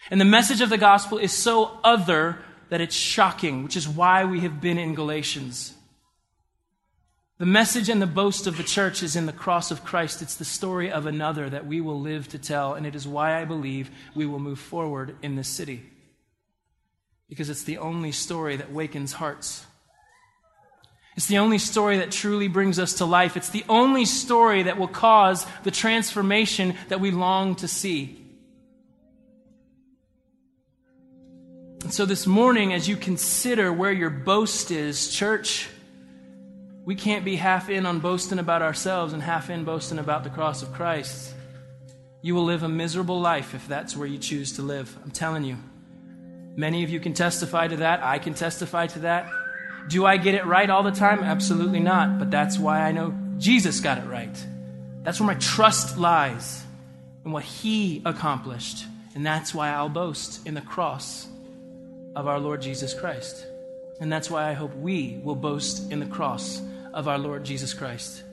And 0.09 0.19
the 0.19 0.25
message 0.25 0.61
of 0.61 0.71
the 0.71 0.79
gospel 0.79 1.19
is 1.19 1.31
so 1.31 1.77
other 1.83 2.39
that 2.69 2.81
it's 2.81 2.95
shocking, 2.95 3.61
which 3.61 3.77
is 3.77 3.87
why 3.87 4.25
we 4.25 4.39
have 4.39 4.59
been 4.59 4.79
in 4.79 4.95
Galatians. 4.95 5.75
The 7.39 7.45
message 7.47 7.89
and 7.89 8.01
the 8.01 8.07
boast 8.07 8.45
of 8.45 8.57
the 8.57 8.63
church 8.63 9.01
is 9.01 9.15
in 9.15 9.25
the 9.25 9.33
cross 9.33 9.71
of 9.71 9.83
Christ. 9.83 10.21
It's 10.21 10.35
the 10.35 10.45
story 10.45 10.91
of 10.91 11.07
another 11.07 11.49
that 11.49 11.65
we 11.65 11.81
will 11.81 11.99
live 11.99 12.27
to 12.29 12.37
tell, 12.37 12.75
and 12.75 12.85
it 12.85 12.93
is 12.93 13.07
why 13.07 13.41
I 13.41 13.45
believe 13.45 13.89
we 14.13 14.25
will 14.25 14.39
move 14.39 14.59
forward 14.59 15.15
in 15.23 15.35
this 15.35 15.47
city. 15.47 15.83
Because 17.27 17.49
it's 17.49 17.63
the 17.63 17.79
only 17.79 18.11
story 18.11 18.57
that 18.57 18.71
wakens 18.71 19.13
hearts. 19.13 19.65
It's 21.15 21.25
the 21.25 21.39
only 21.39 21.57
story 21.57 21.97
that 21.97 22.11
truly 22.11 22.47
brings 22.47 22.77
us 22.77 22.95
to 22.95 23.05
life. 23.05 23.35
It's 23.35 23.49
the 23.49 23.65
only 23.67 24.05
story 24.05 24.63
that 24.63 24.77
will 24.77 24.87
cause 24.87 25.45
the 25.63 25.71
transformation 25.71 26.75
that 26.89 26.99
we 26.99 27.09
long 27.09 27.55
to 27.55 27.67
see. 27.67 28.19
And 31.81 31.93
so, 31.93 32.05
this 32.05 32.25
morning, 32.25 32.73
as 32.73 32.87
you 32.87 32.95
consider 32.95 33.73
where 33.73 33.91
your 33.91 34.09
boast 34.09 34.71
is, 34.71 35.09
church, 35.09 35.69
we 36.85 36.95
can't 36.95 37.23
be 37.23 37.37
half 37.37 37.69
in 37.69 37.85
on 37.85 37.99
boasting 37.99 38.39
about 38.39 38.61
ourselves 38.61 39.13
and 39.13 39.21
half 39.21 39.49
in 39.49 39.63
boasting 39.63 39.99
about 39.99 40.23
the 40.23 40.29
cross 40.29 40.61
of 40.61 40.73
Christ. 40.73 41.33
You 42.21 42.35
will 42.35 42.43
live 42.43 42.63
a 42.63 42.69
miserable 42.69 43.21
life 43.21 43.53
if 43.53 43.67
that's 43.67 43.95
where 43.95 44.07
you 44.07 44.17
choose 44.17 44.53
to 44.53 44.61
live. 44.61 44.97
I'm 45.03 45.11
telling 45.11 45.45
you. 45.45 45.57
Many 46.55 46.83
of 46.83 46.89
you 46.89 46.99
can 46.99 47.13
testify 47.13 47.67
to 47.67 47.77
that. 47.77 48.03
I 48.03 48.19
can 48.19 48.33
testify 48.33 48.87
to 48.87 48.99
that. 48.99 49.29
Do 49.87 50.05
I 50.05 50.17
get 50.17 50.35
it 50.35 50.45
right 50.45 50.69
all 50.69 50.83
the 50.83 50.91
time? 50.91 51.23
Absolutely 51.23 51.79
not. 51.79 52.19
But 52.19 52.31
that's 52.31 52.59
why 52.59 52.81
I 52.81 52.91
know 52.91 53.13
Jesus 53.37 53.79
got 53.79 53.97
it 53.97 54.05
right. 54.05 54.35
That's 55.03 55.19
where 55.19 55.27
my 55.27 55.35
trust 55.35 55.97
lies 55.97 56.63
in 57.25 57.31
what 57.31 57.43
he 57.43 58.01
accomplished. 58.05 58.85
And 59.15 59.25
that's 59.25 59.53
why 59.53 59.69
I'll 59.69 59.89
boast 59.89 60.45
in 60.45 60.53
the 60.53 60.61
cross 60.61 61.27
of 62.15 62.27
our 62.27 62.39
Lord 62.39 62.61
Jesus 62.61 62.93
Christ. 62.93 63.45
And 63.99 64.11
that's 64.11 64.29
why 64.29 64.49
I 64.49 64.53
hope 64.53 64.75
we 64.75 65.19
will 65.23 65.35
boast 65.35 65.91
in 65.91 65.99
the 65.99 66.05
cross 66.05 66.61
of 66.93 67.07
our 67.07 67.17
Lord 67.17 67.43
Jesus 67.43 67.73
Christ. 67.73 68.23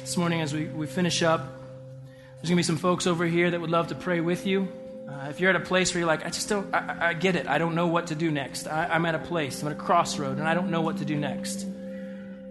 This 0.00 0.16
morning, 0.16 0.40
as 0.40 0.54
we, 0.54 0.64
we 0.66 0.86
finish 0.86 1.22
up, 1.22 1.40
there's 1.40 2.48
going 2.48 2.56
to 2.56 2.56
be 2.56 2.62
some 2.62 2.78
folks 2.78 3.06
over 3.06 3.26
here 3.26 3.50
that 3.50 3.60
would 3.60 3.70
love 3.70 3.88
to 3.88 3.94
pray 3.94 4.20
with 4.20 4.46
you. 4.46 4.68
Uh, 5.08 5.28
if 5.28 5.38
you're 5.38 5.50
at 5.50 5.56
a 5.56 5.60
place 5.60 5.92
where 5.92 6.00
you're 6.00 6.06
like, 6.06 6.24
I 6.24 6.30
just 6.30 6.48
don't, 6.48 6.74
I, 6.74 7.08
I 7.10 7.12
get 7.12 7.36
it. 7.36 7.46
I 7.46 7.58
don't 7.58 7.74
know 7.74 7.86
what 7.86 8.06
to 8.06 8.14
do 8.14 8.30
next. 8.30 8.66
I, 8.66 8.96
am 8.96 9.04
at 9.04 9.14
a 9.14 9.18
place, 9.18 9.60
I'm 9.60 9.68
at 9.68 9.72
a 9.72 9.80
crossroad, 9.80 10.38
and 10.38 10.48
I 10.48 10.54
don't 10.54 10.70
know 10.70 10.80
what 10.80 10.98
to 10.98 11.04
do 11.04 11.16
next. 11.16 11.66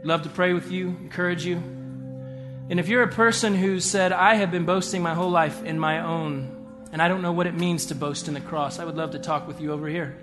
Love 0.04 0.24
to 0.24 0.30
pray 0.30 0.54
with 0.54 0.72
you, 0.72 0.88
encourage 0.88 1.46
you. 1.46 1.56
And 1.56 2.80
if 2.80 2.88
you're 2.88 3.04
a 3.04 3.12
person 3.12 3.56
who 3.56 3.80
said, 3.80 4.12
I 4.12 4.36
have 4.36 4.52
been 4.52 4.66
boasting 4.66 5.02
my 5.02 5.16
whole 5.16 5.32
life 5.32 5.64
in 5.64 5.80
my 5.80 6.00
own, 6.00 6.88
and 6.92 7.02
I 7.02 7.08
don't 7.08 7.22
know 7.22 7.32
what 7.32 7.48
it 7.48 7.56
means 7.56 7.88
to 7.88 7.96
boast 7.96 8.28
in 8.28 8.34
the 8.36 8.42
cross, 8.42 8.80
I 8.80 8.86
would 8.86 8.98
love 8.98 9.12
to 9.12 9.20
talk 9.20 9.48
with 9.48 9.60
you 9.60 9.74
over 9.74 9.88
here. 9.88 10.16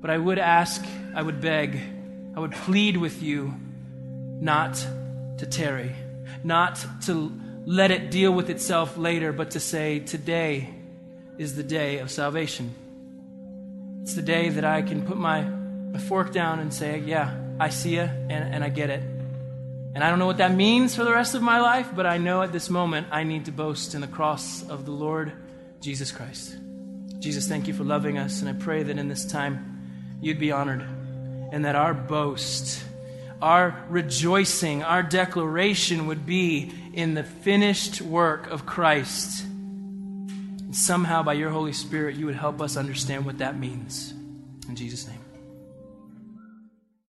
But 0.00 0.10
I 0.10 0.18
would 0.18 0.38
ask, 0.38 0.84
I 1.14 1.22
would 1.22 1.40
beg, 1.40 1.80
I 2.36 2.40
would 2.40 2.52
plead 2.52 2.98
with 2.98 3.22
you 3.22 3.54
not 4.40 4.74
to 5.38 5.46
tarry, 5.46 5.96
not 6.44 6.84
to 7.04 7.32
let 7.64 7.90
it 7.90 8.10
deal 8.10 8.30
with 8.30 8.50
itself 8.50 8.98
later, 8.98 9.32
but 9.32 9.52
to 9.52 9.60
say, 9.60 10.00
Today 10.00 10.68
is 11.38 11.56
the 11.56 11.62
day 11.62 11.98
of 11.98 12.10
salvation. 12.10 12.74
It's 14.02 14.14
the 14.14 14.22
day 14.22 14.50
that 14.50 14.64
I 14.64 14.82
can 14.82 15.06
put 15.06 15.16
my, 15.16 15.42
my 15.42 15.98
fork 15.98 16.32
down 16.32 16.60
and 16.60 16.72
say, 16.72 16.98
Yeah, 16.98 17.34
I 17.58 17.70
see 17.70 17.94
you 17.94 18.02
and, 18.02 18.30
and 18.30 18.62
I 18.62 18.68
get 18.68 18.90
it. 18.90 19.00
And 19.00 20.04
I 20.04 20.10
don't 20.10 20.18
know 20.18 20.26
what 20.26 20.36
that 20.36 20.54
means 20.54 20.94
for 20.94 21.04
the 21.04 21.12
rest 21.12 21.34
of 21.34 21.40
my 21.40 21.58
life, 21.58 21.88
but 21.96 22.04
I 22.04 22.18
know 22.18 22.42
at 22.42 22.52
this 22.52 22.68
moment 22.68 23.06
I 23.10 23.24
need 23.24 23.46
to 23.46 23.52
boast 23.52 23.94
in 23.94 24.02
the 24.02 24.06
cross 24.06 24.62
of 24.68 24.84
the 24.84 24.92
Lord 24.92 25.32
Jesus 25.80 26.12
Christ. 26.12 26.54
Jesus, 27.18 27.48
thank 27.48 27.66
you 27.66 27.72
for 27.72 27.82
loving 27.82 28.18
us, 28.18 28.42
and 28.42 28.48
I 28.50 28.52
pray 28.52 28.82
that 28.82 28.98
in 28.98 29.08
this 29.08 29.24
time 29.24 30.18
you'd 30.20 30.38
be 30.38 30.52
honored 30.52 30.86
and 31.52 31.64
that 31.64 31.76
our 31.76 31.94
boast, 31.94 32.82
our 33.40 33.84
rejoicing, 33.88 34.82
our 34.82 35.02
declaration 35.02 36.06
would 36.06 36.26
be 36.26 36.72
in 36.92 37.14
the 37.14 37.24
finished 37.24 38.00
work 38.00 38.46
of 38.48 38.66
Christ 38.66 39.44
somehow 40.76 41.22
by 41.22 41.32
your 41.32 41.50
Holy 41.50 41.72
Spirit, 41.72 42.16
you 42.16 42.26
would 42.26 42.36
help 42.36 42.60
us 42.60 42.76
understand 42.76 43.24
what 43.24 43.38
that 43.38 43.58
means. 43.58 44.12
In 44.68 44.76
Jesus' 44.76 45.06
name. 45.06 45.25